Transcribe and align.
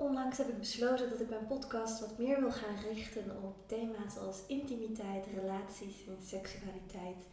Onlangs 0.00 0.38
heb 0.38 0.48
ik 0.48 0.58
besloten 0.58 1.10
dat 1.10 1.20
ik 1.20 1.28
mijn 1.28 1.46
podcast 1.46 2.00
wat 2.00 2.18
meer 2.18 2.40
wil 2.40 2.50
gaan 2.50 2.76
richten 2.92 3.24
op 3.42 3.54
thema's 3.66 4.18
als 4.18 4.42
intimiteit, 4.46 5.26
relaties 5.34 6.06
en 6.06 6.16
seksualiteit. 6.22 7.26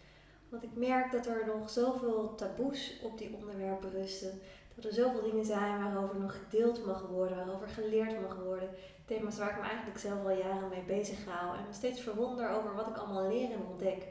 Want 0.49 0.63
ik 0.63 0.75
merk 0.75 1.11
dat 1.11 1.25
er 1.25 1.45
nog 1.45 1.69
zoveel 1.69 2.35
taboes 2.35 2.99
op 3.03 3.17
die 3.17 3.33
onderwerpen 3.33 3.91
rusten. 3.91 4.39
Dat 4.75 4.85
er 4.85 4.93
zoveel 4.93 5.21
dingen 5.21 5.45
zijn 5.45 5.83
waarover 5.83 6.19
nog 6.19 6.37
gedeeld 6.43 6.85
mag 6.85 7.07
worden, 7.07 7.37
waarover 7.37 7.67
geleerd 7.67 8.21
mag 8.21 8.37
worden. 8.43 8.69
Thema's 9.05 9.37
waar 9.37 9.49
ik 9.49 9.61
me 9.61 9.67
eigenlijk 9.67 9.99
zelf 9.99 10.23
al 10.23 10.37
jaren 10.37 10.69
mee 10.69 10.83
bezig 10.83 11.25
hou. 11.25 11.57
En 11.57 11.63
me 11.67 11.73
steeds 11.73 12.01
verwonder 12.01 12.49
over 12.49 12.75
wat 12.75 12.87
ik 12.87 12.97
allemaal 12.97 13.27
leer 13.27 13.51
en 13.51 13.65
ontdek. 13.69 14.07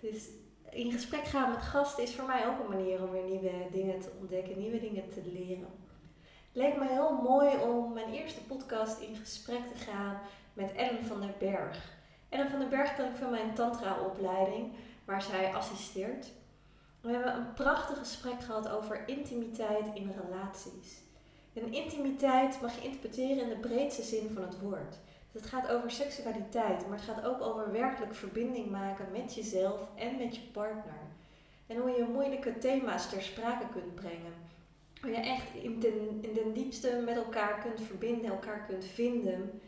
Dus 0.00 0.28
in 0.70 0.92
gesprek 0.92 1.24
gaan 1.24 1.50
met 1.50 1.62
gasten 1.62 2.02
is 2.02 2.14
voor 2.14 2.26
mij 2.26 2.46
ook 2.46 2.60
een 2.60 2.76
manier 2.76 3.02
om 3.02 3.10
weer 3.10 3.24
nieuwe 3.24 3.68
dingen 3.72 4.00
te 4.00 4.10
ontdekken, 4.20 4.58
nieuwe 4.58 4.80
dingen 4.80 5.08
te 5.08 5.22
leren. 5.32 5.79
Leek 6.52 6.76
me 6.76 6.88
heel 6.88 7.12
mooi 7.12 7.56
om 7.56 7.92
mijn 7.92 8.12
eerste 8.12 8.40
podcast 8.40 9.00
in 9.00 9.16
gesprek 9.16 9.66
te 9.66 9.84
gaan 9.84 10.20
met 10.52 10.72
Ellen 10.72 11.04
van 11.04 11.20
den 11.20 11.34
Berg. 11.38 11.98
Ellen 12.28 12.50
van 12.50 12.58
den 12.58 12.68
Berg 12.68 12.94
ken 12.94 13.10
ik 13.10 13.16
van 13.16 13.30
mijn 13.30 13.54
tantra-opleiding, 13.54 14.72
waar 15.04 15.22
zij 15.22 15.54
assisteert. 15.54 16.26
We 17.00 17.10
hebben 17.10 17.34
een 17.34 17.52
prachtig 17.52 17.98
gesprek 17.98 18.40
gehad 18.40 18.68
over 18.68 19.08
intimiteit 19.08 19.86
in 19.94 20.14
relaties. 20.22 21.00
En 21.52 21.72
intimiteit 21.72 22.60
mag 22.60 22.74
je 22.74 22.84
interpreteren 22.84 23.42
in 23.42 23.48
de 23.48 23.68
breedste 23.68 24.02
zin 24.02 24.30
van 24.34 24.42
het 24.42 24.60
woord. 24.60 24.96
Dus 25.32 25.42
het 25.42 25.50
gaat 25.50 25.68
over 25.68 25.90
seksualiteit, 25.90 26.88
maar 26.88 26.98
het 26.98 27.06
gaat 27.06 27.24
ook 27.24 27.40
over 27.40 27.72
werkelijk 27.72 28.14
verbinding 28.14 28.70
maken 28.70 29.06
met 29.12 29.34
jezelf 29.34 29.88
en 29.94 30.16
met 30.16 30.36
je 30.36 30.42
partner. 30.52 31.00
En 31.66 31.76
hoe 31.76 31.90
je 31.90 32.04
moeilijke 32.12 32.58
thema's 32.58 33.10
ter 33.10 33.22
sprake 33.22 33.68
kunt 33.72 33.94
brengen. 33.94 34.39
Hoe 35.00 35.10
je 35.10 35.16
echt 35.16 35.54
in 35.54 35.80
den, 35.80 36.18
in 36.20 36.34
den 36.34 36.52
diepste 36.52 37.02
met 37.04 37.16
elkaar 37.16 37.60
kunt 37.60 37.80
verbinden, 37.80 38.30
elkaar 38.30 38.64
kunt 38.66 38.84
vinden. 38.84 39.60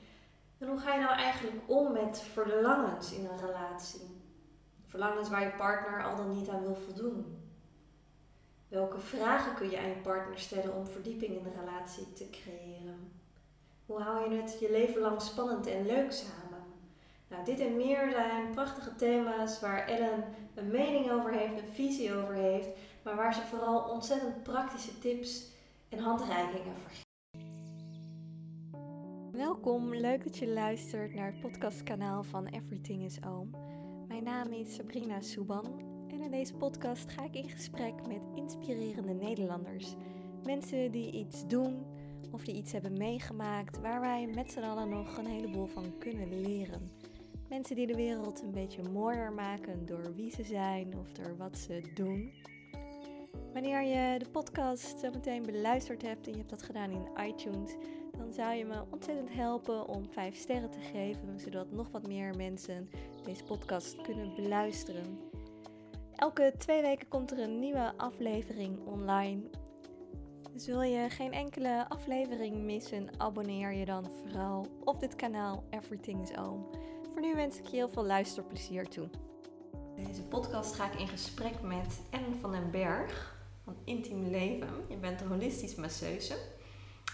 En 0.59 0.69
hoe 0.69 0.79
ga 0.79 0.95
je 0.95 1.01
nou 1.01 1.15
eigenlijk 1.17 1.57
om 1.67 1.93
met 1.93 2.21
verlangens 2.21 3.13
in 3.13 3.25
een 3.25 3.47
relatie? 3.47 4.21
Verlangens 4.87 5.29
waar 5.29 5.43
je 5.43 5.57
partner 5.57 6.05
al 6.05 6.17
dan 6.17 6.37
niet 6.37 6.49
aan 6.49 6.63
wil 6.63 6.75
voldoen. 6.75 7.41
Welke 8.69 9.01
vragen 9.01 9.55
kun 9.55 9.71
je 9.71 9.79
aan 9.79 9.89
je 9.89 10.01
partner 10.03 10.39
stellen 10.39 10.75
om 10.75 10.87
verdieping 10.87 11.37
in 11.37 11.43
de 11.43 11.61
relatie 11.61 12.13
te 12.13 12.31
creëren? 12.31 13.13
Hoe 13.87 14.01
hou 14.01 14.31
je 14.31 14.41
het 14.41 14.57
je 14.61 14.71
leven 14.71 15.01
lang 15.01 15.23
spannend 15.23 15.67
en 15.67 15.87
leuk 15.87 16.13
samen? 16.13 16.63
Nou, 17.29 17.45
dit 17.45 17.61
en 17.61 17.77
meer 17.77 18.11
zijn 18.11 18.51
prachtige 18.51 18.95
thema's 18.95 19.61
waar 19.61 19.87
Ellen 19.87 20.25
een 20.55 20.71
mening 20.71 21.11
over 21.11 21.33
heeft, 21.33 21.63
een 21.63 21.73
visie 21.73 22.15
over 22.15 22.35
heeft, 22.35 22.69
maar 23.05 23.17
waar 23.17 23.35
ze 23.35 23.41
vooral 23.41 23.91
ontzettend 23.91 24.43
praktische 24.43 24.99
tips 24.99 25.51
en 25.89 25.99
handreikingen 25.99 26.75
voor 26.77 26.91
geeft. 26.91 27.11
Welkom, 29.33 29.95
leuk 29.95 30.25
dat 30.25 30.39
je 30.39 30.49
luistert 30.49 31.15
naar 31.15 31.27
het 31.27 31.41
podcastkanaal 31.41 32.23
van 32.23 32.47
Everything 32.47 33.05
is 33.05 33.25
Oom. 33.25 33.51
Mijn 34.09 34.25
naam 34.25 34.53
is 34.53 34.75
Sabrina 34.75 35.21
Souban 35.21 35.81
en 36.09 36.21
in 36.21 36.31
deze 36.31 36.55
podcast 36.55 37.11
ga 37.11 37.25
ik 37.25 37.35
in 37.35 37.49
gesprek 37.49 38.07
met 38.07 38.23
inspirerende 38.35 39.13
Nederlanders. 39.13 39.95
Mensen 40.45 40.91
die 40.91 41.13
iets 41.13 41.47
doen 41.47 41.87
of 42.31 42.45
die 42.45 42.55
iets 42.55 42.73
hebben 42.73 42.99
meegemaakt 42.99 43.81
waar 43.81 44.01
wij 44.01 44.27
met 44.27 44.53
z'n 44.53 44.61
allen 44.61 44.89
nog 44.89 45.17
een 45.17 45.27
heleboel 45.27 45.67
van 45.67 45.99
kunnen 45.99 46.41
leren. 46.41 46.91
Mensen 47.49 47.77
die 47.77 47.87
de 47.87 47.95
wereld 47.95 48.43
een 48.43 48.53
beetje 48.53 48.83
mooier 48.83 49.33
maken 49.33 49.87
door 49.87 50.15
wie 50.15 50.31
ze 50.31 50.43
zijn 50.43 50.99
of 50.99 51.13
door 51.13 51.37
wat 51.37 51.59
ze 51.59 51.91
doen. 51.95 52.33
Wanneer 53.53 53.83
je 53.83 54.19
de 54.19 54.31
podcast 54.31 54.99
zo 55.01 55.11
meteen 55.11 55.43
beluisterd 55.43 56.03
hebt 56.03 56.27
en 56.27 56.33
je 56.33 56.39
hebt 56.39 56.51
dat 56.51 56.63
gedaan 56.63 56.91
in 56.91 57.27
iTunes, 57.27 57.77
dan 58.19 58.33
zou 58.33 58.55
je 58.55 58.65
me 58.65 58.85
ontzettend 58.91 59.33
helpen 59.33 59.89
om 59.89 60.11
5 60.11 60.37
sterren 60.37 60.71
te 60.71 60.81
geven, 60.93 61.41
zodat 61.41 61.71
nog 61.71 61.91
wat 61.91 62.07
meer 62.07 62.37
mensen 62.37 62.91
deze 63.25 63.45
podcast 63.45 64.01
kunnen 64.01 64.35
beluisteren. 64.35 65.19
Elke 66.15 66.55
twee 66.59 66.83
weken 66.83 67.09
komt 67.09 67.31
er 67.31 67.39
een 67.39 67.59
nieuwe 67.59 67.93
aflevering 67.97 68.87
online. 68.87 69.43
Dus 70.53 70.67
wil 70.67 70.83
je 70.83 71.11
geen 71.11 71.33
enkele 71.33 71.89
aflevering 71.89 72.57
missen, 72.57 73.09
abonneer 73.17 73.73
je 73.73 73.85
dan 73.85 74.11
vooral 74.11 74.67
op 74.85 75.01
dit 75.01 75.17
kanaal 75.17 75.65
Everything 75.71 76.23
is 76.23 76.37
Oom. 76.37 76.67
Voor 77.13 77.21
nu 77.21 77.35
wens 77.35 77.59
ik 77.59 77.67
je 77.67 77.77
heel 77.77 77.91
veel 77.93 78.05
luisterplezier 78.05 78.89
toe. 78.89 79.09
Deze 79.97 80.23
podcast 80.23 80.75
ga 80.75 80.93
ik 80.93 81.01
in 81.01 81.09
gesprek 81.09 81.63
met 81.63 82.03
Ellen 82.11 82.39
van 82.41 82.51
den 82.51 82.71
Berg 82.71 83.32
van 83.65 83.75
Intiem 83.85 84.31
Leven. 84.31 84.69
Je 84.89 84.97
bent 84.97 85.21
een 85.21 85.29
holistisch 85.29 85.75
masseuse. 85.75 86.37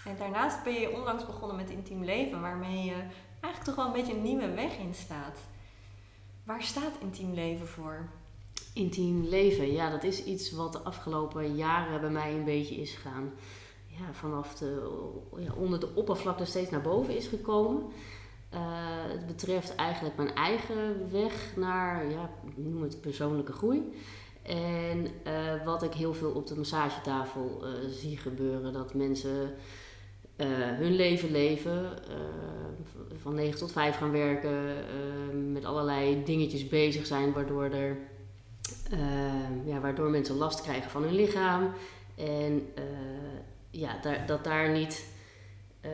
En 0.05 0.17
daarnaast 0.17 0.63
ben 0.63 0.73
je 0.73 0.93
onlangs 0.93 1.25
begonnen 1.25 1.57
met 1.57 1.69
Intiem 1.69 2.03
Leven, 2.03 2.41
waarmee 2.41 2.85
je 2.85 3.03
eigenlijk 3.39 3.63
toch 3.63 3.75
wel 3.75 3.85
een 3.85 4.01
beetje 4.01 4.13
een 4.13 4.21
nieuwe 4.21 4.53
weg 4.53 4.77
instaat. 4.77 5.37
Waar 6.43 6.63
staat 6.63 6.93
Intiem 7.01 7.33
Leven 7.33 7.67
voor? 7.67 8.09
Intiem 8.73 9.25
leven, 9.27 9.71
ja, 9.71 9.89
dat 9.89 10.03
is 10.03 10.23
iets 10.23 10.51
wat 10.51 10.71
de 10.71 10.79
afgelopen 10.79 11.55
jaren 11.55 12.01
bij 12.01 12.09
mij 12.09 12.33
een 12.33 12.43
beetje 12.43 12.75
is 12.75 12.93
gaan. 12.93 13.31
Ja, 13.87 14.13
vanaf 14.13 14.55
de, 14.55 14.89
ja, 15.37 15.53
onder 15.53 15.79
de 15.79 15.95
oppervlakte 15.95 16.45
steeds 16.45 16.69
naar 16.69 16.81
boven 16.81 17.15
is 17.15 17.27
gekomen. 17.27 17.83
Uh, 18.53 18.59
het 19.07 19.27
betreft 19.27 19.75
eigenlijk 19.75 20.15
mijn 20.15 20.35
eigen 20.35 21.11
weg 21.11 21.55
naar, 21.55 22.09
ja, 22.09 22.29
noem 22.55 22.81
het 22.81 23.01
persoonlijke 23.01 23.51
groei. 23.53 23.93
En 24.41 25.07
uh, 25.27 25.65
wat 25.65 25.83
ik 25.83 25.93
heel 25.93 26.13
veel 26.13 26.31
op 26.31 26.47
de 26.47 26.55
massagetafel 26.55 27.61
uh, 27.63 27.69
zie 27.89 28.17
gebeuren, 28.17 28.73
dat 28.73 28.93
mensen 28.93 29.53
hun 30.77 30.95
leven 30.95 31.31
leven, 31.31 31.89
van 33.21 33.35
9 33.35 33.59
tot 33.59 33.71
5 33.71 33.97
gaan 33.97 34.11
werken, 34.11 34.83
met 35.51 35.65
allerlei 35.65 36.23
dingetjes 36.23 36.67
bezig 36.67 37.05
zijn, 37.05 37.33
waardoor 37.33 37.63
er 37.63 37.97
ja, 39.65 39.79
waardoor 39.79 40.09
mensen 40.09 40.35
last 40.35 40.61
krijgen 40.61 40.91
van 40.91 41.03
hun 41.03 41.15
lichaam. 41.15 41.71
En 42.15 42.67
ja, 43.69 43.99
dat 44.25 44.43
daar 44.43 44.69
niet 44.69 45.05
uh, 45.85 45.91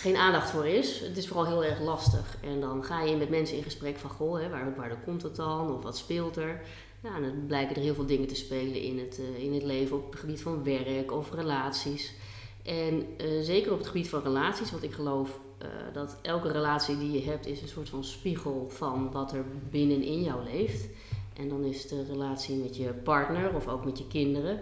geen 0.00 0.16
aandacht 0.16 0.50
voor 0.50 0.66
is. 0.66 1.00
Het 1.00 1.16
is 1.16 1.28
vooral 1.28 1.46
heel 1.46 1.64
erg 1.64 1.80
lastig. 1.80 2.36
En 2.42 2.60
dan 2.60 2.84
ga 2.84 3.02
je 3.02 3.16
met 3.16 3.28
mensen 3.28 3.56
in 3.56 3.62
gesprek 3.62 3.98
van, 3.98 4.10
goh, 4.10 4.40
hè, 4.40 4.48
waar, 4.48 4.74
waar 4.76 4.96
komt 5.04 5.22
het 5.22 5.36
dan? 5.36 5.74
Of 5.74 5.82
wat 5.82 5.96
speelt 5.96 6.36
er? 6.36 6.60
Nou, 7.00 7.16
en 7.16 7.22
dan 7.22 7.46
blijken 7.46 7.76
er 7.76 7.82
heel 7.82 7.94
veel 7.94 8.06
dingen 8.06 8.28
te 8.28 8.34
spelen 8.34 8.82
in 8.82 8.98
het, 8.98 9.18
uh, 9.20 9.44
in 9.44 9.54
het 9.54 9.62
leven 9.62 9.96
op 9.96 10.10
het 10.10 10.20
gebied 10.20 10.42
van 10.42 10.64
werk 10.64 11.12
of 11.12 11.32
relaties. 11.32 12.14
En 12.62 13.06
uh, 13.20 13.42
zeker 13.42 13.72
op 13.72 13.78
het 13.78 13.86
gebied 13.86 14.08
van 14.08 14.22
relaties, 14.22 14.70
want 14.70 14.82
ik 14.82 14.92
geloof 14.92 15.40
uh, 15.62 15.68
dat 15.92 16.16
elke 16.22 16.52
relatie 16.52 16.98
die 16.98 17.12
je 17.12 17.30
hebt 17.30 17.46
is 17.46 17.62
een 17.62 17.68
soort 17.68 17.88
van 17.88 18.04
spiegel 18.04 18.66
van 18.68 19.10
wat 19.12 19.32
er 19.32 19.44
binnenin 19.70 20.22
jou 20.22 20.44
leeft. 20.44 20.88
En 21.36 21.48
dan 21.48 21.64
is 21.64 21.88
de 21.88 22.04
relatie 22.04 22.56
met 22.56 22.76
je 22.76 22.88
partner 22.88 23.54
of 23.54 23.68
ook 23.68 23.84
met 23.84 23.98
je 23.98 24.06
kinderen. 24.06 24.60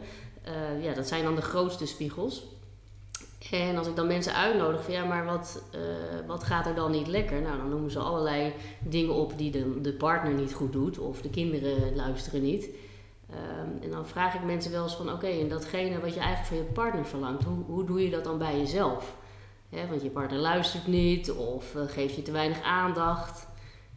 Ja, 0.80 0.94
dat 0.94 1.08
zijn 1.08 1.24
dan 1.24 1.34
de 1.34 1.42
grootste 1.42 1.86
spiegels. 1.86 2.46
En 3.50 3.76
als 3.76 3.86
ik 3.86 3.96
dan 3.96 4.06
mensen 4.06 4.34
uitnodig 4.34 4.84
van 4.84 4.92
ja, 4.92 5.04
maar 5.04 5.24
wat, 5.24 5.62
uh, 5.74 5.80
wat 6.26 6.44
gaat 6.44 6.66
er 6.66 6.74
dan 6.74 6.90
niet 6.90 7.06
lekker? 7.06 7.42
Nou, 7.42 7.56
dan 7.56 7.68
noemen 7.68 7.90
ze 7.90 7.98
allerlei 7.98 8.52
dingen 8.80 9.14
op 9.14 9.38
die 9.38 9.50
de, 9.50 9.80
de 9.80 9.92
partner 9.92 10.32
niet 10.32 10.52
goed 10.52 10.72
doet 10.72 10.98
of 10.98 11.20
de 11.20 11.30
kinderen 11.30 11.96
luisteren 11.96 12.42
niet. 12.42 12.68
Um, 13.30 13.82
en 13.82 13.90
dan 13.90 14.06
vraag 14.06 14.34
ik 14.34 14.44
mensen 14.44 14.72
wel 14.72 14.82
eens 14.82 14.96
van 14.96 15.12
oké, 15.12 15.26
en 15.26 15.48
datgene 15.48 16.00
wat 16.00 16.14
je 16.14 16.20
eigenlijk 16.20 16.48
van 16.48 16.56
je 16.56 16.72
partner 16.72 17.06
verlangt, 17.06 17.44
hoe, 17.44 17.64
hoe 17.66 17.84
doe 17.84 18.02
je 18.02 18.10
dat 18.10 18.24
dan 18.24 18.38
bij 18.38 18.58
jezelf? 18.58 19.16
Want 19.88 20.02
je 20.02 20.10
partner 20.10 20.38
luistert 20.38 20.86
niet 20.86 21.32
of 21.32 21.74
uh, 21.74 21.82
geeft 21.86 22.14
je 22.14 22.22
te 22.22 22.32
weinig 22.32 22.62
aandacht. 22.62 23.46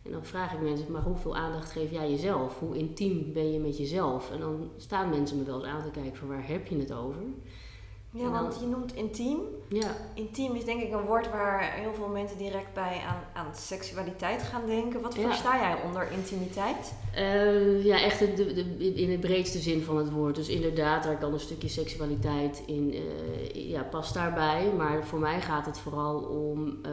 En 0.04 0.12
dan 0.12 0.26
vraag 0.26 0.54
ik 0.54 0.62
mensen, 0.62 0.92
maar 0.92 1.02
hoeveel 1.02 1.36
aandacht 1.36 1.72
geef 1.72 1.92
jij 1.92 2.10
jezelf? 2.10 2.60
Hoe 2.60 2.78
intiem 2.78 3.34
ben 3.34 3.52
je 3.52 3.60
met 3.60 3.78
jezelf? 3.78 4.32
En 4.32 4.40
dan 4.40 4.72
staan 4.78 5.10
mensen 5.10 5.38
me 5.38 5.44
wel 5.44 5.56
eens 5.56 5.74
aan 5.74 5.84
te 5.84 5.92
kijken 5.92 6.16
van 6.16 6.28
waar 6.28 6.48
heb 6.48 6.68
je 6.68 6.78
het 6.78 6.94
over? 6.94 7.22
Ja, 8.14 8.30
want 8.30 8.58
je 8.60 8.66
noemt 8.66 8.96
intiem. 8.96 9.40
Ja. 9.68 9.96
Intiem 10.14 10.56
is 10.56 10.66
denk 10.66 10.82
ik 10.82 10.92
een 10.92 11.06
woord 11.06 11.30
waar 11.30 11.74
heel 11.74 11.94
veel 11.94 12.08
mensen 12.08 12.38
direct 12.38 12.74
bij 12.74 13.02
aan, 13.08 13.24
aan 13.34 13.56
seksualiteit 13.56 14.44
gaan 14.44 14.66
denken. 14.66 15.02
Wat 15.02 15.16
versta 15.16 15.60
jij 15.60 15.82
onder 15.86 16.12
intimiteit? 16.12 16.94
Uh, 17.16 17.86
ja, 17.86 18.02
echt 18.02 18.20
de, 18.20 18.34
de, 18.34 18.94
in 18.94 19.10
de 19.10 19.18
breedste 19.18 19.60
zin 19.60 19.82
van 19.82 19.98
het 19.98 20.12
woord. 20.12 20.36
Dus 20.36 20.48
inderdaad, 20.48 21.04
daar 21.04 21.18
kan 21.18 21.34
een 21.34 21.40
stukje 21.40 21.68
seksualiteit 21.68 22.64
in, 22.66 22.94
uh, 22.94 23.70
ja, 23.70 23.84
past 23.84 24.14
daarbij. 24.14 24.72
Maar 24.78 25.06
voor 25.06 25.20
mij 25.20 25.42
gaat 25.42 25.66
het 25.66 25.78
vooral 25.78 26.20
om 26.20 26.68
uh, 26.68 26.92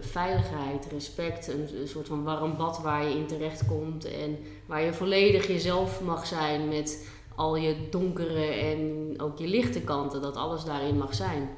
veiligheid, 0.00 0.86
respect, 0.90 1.48
een, 1.48 1.68
een 1.80 1.88
soort 1.88 2.06
van 2.06 2.24
warm 2.24 2.56
bad 2.56 2.80
waar 2.82 3.04
je 3.04 3.14
in 3.14 3.26
terecht 3.26 3.66
komt. 3.66 4.04
En 4.04 4.38
waar 4.66 4.82
je 4.82 4.92
volledig 4.92 5.46
jezelf 5.46 6.00
mag 6.00 6.26
zijn 6.26 6.68
met 6.68 7.06
al 7.40 7.56
je 7.56 7.76
donkere 7.90 8.44
en 8.44 9.14
ook 9.16 9.38
je 9.38 9.46
lichte 9.46 9.80
kanten, 9.80 10.22
dat 10.22 10.36
alles 10.36 10.64
daarin 10.64 10.98
mag 10.98 11.14
zijn. 11.14 11.48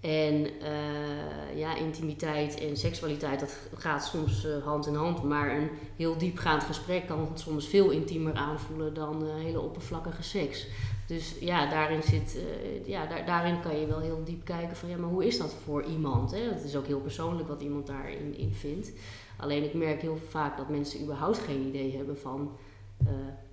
En 0.00 0.34
uh, 0.62 1.58
ja, 1.58 1.76
intimiteit 1.76 2.60
en 2.60 2.76
seksualiteit, 2.76 3.40
dat 3.40 3.58
gaat 3.74 4.04
soms 4.04 4.44
uh, 4.44 4.64
hand 4.64 4.86
in 4.86 4.94
hand, 4.94 5.22
maar 5.22 5.56
een 5.56 5.68
heel 5.96 6.18
diepgaand 6.18 6.62
gesprek 6.62 7.06
kan 7.06 7.28
soms 7.34 7.68
veel 7.68 7.90
intiemer 7.90 8.34
aanvoelen 8.34 8.94
dan 8.94 9.22
uh, 9.22 9.34
hele 9.34 9.60
oppervlakkige 9.60 10.22
seks. 10.22 10.66
Dus 11.06 11.34
ja, 11.40 11.70
daarin, 11.70 12.02
zit, 12.02 12.38
ja 12.84 13.06
daar, 13.06 13.26
daarin 13.26 13.60
kan 13.60 13.80
je 13.80 13.86
wel 13.86 14.00
heel 14.00 14.24
diep 14.24 14.44
kijken 14.44 14.76
van 14.76 14.88
ja, 14.88 14.96
maar 14.96 15.10
hoe 15.10 15.26
is 15.26 15.38
dat 15.38 15.54
voor 15.64 15.84
iemand? 15.84 16.30
Hè? 16.30 16.40
Het 16.40 16.64
is 16.64 16.76
ook 16.76 16.86
heel 16.86 17.00
persoonlijk 17.00 17.48
wat 17.48 17.62
iemand 17.62 17.86
daarin 17.86 18.38
in 18.38 18.52
vindt. 18.52 18.92
Alleen 19.36 19.64
ik 19.64 19.74
merk 19.74 20.00
heel 20.00 20.18
vaak 20.28 20.56
dat 20.56 20.68
mensen 20.68 21.02
überhaupt 21.02 21.38
geen 21.38 21.66
idee 21.66 21.96
hebben 21.96 22.18
van 22.18 22.50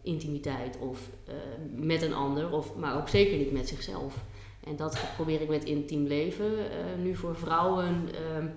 intimiteit 0.01 0.77
of 0.77 1.09
uh, 1.27 1.33
met 1.85 2.01
een 2.01 2.13
ander, 2.13 2.51
of, 2.51 2.75
maar 2.75 2.97
ook 2.97 3.09
zeker 3.09 3.37
niet 3.37 3.51
met 3.51 3.67
zichzelf. 3.67 4.15
En 4.63 4.75
dat 4.75 5.01
probeer 5.15 5.41
ik 5.41 5.49
met 5.49 5.63
intiem 5.63 6.05
leven. 6.05 6.51
nu 7.01 7.15
voor 7.15 7.35
vrouwen 7.35 8.09
ehm, 8.13 8.47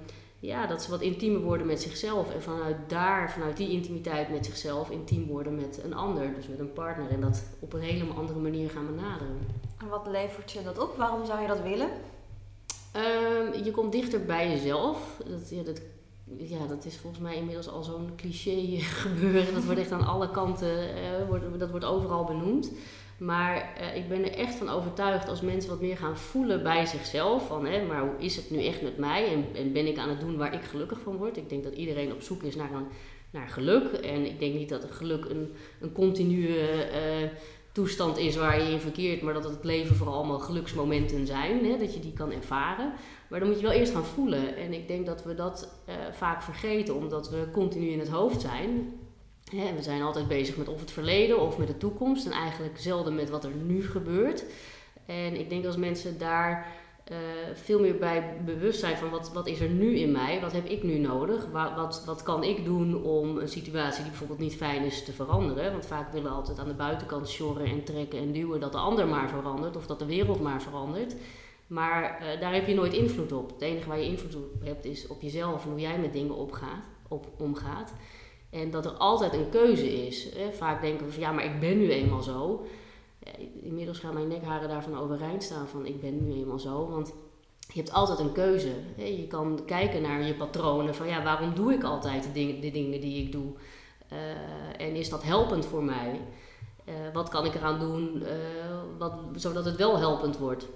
ja, 0.46 0.66
dat 0.66 0.82
ze 0.82 0.90
wat 0.90 1.00
intiemer 1.00 1.40
worden 1.40 1.66
met 1.66 1.82
zichzelf. 1.82 2.34
En 2.34 2.42
vanuit 2.42 2.76
daar, 2.86 3.30
vanuit 3.30 3.56
die 3.56 3.70
intimiteit 3.70 4.30
met 4.30 4.46
zichzelf, 4.46 4.90
intiem 4.90 5.26
worden 5.26 5.54
met 5.54 5.80
een 5.84 5.94
ander. 5.94 6.34
Dus 6.34 6.48
met 6.48 6.58
een 6.58 6.72
partner. 6.72 7.10
En 7.10 7.20
dat 7.20 7.42
op 7.58 7.72
een 7.72 7.80
helemaal 7.80 8.16
andere 8.16 8.38
manier 8.38 8.70
gaan 8.70 8.86
benaderen. 8.86 9.38
En 9.80 9.88
wat 9.88 10.06
levert 10.10 10.52
je 10.52 10.62
dat 10.62 10.78
op? 10.78 10.96
Waarom 10.96 11.26
zou 11.26 11.40
je 11.40 11.46
dat 11.46 11.62
willen? 11.62 11.88
Um, 12.96 13.64
je 13.64 13.70
komt 13.70 13.92
dichter 13.92 14.24
bij 14.24 14.50
jezelf. 14.50 15.20
Dat, 15.26 15.50
ja, 15.50 15.62
dat, 15.62 15.80
ja, 16.38 16.66
dat 16.66 16.84
is 16.84 16.96
volgens 16.96 17.22
mij 17.22 17.36
inmiddels 17.36 17.68
al 17.68 17.82
zo'n 17.82 18.12
cliché 18.16 18.78
gebeuren. 19.04 19.54
Dat 19.54 19.64
wordt 19.64 19.80
echt 19.80 19.92
aan 19.92 20.06
alle 20.06 20.30
kanten, 20.30 20.88
uh, 20.88 21.28
wordt, 21.28 21.58
dat 21.58 21.70
wordt 21.70 21.84
overal 21.84 22.24
benoemd. 22.24 22.72
Maar 23.16 23.76
uh, 23.80 23.96
ik 23.96 24.08
ben 24.08 24.24
er 24.24 24.38
echt 24.38 24.54
van 24.54 24.68
overtuigd 24.68 25.28
als 25.28 25.40
mensen 25.40 25.70
wat 25.70 25.80
meer 25.80 25.96
gaan 25.96 26.18
voelen 26.18 26.62
bij 26.62 26.86
zichzelf. 26.86 27.46
Van, 27.46 27.66
hè, 27.66 27.86
maar 27.86 28.00
hoe 28.00 28.14
is 28.18 28.36
het 28.36 28.50
nu 28.50 28.64
echt 28.64 28.82
met 28.82 28.98
mij? 28.98 29.32
En, 29.32 29.46
en, 29.54 29.72
ben 29.72 29.86
ik 29.86 29.98
aan 29.98 30.08
het 30.08 30.20
doen 30.20 30.36
waar 30.36 30.54
ik 30.54 30.62
gelukkig 30.62 31.00
van 31.00 31.16
word? 31.16 31.36
Ik 31.36 31.48
denk 31.48 31.64
dat 31.64 31.74
iedereen 31.74 32.12
op 32.12 32.22
zoek 32.22 32.42
is 32.42 32.56
naar, 32.56 32.70
naar 33.30 33.48
geluk. 33.48 33.92
En 33.92 34.26
ik 34.26 34.38
denk 34.38 34.54
niet 34.54 34.68
dat 34.68 34.86
geluk 34.90 35.24
een, 35.24 35.52
een 35.80 35.92
continue 35.92 36.48
uh, 36.48 37.30
toestand 37.72 38.18
is 38.18 38.36
waar 38.36 38.62
je 38.62 38.72
in 38.72 38.80
verkeert. 38.80 39.22
Maar 39.22 39.34
dat 39.34 39.44
het 39.44 39.64
leven 39.64 39.96
vooral 39.96 40.16
allemaal 40.16 40.38
geluksmomenten 40.38 41.26
zijn. 41.26 41.64
Hè, 41.64 41.78
dat 41.78 41.94
je 41.94 42.00
die 42.00 42.12
kan 42.12 42.32
ervaren. 42.32 42.92
Maar 43.34 43.42
dan 43.42 43.52
moet 43.52 43.60
je 43.62 43.66
wel 43.66 43.76
eerst 43.76 43.92
gaan 43.92 44.04
voelen. 44.04 44.56
En 44.56 44.72
ik 44.72 44.88
denk 44.88 45.06
dat 45.06 45.24
we 45.24 45.34
dat 45.34 45.68
uh, 45.88 45.94
vaak 46.12 46.42
vergeten. 46.42 46.94
Omdat 46.94 47.30
we 47.30 47.48
continu 47.52 47.86
in 47.86 47.98
het 47.98 48.08
hoofd 48.08 48.40
zijn 48.40 48.92
we 49.50 49.82
zijn 49.82 50.02
altijd 50.02 50.28
bezig 50.28 50.56
met 50.56 50.68
of 50.68 50.80
het 50.80 50.90
verleden 50.90 51.40
of 51.40 51.58
met 51.58 51.66
de 51.66 51.76
toekomst 51.76 52.26
en 52.26 52.32
eigenlijk 52.32 52.78
zelden 52.78 53.14
met 53.14 53.30
wat 53.30 53.44
er 53.44 53.50
nu 53.50 53.82
gebeurt. 53.82 54.44
En 55.06 55.40
ik 55.40 55.48
denk 55.48 55.66
als 55.66 55.76
mensen 55.76 56.18
daar 56.18 56.66
uh, 57.10 57.16
veel 57.54 57.80
meer 57.80 57.96
bij 57.96 58.36
bewust 58.44 58.80
zijn 58.80 58.96
van 58.96 59.10
wat, 59.10 59.32
wat 59.32 59.46
is 59.46 59.60
er 59.60 59.68
nu 59.68 59.98
in 59.98 60.12
mij, 60.12 60.40
wat 60.40 60.52
heb 60.52 60.66
ik 60.66 60.82
nu 60.82 60.98
nodig, 60.98 61.46
wat, 61.52 61.74
wat, 61.74 62.02
wat 62.06 62.22
kan 62.22 62.44
ik 62.44 62.64
doen 62.64 63.02
om 63.02 63.38
een 63.38 63.48
situatie 63.48 64.00
die 64.00 64.10
bijvoorbeeld 64.10 64.38
niet 64.38 64.56
fijn 64.56 64.84
is 64.84 65.04
te 65.04 65.12
veranderen. 65.12 65.72
Want 65.72 65.86
vaak 65.86 66.12
willen 66.12 66.30
we 66.30 66.36
altijd 66.36 66.58
aan 66.58 66.68
de 66.68 66.74
buitenkant 66.74 67.28
sjorren 67.28 67.66
en 67.66 67.84
trekken 67.84 68.18
en 68.18 68.32
duwen 68.32 68.60
dat 68.60 68.72
de 68.72 68.78
ander 68.78 69.06
maar 69.06 69.28
verandert 69.28 69.76
of 69.76 69.86
dat 69.86 69.98
de 69.98 70.06
wereld 70.06 70.40
maar 70.40 70.62
verandert. 70.62 71.14
Maar 71.66 72.22
uh, 72.22 72.40
daar 72.40 72.54
heb 72.54 72.66
je 72.66 72.74
nooit 72.74 72.92
invloed 72.92 73.32
op. 73.32 73.50
Het 73.50 73.60
enige 73.60 73.88
waar 73.88 73.98
je 73.98 74.06
invloed 74.06 74.36
op 74.36 74.42
hebt 74.62 74.84
is 74.84 75.06
op 75.06 75.22
jezelf 75.22 75.64
en 75.64 75.70
hoe 75.70 75.80
jij 75.80 75.98
met 75.98 76.12
dingen 76.12 76.36
op, 77.08 77.28
omgaat. 77.38 77.92
En 78.50 78.70
dat 78.70 78.84
er 78.84 78.92
altijd 78.92 79.32
een 79.32 79.48
keuze 79.48 80.06
is. 80.06 80.34
Hè. 80.34 80.52
Vaak 80.52 80.80
denken 80.80 81.06
we 81.06 81.12
van 81.12 81.22
ja, 81.22 81.32
maar 81.32 81.44
ik 81.44 81.60
ben 81.60 81.78
nu 81.78 81.90
eenmaal 81.90 82.22
zo. 82.22 82.66
inmiddels 83.62 83.98
gaan 83.98 84.14
mijn 84.14 84.28
nekharen 84.28 84.68
daarvan 84.68 84.98
overeind 84.98 85.42
staan 85.42 85.68
van 85.68 85.86
ik 85.86 86.00
ben 86.00 86.24
nu 86.24 86.32
eenmaal 86.32 86.58
zo. 86.58 86.88
Want 86.88 87.14
je 87.58 87.78
hebt 87.78 87.92
altijd 87.92 88.18
een 88.18 88.32
keuze. 88.32 88.72
Hè. 88.96 89.04
Je 89.04 89.26
kan 89.26 89.62
kijken 89.66 90.02
naar 90.02 90.22
je 90.22 90.34
patronen 90.34 90.94
van 90.94 91.06
ja, 91.06 91.22
waarom 91.22 91.54
doe 91.54 91.72
ik 91.72 91.84
altijd 91.84 92.24
de 92.34 92.70
dingen, 92.70 93.00
die 93.00 93.22
ik 93.22 93.32
doe? 93.32 93.52
Uh, 94.12 94.86
en 94.86 94.94
is 94.94 95.08
dat 95.08 95.22
helpend 95.22 95.66
voor 95.66 95.84
mij? 95.84 96.20
Uh, 96.88 96.94
wat 97.12 97.28
kan 97.28 97.44
ik 97.44 97.54
eraan 97.54 97.78
doen 97.78 98.22
wat, 98.98 99.12
zodat 99.34 99.64
het 99.64 99.76
wel 99.76 99.98
helpend 99.98 100.38
wordt? 100.38 100.68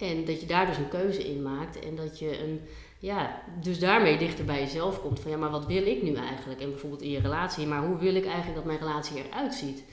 En 0.00 0.24
dat 0.24 0.40
je 0.40 0.46
daar 0.46 0.66
dus 0.66 0.76
een 0.76 0.88
keuze 0.88 1.28
in 1.28 1.42
maakt 1.42 1.78
en 1.78 1.96
dat 1.96 2.18
je 2.18 2.42
een 2.42 2.60
ja, 2.98 3.42
dus 3.62 3.78
daarmee 3.78 4.18
dichter 4.18 4.44
bij 4.44 4.60
jezelf 4.60 5.00
komt 5.00 5.20
van 5.20 5.30
ja, 5.30 5.36
maar 5.36 5.50
wat 5.50 5.66
wil 5.66 5.86
ik 5.86 6.02
nu 6.02 6.14
eigenlijk? 6.14 6.60
En 6.60 6.70
bijvoorbeeld 6.70 7.02
in 7.02 7.10
je 7.10 7.20
relatie, 7.20 7.66
maar 7.66 7.86
hoe 7.86 7.98
wil 7.98 8.14
ik 8.14 8.24
eigenlijk 8.24 8.54
dat 8.54 8.64
mijn 8.64 8.78
relatie 8.78 9.24
eruit 9.24 9.54
ziet? 9.54 9.84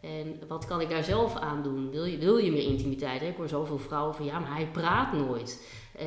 En 0.00 0.40
wat 0.48 0.66
kan 0.66 0.80
ik 0.80 0.90
daar 0.90 1.04
zelf 1.04 1.36
aan 1.36 1.62
doen? 1.62 1.90
Wil 1.90 2.04
je, 2.04 2.18
wil 2.18 2.36
je 2.36 2.50
meer 2.50 2.62
intimiteit? 2.62 3.22
Ik 3.22 3.36
hoor 3.36 3.48
zoveel 3.48 3.78
vrouwen 3.78 4.14
van 4.14 4.24
ja, 4.24 4.38
maar 4.38 4.54
hij 4.54 4.68
praat 4.72 5.12
nooit. 5.12 5.68
Uh, 5.96 6.02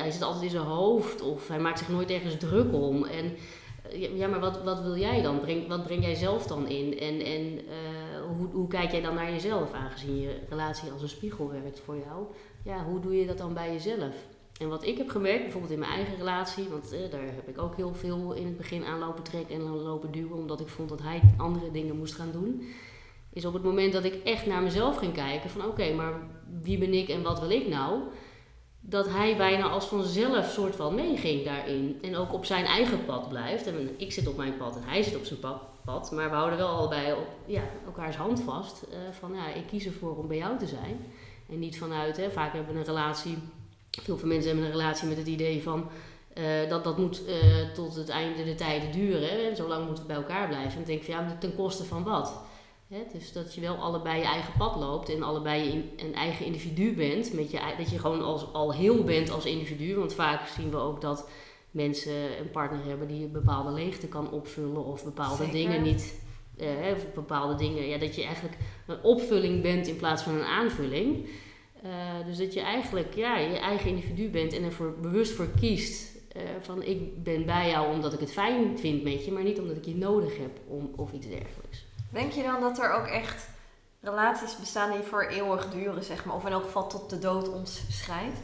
hij 0.00 0.10
zit 0.10 0.22
altijd 0.22 0.44
in 0.44 0.50
zijn 0.50 0.62
hoofd 0.62 1.20
of 1.20 1.48
hij 1.48 1.58
maakt 1.58 1.78
zich 1.78 1.88
nooit 1.88 2.10
ergens 2.10 2.36
druk 2.38 2.74
om. 2.74 3.04
En 3.04 3.36
ja, 3.92 4.28
maar 4.28 4.40
wat, 4.40 4.62
wat 4.62 4.82
wil 4.82 4.96
jij 4.96 5.22
dan? 5.22 5.40
Wat 5.68 5.84
breng 5.84 6.02
jij 6.02 6.14
zelf 6.14 6.46
dan 6.46 6.68
in? 6.68 6.98
En, 6.98 7.20
en 7.20 7.42
uh, 7.42 8.36
hoe, 8.36 8.48
hoe 8.52 8.68
kijk 8.68 8.90
jij 8.90 9.00
dan 9.00 9.14
naar 9.14 9.30
jezelf, 9.30 9.72
aangezien 9.72 10.20
je 10.20 10.38
relatie 10.48 10.90
als 10.90 11.02
een 11.02 11.08
spiegel 11.08 11.50
werkt 11.50 11.80
voor 11.80 11.96
jou? 11.96 12.26
Ja, 12.64 12.84
hoe 12.84 13.00
doe 13.00 13.18
je 13.18 13.26
dat 13.26 13.38
dan 13.38 13.54
bij 13.54 13.72
jezelf? 13.72 14.14
En 14.60 14.68
wat 14.68 14.84
ik 14.84 14.98
heb 14.98 15.08
gemerkt, 15.08 15.42
bijvoorbeeld 15.42 15.72
in 15.72 15.78
mijn 15.78 15.92
eigen 15.92 16.16
relatie, 16.16 16.68
want 16.68 16.92
eh, 16.92 17.10
daar 17.10 17.24
heb 17.24 17.48
ik 17.48 17.58
ook 17.58 17.76
heel 17.76 17.94
veel 17.94 18.32
in 18.32 18.46
het 18.46 18.56
begin 18.56 18.84
aan 18.84 18.98
lopen 18.98 19.22
trekken 19.22 19.54
en 19.54 19.62
lopen 19.62 20.12
duwen, 20.12 20.36
omdat 20.36 20.60
ik 20.60 20.68
vond 20.68 20.88
dat 20.88 21.02
hij 21.02 21.20
andere 21.36 21.70
dingen 21.70 21.96
moest 21.96 22.14
gaan 22.14 22.32
doen, 22.32 22.68
is 23.32 23.44
op 23.44 23.52
het 23.52 23.62
moment 23.62 23.92
dat 23.92 24.04
ik 24.04 24.14
echt 24.24 24.46
naar 24.46 24.62
mezelf 24.62 24.96
ging 24.96 25.12
kijken 25.12 25.50
van 25.50 25.64
oké, 25.64 25.94
maar 25.94 26.12
wie 26.62 26.78
ben 26.78 26.94
ik 26.94 27.08
en 27.08 27.22
wat 27.22 27.40
wil 27.40 27.50
ik 27.50 27.68
nou? 27.68 28.00
Dat 28.86 29.08
hij 29.08 29.36
bijna 29.36 29.68
als 29.68 29.86
vanzelf 29.86 30.50
soort 30.50 30.76
van 30.76 30.94
meeging 30.94 31.44
daarin 31.44 31.98
en 32.02 32.16
ook 32.16 32.32
op 32.32 32.44
zijn 32.44 32.64
eigen 32.64 33.04
pad 33.04 33.28
blijft. 33.28 33.66
En 33.66 33.94
ik 33.96 34.12
zit 34.12 34.26
op 34.26 34.36
mijn 34.36 34.56
pad 34.56 34.76
en 34.76 34.82
hij 34.84 35.02
zit 35.02 35.16
op 35.16 35.24
zijn 35.24 35.40
pad, 35.84 36.12
maar 36.12 36.30
we 36.30 36.36
houden 36.36 36.58
wel 36.58 36.68
allebei 36.68 37.12
op 37.12 37.28
ja, 37.46 37.62
elkaars 37.86 38.16
hand 38.16 38.40
vast 38.40 38.82
uh, 38.88 38.96
van 39.18 39.34
ja, 39.34 39.54
ik 39.54 39.66
kies 39.66 39.86
ervoor 39.86 40.16
om 40.16 40.28
bij 40.28 40.36
jou 40.36 40.58
te 40.58 40.66
zijn. 40.66 41.06
En 41.50 41.58
niet 41.58 41.78
vanuit, 41.78 42.16
hè, 42.16 42.30
vaak 42.30 42.52
hebben 42.52 42.72
we 42.72 42.78
een 42.78 42.86
relatie 42.86 43.38
veel 44.02 44.18
van 44.18 44.28
mensen 44.28 44.48
hebben 44.48 44.66
een 44.66 44.76
relatie 44.76 45.08
met 45.08 45.16
het 45.16 45.26
idee 45.26 45.62
van 45.62 45.88
uh, 46.34 46.68
dat 46.68 46.84
dat 46.84 46.98
moet 46.98 47.22
uh, 47.28 47.34
tot 47.74 47.94
het 47.94 48.08
einde 48.08 48.44
der 48.44 48.56
tijden 48.56 48.92
duren. 48.92 49.28
Hè? 49.28 49.54
Zo 49.54 49.68
lang 49.68 49.86
moeten 49.86 50.02
we 50.02 50.12
bij 50.12 50.22
elkaar 50.22 50.48
blijven. 50.48 50.70
En 50.70 50.76
dan 50.76 50.84
denk 50.84 50.98
ik 50.98 51.04
van 51.04 51.14
ja, 51.14 51.36
ten 51.40 51.54
koste 51.54 51.84
van 51.84 52.02
wat? 52.02 52.40
Hè? 52.88 53.02
Dus 53.12 53.32
dat 53.32 53.54
je 53.54 53.60
wel 53.60 53.76
allebei 53.76 54.18
je 54.18 54.24
eigen 54.24 54.52
pad 54.58 54.76
loopt 54.76 55.08
en 55.08 55.22
allebei 55.22 55.68
in, 55.68 55.90
een 55.96 56.14
eigen 56.14 56.46
individu 56.46 56.94
bent. 56.94 57.32
Met 57.32 57.50
je, 57.50 57.74
dat 57.78 57.90
je 57.90 57.98
gewoon 57.98 58.22
als, 58.22 58.52
al 58.52 58.72
heel 58.72 59.04
bent 59.04 59.30
als 59.30 59.44
individu. 59.44 59.96
Want 59.96 60.14
vaak 60.14 60.46
zien 60.46 60.70
we 60.70 60.76
ook 60.76 61.00
dat 61.00 61.28
mensen 61.70 62.38
een 62.40 62.50
partner 62.50 62.84
hebben 62.84 63.08
die 63.08 63.24
een 63.24 63.32
bepaalde 63.32 63.72
leegte 63.72 64.08
kan 64.08 64.30
opvullen 64.30 64.84
of 64.84 65.04
bepaalde 65.04 65.44
Zeker. 65.44 65.52
dingen 65.52 65.82
niet. 65.82 66.22
Uh, 66.60 66.68
of 66.94 67.12
bepaalde 67.14 67.54
dingen, 67.54 67.88
ja, 67.88 67.98
dat 67.98 68.14
je 68.14 68.24
eigenlijk 68.24 68.56
een 68.86 69.02
opvulling 69.02 69.62
bent 69.62 69.86
in 69.86 69.96
plaats 69.96 70.22
van 70.22 70.34
een 70.34 70.44
aanvulling. 70.44 71.28
Uh, 71.84 71.90
dus 72.26 72.36
dat 72.36 72.54
je 72.54 72.60
eigenlijk 72.60 73.14
ja, 73.14 73.38
je 73.38 73.58
eigen 73.58 73.90
individu 73.90 74.30
bent 74.30 74.52
en 74.52 74.62
ervoor 74.62 74.94
bewust 75.00 75.32
voor 75.32 75.48
kiest. 75.60 76.12
Uh, 76.36 76.42
van 76.60 76.82
ik 76.82 77.22
ben 77.22 77.46
bij 77.46 77.68
jou 77.68 77.94
omdat 77.94 78.12
ik 78.12 78.20
het 78.20 78.32
fijn 78.32 78.78
vind 78.78 79.02
met 79.02 79.24
je, 79.24 79.32
maar 79.32 79.42
niet 79.42 79.60
omdat 79.60 79.76
ik 79.76 79.84
je 79.84 79.96
nodig 79.96 80.38
heb 80.38 80.60
om, 80.68 80.90
of 80.96 81.12
iets 81.12 81.26
dergelijks. 81.26 81.84
Denk 82.14 82.32
je 82.32 82.42
dan 82.42 82.60
dat 82.60 82.78
er 82.78 82.92
ook 82.92 83.06
echt 83.06 83.48
relaties 84.00 84.56
bestaan 84.56 84.90
die 84.90 85.00
voor 85.00 85.26
eeuwig 85.26 85.70
duren, 85.70 86.04
zeg 86.04 86.24
maar, 86.24 86.34
of 86.34 86.46
in 86.46 86.52
elk 86.52 86.64
geval 86.64 86.88
tot 86.88 87.10
de 87.10 87.18
dood 87.18 87.48
ons 87.48 87.82
scheidt? 87.88 88.38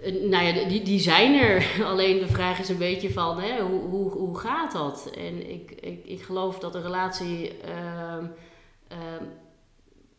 Uh, 0.00 0.30
nou 0.30 0.44
ja, 0.44 0.68
die, 0.68 0.82
die 0.82 1.00
zijn 1.00 1.34
er. 1.34 1.66
Alleen 1.90 2.18
de 2.18 2.28
vraag 2.28 2.58
is 2.58 2.68
een 2.68 2.78
beetje 2.78 3.12
van 3.12 3.40
hè, 3.40 3.62
hoe, 3.62 3.80
hoe, 3.80 4.10
hoe 4.10 4.38
gaat 4.38 4.72
dat? 4.72 5.10
En 5.16 5.50
ik, 5.50 5.70
ik, 5.70 6.04
ik 6.04 6.22
geloof 6.22 6.58
dat 6.58 6.74
een 6.74 6.82
relatie. 6.82 7.52
Uh, 7.68 8.24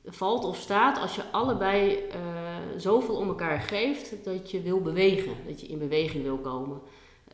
valt 0.06 0.44
of 0.44 0.58
staat 0.58 1.00
als 1.00 1.16
je 1.16 1.32
allebei 1.32 2.04
uh, 2.08 2.78
zoveel 2.78 3.16
om 3.16 3.28
elkaar 3.28 3.60
geeft 3.60 4.24
dat 4.24 4.52
je 4.52 4.62
wil 4.62 4.82
bewegen, 4.82 5.34
dat 5.48 5.62
je 5.62 5.68
in 5.68 5.78
beweging 5.78 6.24
wil 6.24 6.38
komen. 6.38 6.82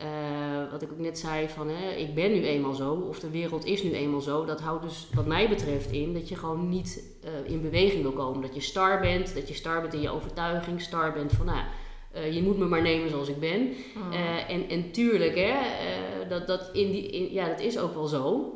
Uh, 0.02 0.72
wat 0.72 0.82
ik 0.82 0.92
ook 0.92 1.00
net 1.00 1.20
zei 1.20 1.50
van 1.50 1.70
hè, 1.70 1.92
ik 1.92 2.16
ben 2.16 2.32
nu 2.32 2.46
eenmaal 2.46 2.74
zo 2.74 2.94
of 2.94 3.20
de 3.20 3.30
wereld 3.30 3.66
is 3.66 3.84
nu 3.84 3.92
eenmaal 3.92 4.22
zo. 4.22 4.46
Dat 4.46 4.62
houdt 4.62 4.84
dus 4.84 5.08
wat 5.14 5.26
mij 5.26 5.50
betreft 5.50 5.92
in 5.92 6.14
dat 6.14 6.30
je 6.30 6.36
gewoon 6.36 6.70
niet 6.70 7.04
uh, 7.24 7.52
in 7.52 7.62
beweging 7.62 8.02
wil 8.02 8.12
komen. 8.12 8.42
Dat 8.42 8.56
je 8.56 8.62
star 8.62 9.00
bent, 9.00 9.36
dat 9.36 9.48
je 9.48 9.54
star 9.54 9.82
bent 9.82 9.94
in 9.94 10.02
je 10.02 10.10
overtuiging, 10.10 10.82
star 10.82 11.14
bent 11.14 11.32
van 11.32 11.46
nou, 11.46 11.64
je 12.34 12.44
moet 12.44 12.58
me 12.58 12.66
maar 12.66 12.82
nemen 12.82 13.10
zoals 13.10 13.30
ik 13.30 13.40
ben. 13.40 13.62
Mm. 13.62 14.12
en, 14.48 14.70
en 14.70 14.92
tuurlijk, 14.92 15.36
hè, 15.36 15.54
dat, 16.30 16.48
dat, 16.48 16.70
in 16.74 16.92
die, 16.92 17.10
in, 17.10 17.34
ja, 17.34 17.48
dat 17.48 17.60
is 17.60 17.80
ook 17.80 17.94
wel 17.94 18.08
zo. 18.08 18.54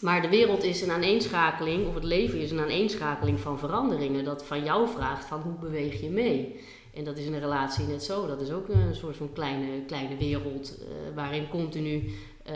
Maar 0.00 0.22
de 0.22 0.28
wereld 0.28 0.62
is 0.62 0.82
een 0.82 0.90
aaneenschakeling, 0.90 1.86
of 1.86 1.94
het 1.94 2.04
leven 2.04 2.40
is 2.40 2.50
een 2.50 2.60
aaneenschakeling 2.60 3.40
van 3.40 3.58
veranderingen. 3.58 4.24
Dat 4.24 4.44
van 4.44 4.64
jou 4.64 4.88
vraagt 4.88 5.24
van 5.24 5.40
hoe 5.40 5.58
beweeg 5.60 6.00
je 6.00 6.10
mee. 6.10 6.60
En 6.98 7.04
dat 7.04 7.16
is 7.16 7.26
in 7.26 7.34
een 7.34 7.40
relatie 7.40 7.86
net 7.86 8.02
zo. 8.02 8.26
Dat 8.26 8.40
is 8.40 8.50
ook 8.50 8.68
een 8.68 8.94
soort 8.94 9.16
van 9.16 9.32
kleine, 9.32 9.84
kleine 9.86 10.16
wereld 10.16 10.78
uh, 10.80 10.86
waarin 11.14 11.48
continu 11.48 12.04
uh, 12.50 12.54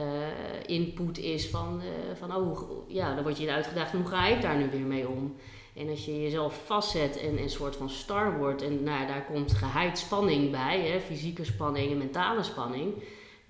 input 0.67 1.19
is 1.19 1.49
van, 1.49 1.83
van 2.19 2.37
oh 2.37 2.61
ja, 2.89 3.15
dan 3.15 3.23
word 3.23 3.39
je 3.39 3.53
uitgedaagd, 3.53 3.93
hoe 3.93 4.07
ga 4.07 4.27
ik 4.27 4.43
daar 4.43 4.57
nu 4.57 4.71
weer 4.71 4.87
mee 4.87 5.09
om? 5.09 5.35
En 5.75 5.89
als 5.89 6.05
je 6.05 6.23
jezelf 6.23 6.63
vastzet 6.65 7.21
en 7.21 7.39
een 7.39 7.51
soort 7.51 7.77
van 7.77 7.91
star 7.91 8.39
wordt 8.39 8.63
en 8.63 8.83
nou, 8.83 9.07
daar 9.07 9.25
komt 9.25 9.53
geheid 9.53 9.99
spanning 9.99 10.51
bij, 10.51 10.81
hè, 10.81 11.01
fysieke 11.01 11.45
spanning 11.45 11.91
en 11.91 11.99
mentale 11.99 12.43
spanning 12.43 12.95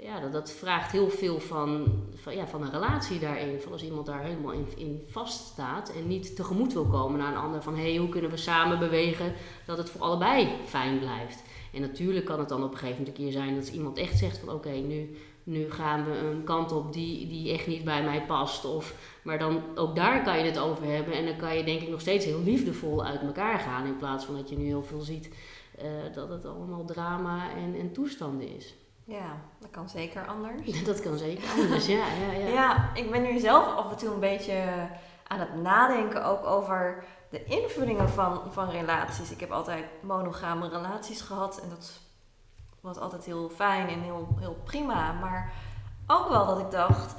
ja, 0.02 0.20
dat, 0.20 0.32
dat 0.32 0.50
vraagt 0.50 0.92
heel 0.92 1.10
veel 1.10 1.40
van, 1.40 1.86
van, 2.14 2.36
ja, 2.36 2.46
van 2.46 2.62
een 2.62 2.70
relatie 2.70 3.18
daarin. 3.18 3.60
Van 3.60 3.72
als 3.72 3.84
iemand 3.84 4.06
daar 4.06 4.22
helemaal 4.22 4.52
in, 4.52 4.66
in 4.76 5.02
vaststaat 5.10 5.92
en 5.92 6.06
niet 6.06 6.36
tegemoet 6.36 6.72
wil 6.72 6.86
komen 6.86 7.18
naar 7.18 7.32
een 7.32 7.40
ander. 7.40 7.62
Van 7.62 7.76
hé, 7.76 7.82
hey, 7.82 7.96
hoe 7.96 8.08
kunnen 8.08 8.30
we 8.30 8.36
samen 8.36 8.78
bewegen 8.78 9.32
dat 9.66 9.78
het 9.78 9.90
voor 9.90 10.00
allebei 10.00 10.48
fijn 10.64 10.98
blijft. 10.98 11.42
En 11.72 11.80
natuurlijk 11.80 12.24
kan 12.26 12.38
het 12.38 12.48
dan 12.48 12.64
op 12.64 12.72
een 12.72 12.78
gegeven 12.78 12.98
moment 12.98 13.18
een 13.18 13.24
keer 13.24 13.32
zijn 13.32 13.54
dat 13.54 13.68
iemand 13.68 13.98
echt 13.98 14.18
zegt 14.18 14.38
van 14.38 14.54
oké, 14.54 14.70
nu, 14.70 15.16
nu 15.42 15.70
gaan 15.70 16.04
we 16.04 16.18
een 16.18 16.44
kant 16.44 16.72
op 16.72 16.92
die, 16.92 17.28
die 17.28 17.52
echt 17.52 17.66
niet 17.66 17.84
bij 17.84 18.02
mij 18.02 18.24
past. 18.26 18.64
Of, 18.64 18.94
maar 19.22 19.38
dan 19.38 19.62
ook 19.74 19.96
daar 19.96 20.22
kan 20.22 20.38
je 20.38 20.44
het 20.44 20.58
over 20.58 20.84
hebben 20.84 21.14
en 21.14 21.26
dan 21.26 21.36
kan 21.36 21.56
je 21.56 21.64
denk 21.64 21.80
ik 21.80 21.88
nog 21.88 22.00
steeds 22.00 22.24
heel 22.24 22.42
liefdevol 22.42 23.04
uit 23.04 23.20
elkaar 23.20 23.58
gaan. 23.58 23.86
In 23.86 23.96
plaats 23.96 24.24
van 24.24 24.34
dat 24.34 24.48
je 24.48 24.56
nu 24.56 24.64
heel 24.64 24.82
veel 24.82 25.00
ziet 25.00 25.30
uh, 25.82 26.14
dat 26.14 26.28
het 26.28 26.44
allemaal 26.44 26.84
drama 26.84 27.50
en, 27.56 27.74
en 27.80 27.92
toestanden 27.92 28.56
is. 28.56 28.74
Ja, 29.04 29.36
dat 29.58 29.70
kan 29.70 29.88
zeker 29.88 30.26
anders. 30.26 30.84
dat 30.84 31.00
kan 31.00 31.18
zeker 31.18 31.50
anders, 31.50 31.86
ja, 31.86 32.06
ja, 32.06 32.32
ja. 32.32 32.46
Ja, 32.46 32.90
ik 32.94 33.10
ben 33.10 33.22
nu 33.22 33.38
zelf 33.38 33.76
af 33.76 33.90
en 33.90 33.96
toe 33.96 34.12
een 34.12 34.20
beetje 34.20 34.88
aan 35.26 35.40
het 35.40 35.62
nadenken 35.62 36.24
ook 36.24 36.46
over 36.46 37.04
de 37.30 37.44
invullingen 37.44 38.08
van, 38.08 38.40
van 38.50 38.70
relaties. 38.70 39.30
Ik 39.30 39.40
heb 39.40 39.50
altijd 39.50 39.84
monogame 40.02 40.68
relaties 40.68 41.20
gehad 41.20 41.60
en 41.60 41.68
dat 41.68 42.00
was 42.80 42.98
altijd 42.98 43.24
heel 43.24 43.48
fijn 43.48 43.88
en 43.88 44.00
heel, 44.00 44.28
heel 44.38 44.56
prima. 44.64 45.12
Maar 45.12 45.52
ook 46.06 46.28
wel 46.28 46.46
dat 46.46 46.58
ik 46.58 46.70
dacht, 46.70 47.14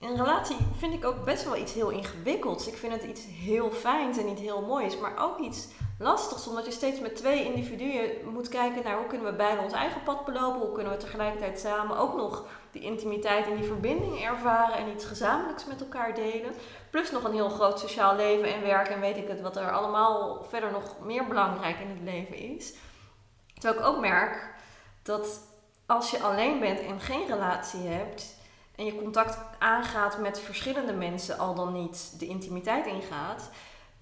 een 0.00 0.16
relatie 0.16 0.56
vind 0.76 0.94
ik 0.94 1.04
ook 1.04 1.24
best 1.24 1.44
wel 1.44 1.56
iets 1.56 1.72
heel 1.72 1.90
ingewikkelds. 1.90 2.66
Ik 2.66 2.76
vind 2.76 2.92
het 2.92 3.02
iets 3.02 3.26
heel 3.26 3.70
fijns 3.70 4.18
en 4.18 4.26
niet 4.26 4.38
heel 4.38 4.62
moois, 4.62 4.98
maar 4.98 5.12
ook 5.18 5.38
iets 5.38 5.68
lastigs. 5.98 6.48
Omdat 6.48 6.64
je 6.64 6.70
steeds 6.70 7.00
met 7.00 7.16
twee 7.16 7.44
individuen 7.44 8.10
moet 8.32 8.48
kijken 8.48 8.84
naar 8.84 8.96
hoe 8.96 9.06
kunnen 9.06 9.26
we 9.26 9.36
beide 9.36 9.62
ons 9.62 9.72
eigen 9.72 10.02
pad 10.02 10.24
belopen. 10.24 10.60
Hoe 10.60 10.72
kunnen 10.72 10.92
we 10.92 10.98
tegelijkertijd 10.98 11.60
samen 11.60 11.96
ook 11.96 12.16
nog 12.16 12.44
die 12.70 12.82
intimiteit 12.82 13.46
en 13.46 13.56
die 13.56 13.64
verbinding 13.64 14.24
ervaren 14.24 14.76
en 14.76 14.88
iets 14.88 15.04
gezamenlijks 15.04 15.66
met 15.66 15.80
elkaar 15.80 16.14
delen. 16.14 16.52
Plus 16.90 17.10
nog 17.10 17.24
een 17.24 17.32
heel 17.32 17.48
groot 17.48 17.80
sociaal 17.80 18.16
leven 18.16 18.54
en 18.54 18.62
werk 18.62 18.88
en 18.88 19.00
weet 19.00 19.16
ik 19.16 19.28
het, 19.28 19.40
wat 19.40 19.56
er 19.56 19.70
allemaal 19.70 20.44
verder 20.48 20.70
nog 20.70 21.00
meer 21.00 21.26
belangrijk 21.26 21.78
in 21.78 21.88
het 21.88 22.02
leven 22.02 22.36
is. 22.36 22.74
Terwijl 23.54 23.80
ik 23.80 23.86
ook 23.86 24.00
merk 24.00 24.54
dat 25.02 25.40
als 25.86 26.10
je 26.10 26.22
alleen 26.22 26.60
bent 26.60 26.80
en 26.80 27.00
geen 27.00 27.26
relatie 27.26 27.80
hebt 27.80 28.36
en 28.76 28.84
je 28.84 29.02
contact 29.02 29.38
aangaat 29.58 30.18
met 30.18 30.40
verschillende 30.40 30.92
mensen, 30.92 31.38
al 31.38 31.54
dan 31.54 31.72
niet 31.72 32.18
de 32.18 32.26
intimiteit 32.26 32.86
ingaat, 32.86 33.50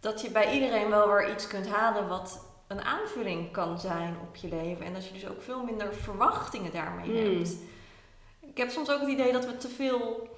dat 0.02 0.20
je 0.20 0.30
bij 0.30 0.52
iedereen 0.52 0.90
wel 0.90 1.08
weer 1.08 1.32
iets 1.32 1.46
kunt 1.46 1.68
halen 1.68 2.08
wat 2.08 2.44
een 2.66 2.80
aanvulling 2.80 3.52
kan 3.52 3.78
zijn 3.78 4.16
op 4.28 4.36
je 4.36 4.48
leven. 4.48 4.86
En 4.86 4.92
dat 4.92 5.06
je 5.06 5.12
dus 5.12 5.28
ook 5.28 5.42
veel 5.42 5.62
minder 5.64 5.94
verwachtingen 5.94 6.72
daarmee 6.72 7.10
hmm. 7.10 7.36
hebt. 7.36 7.54
Ik 8.40 8.56
heb 8.56 8.70
soms 8.70 8.90
ook 8.90 9.00
het 9.00 9.08
idee 9.08 9.32
dat 9.32 9.46
we 9.46 9.56
te 9.56 9.68
veel 9.68 10.28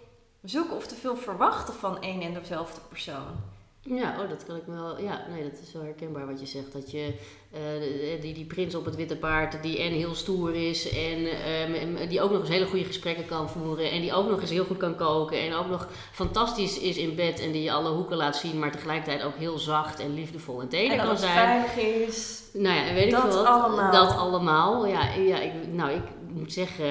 zoeken 0.43 0.77
of 0.77 0.87
te 0.87 0.95
veel 0.95 1.17
verwachten 1.17 1.75
van 1.75 2.03
één 2.03 2.23
en 2.23 2.35
dezelfde 2.35 2.81
persoon. 2.89 3.53
Ja, 3.87 4.17
oh, 4.23 4.29
dat 4.29 4.45
kan 4.47 4.57
ik 4.57 4.67
me 4.67 4.75
wel. 4.75 5.01
Ja, 5.01 5.27
nee, 5.31 5.43
dat 5.51 5.61
is 5.63 5.73
wel 5.73 5.83
herkenbaar 5.83 6.27
wat 6.27 6.41
je 6.41 6.47
zegt. 6.47 6.73
Dat 6.73 6.91
je 6.91 7.15
uh, 7.53 8.21
die, 8.23 8.35
die 8.35 8.45
prins 8.45 8.75
op 8.75 8.85
het 8.85 8.97
witte 8.97 9.17
paard, 9.17 9.63
die 9.63 9.79
en 9.79 9.93
heel 9.93 10.15
stoer 10.15 10.55
is 10.55 10.91
en 10.91 11.21
uh, 11.21 12.09
die 12.09 12.21
ook 12.21 12.31
nog 12.31 12.41
eens 12.41 12.49
hele 12.49 12.67
goede 12.67 12.85
gesprekken 12.85 13.27
kan 13.27 13.51
voeren. 13.51 13.91
En 13.91 14.01
die 14.01 14.13
ook 14.13 14.29
nog 14.29 14.41
eens 14.41 14.51
heel 14.51 14.65
goed 14.65 14.77
kan 14.77 14.97
koken. 14.97 15.41
En 15.41 15.55
ook 15.55 15.69
nog 15.69 15.89
fantastisch 16.13 16.79
is 16.79 16.97
in 16.97 17.15
bed 17.15 17.41
en 17.41 17.53
die 17.53 17.63
je 17.63 17.73
alle 17.73 17.91
hoeken 17.91 18.17
laat 18.17 18.37
zien, 18.37 18.59
maar 18.59 18.71
tegelijkertijd 18.71 19.23
ook 19.23 19.37
heel 19.37 19.59
zacht 19.59 20.01
en 20.01 20.15
liefdevol 20.15 20.61
en 20.61 20.69
teder 20.69 20.97
kan 20.97 21.19
zijn. 21.19 21.33
veilig 21.33 21.77
is. 22.09 22.43
Nou 22.53 22.75
ja, 22.77 22.87
en 22.87 22.95
weet 22.95 23.05
ik 23.05 23.11
dat 23.11 23.23
veel 23.23 23.47
Allemaal. 23.47 23.93
Dat 23.93 24.17
allemaal. 24.17 24.87
Ja, 24.87 25.15
ja 25.15 25.41
ik, 25.41 25.53
nou, 25.73 25.91
ik 25.91 26.03
moet 26.35 26.53
zeggen, 26.53 26.87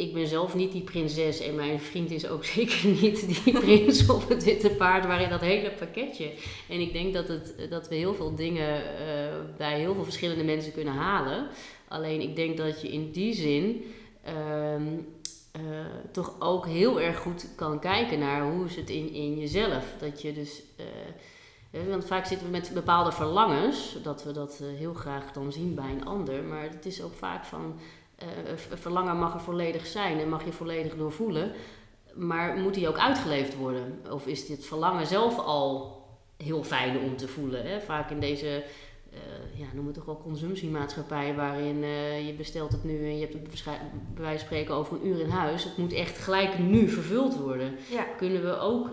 ik 0.00 0.12
ben 0.14 0.26
zelf 0.26 0.54
niet 0.54 0.72
die 0.72 0.82
prinses 0.82 1.40
en 1.40 1.54
mijn 1.54 1.80
vriend 1.80 2.10
is 2.10 2.28
ook 2.28 2.44
zeker 2.56 2.88
niet 2.88 3.44
die 3.44 3.52
prins 3.52 4.08
op 4.08 4.28
het 4.28 4.44
witte 4.44 4.70
paard 4.70 5.06
waarin 5.06 5.28
dat 5.28 5.40
hele 5.40 5.70
pakketje. 5.70 6.32
En 6.68 6.80
ik 6.80 6.92
denk 6.92 7.14
dat, 7.14 7.28
het, 7.28 7.54
dat 7.70 7.88
we 7.88 7.94
heel 7.94 8.14
veel 8.14 8.34
dingen 8.34 8.82
uh, 8.82 9.56
bij 9.56 9.78
heel 9.78 9.94
veel 9.94 10.04
verschillende 10.04 10.44
mensen 10.44 10.72
kunnen 10.72 10.94
halen. 10.94 11.48
Alleen 11.88 12.20
ik 12.20 12.36
denk 12.36 12.56
dat 12.56 12.80
je 12.80 12.92
in 12.92 13.10
die 13.10 13.34
zin 13.34 13.84
uh, 14.26 14.74
uh, 15.62 15.86
toch 16.12 16.36
ook 16.38 16.66
heel 16.66 17.00
erg 17.00 17.18
goed 17.18 17.46
kan 17.56 17.80
kijken 17.80 18.18
naar 18.18 18.52
hoe 18.52 18.64
is 18.64 18.76
het 18.76 18.90
in, 18.90 19.12
in 19.12 19.38
jezelf. 19.38 19.94
Dat 19.98 20.22
je 20.22 20.32
dus. 20.32 20.62
Uh, 20.76 20.86
want 21.88 22.04
vaak 22.04 22.26
zitten 22.26 22.46
we 22.46 22.52
met 22.52 22.70
bepaalde 22.74 23.12
verlangens, 23.12 23.96
dat 24.02 24.24
we 24.24 24.32
dat 24.32 24.62
heel 24.76 24.94
graag 24.94 25.32
dan 25.32 25.52
zien 25.52 25.74
bij 25.74 25.90
een 25.90 26.04
ander. 26.04 26.42
Maar 26.42 26.62
het 26.62 26.86
is 26.86 27.02
ook 27.02 27.14
vaak 27.14 27.44
van 27.44 27.78
uh, 28.22 28.28
verlangen 28.56 29.18
mag 29.18 29.34
er 29.34 29.40
volledig 29.40 29.86
zijn 29.86 30.18
en 30.18 30.28
mag 30.28 30.44
je 30.44 30.52
volledig 30.52 30.96
doorvoelen. 30.96 31.52
Maar 32.14 32.56
moet 32.56 32.74
die 32.74 32.88
ook 32.88 32.98
uitgeleefd 32.98 33.56
worden? 33.56 34.00
Of 34.10 34.26
is 34.26 34.46
dit 34.46 34.66
verlangen 34.66 35.06
zelf 35.06 35.38
al 35.38 35.98
heel 36.36 36.64
fijn 36.64 36.98
om 36.98 37.16
te 37.16 37.28
voelen? 37.28 37.66
Hè? 37.66 37.80
Vaak 37.80 38.10
in 38.10 38.20
deze, 38.20 38.64
uh, 39.12 39.58
ja, 39.60 39.66
noem 39.74 39.86
het 39.86 39.94
toch 39.94 40.04
wel 40.04 40.22
consumptiemaatschappij, 40.22 41.34
waarin 41.34 41.76
uh, 41.76 42.26
je 42.26 42.32
bestelt 42.32 42.72
het 42.72 42.84
nu 42.84 42.98
en 42.98 43.14
je 43.14 43.20
hebt 43.20 43.32
het 43.32 43.64
bij 43.64 43.78
wijze 44.14 44.38
van 44.38 44.46
spreken 44.46 44.74
over 44.74 44.96
een 44.96 45.06
uur 45.06 45.20
in 45.20 45.30
huis. 45.30 45.64
Het 45.64 45.76
moet 45.76 45.92
echt 45.92 46.18
gelijk 46.18 46.58
nu 46.58 46.88
vervuld 46.88 47.36
worden. 47.36 47.76
Ja. 47.90 48.06
Kunnen 48.16 48.42
we 48.42 48.58
ook 48.58 48.88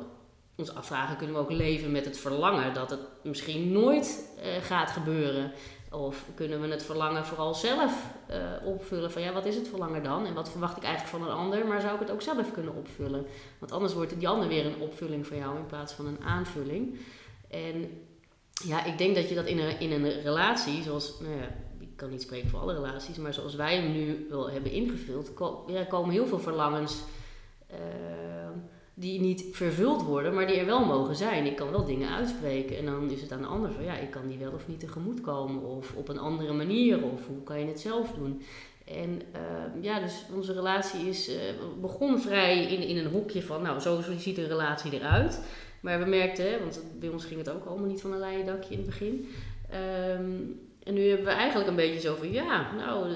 ons 0.55 0.75
afvragen, 0.75 1.17
kunnen 1.17 1.36
we 1.36 1.41
ook 1.41 1.51
leven 1.51 1.91
met 1.91 2.05
het 2.05 2.17
verlangen 2.17 2.74
dat 2.74 2.89
het 2.89 3.00
misschien 3.24 3.72
nooit 3.72 4.36
gaat 4.62 4.91
gebeuren? 4.91 5.51
Of 5.91 6.25
kunnen 6.36 6.62
we 6.62 6.67
het 6.67 6.84
verlangen 6.84 7.25
vooral 7.25 7.53
zelf 7.53 8.13
uh, 8.29 8.67
opvullen 8.67 9.12
van 9.12 9.22
ja, 9.22 9.34
wat 9.34 9.46
is 9.46 9.56
het 9.56 9.67
verlangen 9.67 10.03
dan? 10.03 10.25
En 10.25 10.34
wat 10.34 10.50
verwacht 10.50 10.77
ik 10.77 10.84
eigenlijk 10.84 11.15
van 11.15 11.27
een 11.27 11.38
ander? 11.38 11.67
Maar 11.67 11.82
zou 11.82 11.94
ik 11.94 12.00
het 12.00 12.12
ook 12.12 12.22
zelf 12.22 12.51
kunnen 12.51 12.75
opvullen? 12.75 13.25
Want 13.60 13.72
anders 13.72 13.94
wordt 13.94 14.20
die 14.20 14.27
ander 14.27 14.48
weer 14.48 14.65
een 14.65 14.82
opvulling 14.82 15.27
van 15.27 15.38
jou 15.38 15.58
in 15.58 15.65
plaats 15.65 15.94
van 15.94 16.06
een 16.06 16.24
aanvulling. 16.24 17.00
En 17.50 18.06
ja, 18.63 18.84
ik 18.84 18.98
denk 18.98 19.15
dat 19.15 19.29
je 19.29 19.36
dat 19.36 19.46
in 19.46 19.60
een, 19.60 19.79
in 19.79 19.91
een 19.91 20.22
relatie, 20.22 20.84
zoals, 20.84 21.20
nou 21.20 21.36
ja, 21.36 21.48
ik 21.79 21.89
kan 21.96 22.10
niet 22.10 22.22
spreken 22.22 22.50
voor 22.50 22.60
alle 22.60 22.74
relaties, 22.74 23.17
maar 23.17 23.34
zoals 23.34 23.56
wij 23.56 23.75
hem 23.75 23.91
nu 23.91 24.27
wel 24.29 24.50
hebben 24.50 24.72
ingevuld, 24.72 25.34
komen 25.89 26.10
heel 26.10 26.27
veel 26.27 26.39
verlangens. 26.39 27.01
Uh, 27.72 27.77
die 28.99 29.19
niet 29.19 29.45
vervuld 29.51 30.01
worden, 30.01 30.33
maar 30.33 30.47
die 30.47 30.55
er 30.55 30.65
wel 30.65 30.85
mogen 30.85 31.15
zijn. 31.15 31.45
Ik 31.45 31.55
kan 31.55 31.71
wel 31.71 31.85
dingen 31.85 32.09
uitspreken 32.09 32.77
en 32.77 32.85
dan 32.85 33.11
is 33.11 33.21
het 33.21 33.31
aan 33.31 33.41
de 33.41 33.47
ander 33.47 33.71
van 33.71 33.83
ja, 33.83 33.97
ik 33.97 34.11
kan 34.11 34.27
die 34.27 34.37
wel 34.37 34.51
of 34.51 34.67
niet 34.67 34.79
tegemoet 34.79 35.21
komen 35.21 35.63
of 35.63 35.93
op 35.95 36.09
een 36.09 36.19
andere 36.19 36.53
manier 36.53 37.03
of 37.03 37.27
hoe 37.27 37.43
kan 37.43 37.59
je 37.59 37.65
het 37.65 37.79
zelf 37.79 38.11
doen. 38.11 38.41
En 38.85 39.21
uh, 39.35 39.83
ja, 39.83 39.99
dus 39.99 40.25
onze 40.35 40.53
relatie 40.53 41.09
is 41.09 41.29
uh, 41.29 41.35
begon 41.81 42.21
vrij 42.21 42.63
in, 42.63 42.81
in 42.87 42.97
een 42.97 43.11
hoekje 43.11 43.43
van, 43.43 43.61
nou, 43.61 43.79
zo 43.79 44.01
ziet 44.17 44.37
een 44.37 44.47
relatie 44.47 44.93
eruit. 44.93 45.41
Maar 45.79 45.99
we 45.99 46.05
merkten, 46.05 46.59
want 46.59 46.83
bij 46.99 47.09
ons 47.09 47.25
ging 47.25 47.39
het 47.39 47.49
ook 47.49 47.65
allemaal 47.65 47.87
niet 47.87 48.01
van 48.01 48.13
een 48.13 48.19
leien 48.19 48.45
dakje 48.45 48.73
in 48.73 48.77
het 48.77 48.85
begin. 48.85 49.27
Um, 50.19 50.59
en 50.83 50.93
nu 50.93 51.07
hebben 51.07 51.25
we 51.25 51.31
eigenlijk 51.31 51.69
een 51.69 51.75
beetje 51.75 51.99
zo 51.99 52.15
van, 52.15 52.31
ja, 52.31 52.75
nou, 52.75 53.07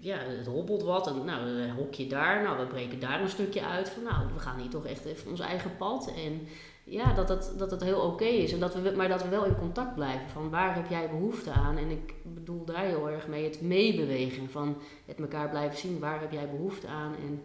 ja, 0.00 0.18
het 0.18 0.46
hobbelt 0.46 0.82
wat. 0.82 1.06
En 1.06 1.24
nou, 1.24 1.48
een 1.48 1.70
hokje 1.70 2.06
daar. 2.06 2.42
Nou, 2.42 2.58
we 2.58 2.66
breken 2.66 3.00
daar 3.00 3.20
een 3.20 3.28
stukje 3.28 3.64
uit. 3.64 3.88
Van 3.88 4.02
nou, 4.02 4.26
we 4.34 4.40
gaan 4.40 4.58
hier 4.58 4.70
toch 4.70 4.86
echt 4.86 5.04
even 5.04 5.30
ons 5.30 5.40
eigen 5.40 5.76
pad. 5.76 6.12
En 6.16 6.46
ja, 6.84 7.14
dat 7.14 7.28
het, 7.28 7.52
dat 7.56 7.70
het 7.70 7.82
heel 7.82 8.00
oké 8.00 8.24
is. 8.24 8.52
En 8.52 8.60
dat 8.60 8.74
we, 8.74 8.92
maar 8.96 9.08
dat 9.08 9.22
we 9.22 9.28
wel 9.28 9.44
in 9.44 9.58
contact 9.58 9.94
blijven. 9.94 10.28
Van 10.28 10.50
waar 10.50 10.74
heb 10.74 10.88
jij 10.88 11.10
behoefte 11.10 11.50
aan? 11.50 11.76
En 11.76 11.90
ik 11.90 12.14
bedoel 12.22 12.64
daar 12.64 12.84
heel 12.84 13.10
erg 13.10 13.28
mee 13.28 13.44
het 13.44 13.60
meebewegen. 13.60 14.50
Van 14.50 14.76
het 15.06 15.20
elkaar 15.20 15.48
blijven 15.48 15.78
zien. 15.78 15.98
Waar 15.98 16.20
heb 16.20 16.32
jij 16.32 16.50
behoefte 16.50 16.86
aan? 16.86 17.14
En 17.14 17.42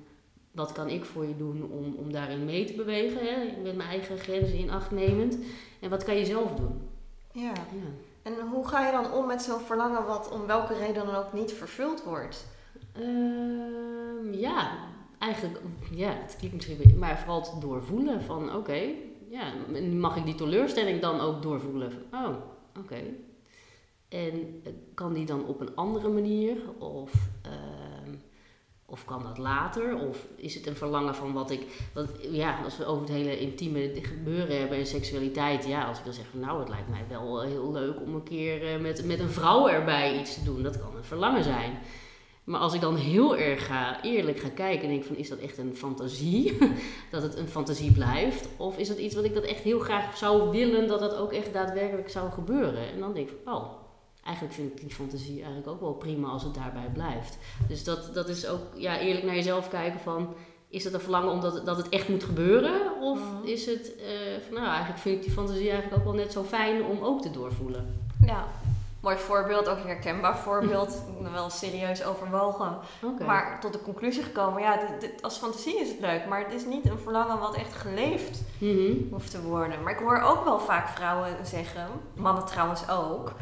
wat 0.51 0.71
kan 0.71 0.89
ik 0.89 1.05
voor 1.05 1.25
je 1.25 1.37
doen 1.37 1.71
om, 1.71 1.95
om 1.95 2.11
daarin 2.11 2.45
mee 2.45 2.65
te 2.65 2.73
bewegen? 2.73 3.25
Hè? 3.25 3.61
Met 3.61 3.75
mijn 3.75 3.89
eigen 3.89 4.17
grenzen 4.17 4.57
in 4.57 4.71
acht 4.71 4.91
nemend. 4.91 5.37
En 5.79 5.89
wat 5.89 6.03
kan 6.03 6.15
je 6.15 6.25
zelf 6.25 6.55
doen? 6.55 6.81
Ja. 7.31 7.53
ja. 7.53 8.12
En 8.23 8.33
hoe 8.51 8.67
ga 8.67 8.85
je 8.85 8.91
dan 8.91 9.11
om 9.11 9.25
met 9.25 9.41
zo'n 9.41 9.59
verlangen 9.59 10.05
wat 10.05 10.31
om 10.31 10.45
welke 10.45 10.73
reden 10.73 11.05
dan 11.05 11.15
ook 11.15 11.33
niet 11.33 11.53
vervuld 11.53 12.03
wordt? 12.03 12.47
Uh, 12.99 14.39
ja, 14.39 14.77
eigenlijk, 15.19 15.59
ja, 15.91 16.09
het 16.09 16.35
klinkt 16.37 16.55
misschien, 16.55 16.99
maar 16.99 17.17
vooral 17.17 17.41
het 17.41 17.61
doorvoelen 17.61 18.21
van, 18.21 18.55
oké, 18.55 18.93
ja, 19.29 19.53
mag 19.91 20.15
ik 20.17 20.25
die 20.25 20.35
teleurstelling 20.35 21.01
dan 21.01 21.19
ook 21.19 21.41
doorvoelen? 21.41 21.91
oh, 22.11 22.35
oké. 22.79 23.01
En 24.09 24.61
eh, 24.63 24.73
kan 24.93 25.13
die 25.13 25.25
dan 25.25 25.45
op 25.45 25.59
een 25.59 25.75
andere 25.75 26.09
manier? 26.09 26.57
Of 26.77 27.13
uh, 27.45 27.82
of 28.93 29.05
kan 29.05 29.23
dat 29.23 29.37
later? 29.37 29.97
Of 30.07 30.27
is 30.35 30.55
het 30.55 30.67
een 30.67 30.75
verlangen 30.75 31.15
van 31.15 31.33
wat 31.33 31.51
ik. 31.51 31.61
Wat, 31.93 32.07
ja, 32.31 32.59
als 32.63 32.77
we 32.77 32.85
over 32.85 33.01
het 33.01 33.13
hele 33.13 33.39
intieme 33.39 33.91
gebeuren 34.01 34.59
hebben 34.59 34.77
en 34.77 34.85
seksualiteit. 34.85 35.65
Ja, 35.65 35.85
als 35.85 35.97
ik 35.97 36.05
dan 36.05 36.13
zeg 36.13 36.25
nou, 36.31 36.59
het 36.59 36.69
lijkt 36.69 36.89
mij 36.89 37.05
wel 37.09 37.41
eh, 37.41 37.49
heel 37.49 37.71
leuk 37.71 38.01
om 38.01 38.15
een 38.15 38.23
keer 38.23 38.73
eh, 38.73 38.79
met, 38.79 39.05
met 39.05 39.19
een 39.19 39.29
vrouw 39.29 39.67
erbij 39.67 40.19
iets 40.19 40.33
te 40.33 40.43
doen. 40.43 40.63
Dat 40.63 40.79
kan 40.79 40.95
een 40.95 41.03
verlangen 41.03 41.43
zijn. 41.43 41.77
Maar 42.43 42.59
als 42.59 42.73
ik 42.73 42.81
dan 42.81 42.95
heel 42.95 43.37
erg 43.37 43.65
ga, 43.65 44.03
eerlijk 44.03 44.39
ga 44.39 44.49
kijken 44.49 44.83
en 44.83 44.89
denk 44.89 45.03
van 45.03 45.15
is 45.15 45.29
dat 45.29 45.39
echt 45.39 45.57
een 45.57 45.75
fantasie? 45.75 46.57
dat 47.11 47.21
het 47.21 47.37
een 47.37 47.47
fantasie 47.47 47.91
blijft? 47.91 48.49
Of 48.57 48.77
is 48.77 48.89
het 48.89 48.97
iets 48.97 49.15
wat 49.15 49.23
ik 49.23 49.33
dat 49.33 49.43
echt 49.43 49.63
heel 49.63 49.79
graag 49.79 50.17
zou 50.17 50.51
willen 50.51 50.87
dat 50.87 50.99
dat 50.99 51.15
ook 51.15 51.33
echt 51.33 51.53
daadwerkelijk 51.53 52.09
zou 52.09 52.31
gebeuren? 52.31 52.91
En 52.93 52.99
dan 52.99 53.13
denk 53.13 53.29
ik 53.29 53.35
van 53.43 53.53
oh, 53.53 53.82
eigenlijk 54.23 54.55
vind 54.55 54.71
ik 54.71 54.79
die 54.79 54.93
fantasie 54.95 55.35
eigenlijk 55.37 55.67
ook 55.67 55.79
wel 55.81 55.93
prima 55.93 56.27
als 56.27 56.43
het 56.43 56.53
daarbij 56.53 56.89
blijft. 56.93 57.37
Dus 57.67 57.83
dat, 57.83 58.13
dat 58.13 58.27
is 58.29 58.47
ook 58.47 58.61
ja, 58.75 58.99
eerlijk 58.99 59.25
naar 59.25 59.35
jezelf 59.35 59.69
kijken 59.69 59.99
van, 59.99 60.33
is 60.69 60.83
het 60.83 60.93
een 60.93 60.99
verlangen 60.99 61.31
omdat 61.31 61.53
het, 61.53 61.65
dat 61.65 61.77
het 61.77 61.89
echt 61.89 62.09
moet 62.09 62.23
gebeuren? 62.23 63.01
Of 63.01 63.19
Mhm. 63.19 63.43
is 63.47 63.65
het 63.65 63.95
eh, 63.95 64.05
van, 64.45 64.53
nou 64.55 64.67
eigenlijk 64.67 64.99
vind 64.99 65.15
ik 65.17 65.23
die 65.23 65.31
fantasie 65.31 65.69
eigenlijk 65.69 65.97
ook 65.97 66.03
wel 66.03 66.13
net 66.23 66.31
zo 66.31 66.43
fijn 66.43 66.83
om 66.83 66.99
ook 67.03 67.21
te 67.21 67.31
doorvoelen? 67.31 68.07
Ja, 68.25 68.47
mooi 68.99 69.17
voorbeeld, 69.17 69.67
ook 69.69 69.77
een 69.77 69.87
herkenbaar 69.87 70.37
voorbeeld. 70.37 71.03
wel 71.33 71.49
serieus 71.49 72.03
overwogen. 72.03 72.77
Maar 73.25 73.59
tot 73.59 73.73
de 73.73 73.81
conclusie 73.81 74.23
gekomen, 74.23 74.61
ja, 74.61 74.77
dit, 74.77 75.01
dit- 75.01 75.21
als 75.21 75.37
fantasie 75.37 75.79
is 75.79 75.87
het 75.89 75.99
leuk, 75.99 76.25
maar 76.27 76.39
het 76.43 76.53
is 76.53 76.65
niet 76.65 76.89
een 76.89 76.99
verlangen 76.99 77.39
wat 77.39 77.55
echt 77.55 77.73
geleefd 77.73 78.41
Mhm. 78.57 78.91
hoeft 79.11 79.31
te 79.31 79.41
worden. 79.41 79.83
Maar 79.83 79.93
ik 79.93 79.99
hoor 79.99 80.21
ook 80.21 80.43
wel 80.43 80.59
vaak 80.59 80.87
vrouwen 80.87 81.29
zeggen, 81.45 81.87
mannen 82.15 82.45
trouwens 82.45 82.89
ook, 82.89 83.33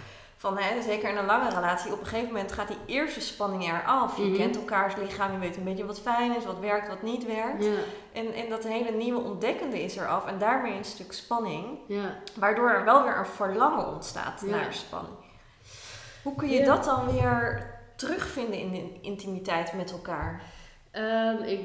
van 0.42 0.58
hè, 0.58 0.82
zeker 0.82 1.10
in 1.10 1.18
een 1.18 1.26
lange 1.26 1.50
relatie, 1.50 1.92
op 1.94 2.00
een 2.00 2.06
gegeven 2.06 2.34
moment 2.34 2.52
gaat 2.52 2.68
die 2.68 2.78
eerste 2.86 3.22
spanning 3.22 3.64
eraf. 3.64 4.18
Je 4.18 4.24
Mhm. 4.24 4.36
kent 4.38 4.56
elkaars 4.56 4.96
lichaam, 4.96 5.32
je 5.32 5.40
weet 5.40 5.58
een 5.58 5.64
beetje 5.64 5.86
wat 5.86 6.00
fijn 6.00 6.36
is, 6.36 6.46
wat 6.46 6.60
werkt, 6.60 6.88
wat 6.88 7.02
niet 7.02 7.26
werkt. 7.26 7.64
Ja, 7.66 7.72
En, 8.12 8.34
en 8.34 8.50
dat 8.50 8.64
hele 8.64 8.92
nieuwe 8.92 9.20
ontdekkende 9.22 9.84
is 9.84 9.96
eraf 9.96 10.26
en 10.26 10.38
daarmee 10.40 10.74
een 10.78 10.86
stuk 10.86 11.12
spanning, 11.14 11.66
ja. 11.88 12.16
waardoor 12.36 12.70
er 12.70 12.84
wel 12.86 13.04
weer 13.04 13.18
een 13.18 13.26
verlangen 13.26 13.88
ontstaat 13.88 14.42
naar 14.42 14.74
spanning. 14.74 15.16
Hoe 16.24 16.36
kun 16.36 16.50
je 16.50 16.64
dat 16.66 16.84
dan 16.84 17.12
weer 17.12 17.70
terugvinden 17.96 18.60
in 18.60 18.72
de 18.72 19.00
intimiteit 19.02 19.74
met 19.74 19.92
elkaar? 19.92 20.42
Ehm, 20.92 21.44
ik 21.44 21.60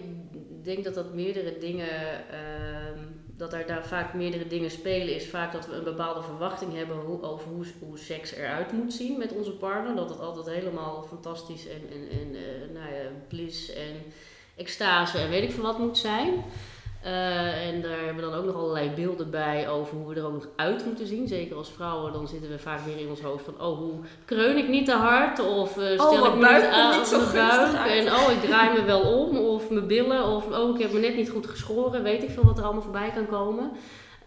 denk 0.64 0.85
dat 0.85 0.95
dat 0.95 1.12
meerdere 1.14 1.59
dingen, 1.59 2.30
ehm, 2.30 2.99
dat 3.37 3.52
er 3.52 3.66
daar 3.66 3.87
vaak 3.87 4.14
meerdere 4.14 4.47
dingen 4.47 4.71
spelen, 4.71 5.14
is 5.14 5.28
vaak 5.28 5.52
dat 5.52 5.66
we 5.66 5.75
een 5.75 5.85
bepaalde 5.85 6.23
verwachting 6.23 6.75
hebben 6.75 6.97
hoe, 6.97 7.23
over 7.23 7.49
hoe, 7.78 7.99
seks 7.99 8.33
eruit 8.33 8.73
moet 8.73 8.93
zien 8.93 9.19
met 9.19 9.33
onze 9.33 9.52
partner. 9.52 9.97
Dat 9.97 10.09
het 10.09 10.21
altijd 10.21 10.57
helemaal 10.57 11.02
fantastisch 11.02 11.69
en, 11.69 11.83
en, 11.90 12.19
en 12.21 12.35
eh, 12.35 12.75
nou 12.75 12.95
ja, 12.95 13.11
bliss 13.28 13.73
en 13.73 14.02
extase 14.57 15.19
en 15.19 15.28
weet 15.28 15.43
ik 15.43 15.52
veel 15.52 15.62
wat 15.62 15.78
moet 15.78 15.99
zijn. 15.99 16.45
Eh, 17.06 17.68
en 17.68 17.82
daar 17.82 17.98
hebben 17.98 18.25
we 18.25 18.30
dan 18.30 18.38
ook 18.38 18.44
nog 18.44 18.54
allerlei 18.54 18.90
beelden 18.90 19.30
bij 19.30 19.68
over 19.68 19.96
hoe 19.96 20.08
we 20.08 20.20
er 20.20 20.26
ook 20.26 20.32
nog 20.32 20.48
uit 20.56 20.84
moeten 20.84 21.06
zien. 21.06 21.28
Zeker 21.28 21.56
als 21.56 21.70
vrouwen, 21.70 22.12
dan 22.12 22.28
zitten 22.28 22.50
we 22.50 22.58
vaak 22.58 22.80
weer 22.80 22.98
in 22.98 23.08
ons 23.08 23.20
hoofd 23.20 23.44
van... 23.44 23.60
oh, 23.60 23.78
hoe 23.78 23.94
kreun 24.25 24.56
ik 24.56 24.68
niet 24.68 24.86
te 24.86 24.92
hard? 24.92 25.38
Of 25.40 25.78
eh, 25.78 25.92
stel 25.92 26.12
Oh, 26.12 26.38
mijn 26.38 26.62
ik 26.62 26.70
me 26.70 26.96
niet 26.96 27.12
aan 27.12 27.20
op 27.20 27.32
mijn 27.32 27.48
buik? 27.48 27.90
En 27.90 28.06
oh, 28.06 28.30
ik 28.30 28.40
draai 28.40 28.78
me 28.78 28.84
wel 28.84 29.00
om. 29.00 29.36
Of 29.36 29.70
mijn 29.70 29.86
billen. 29.86 30.25
Of 30.25 30.46
oh, 30.46 30.75
ik 30.75 30.82
heb 30.82 30.92
me 30.92 30.98
net 30.98 31.16
niet 31.16 31.30
goed 31.30 31.46
geschoren. 31.46 32.02
Weet 32.02 32.22
ik 32.22 32.30
veel 32.30 32.44
wat 32.44 32.58
er 32.58 32.64
allemaal 32.64 32.82
voorbij 32.82 33.10
kan 33.10 33.26
komen. 33.26 33.70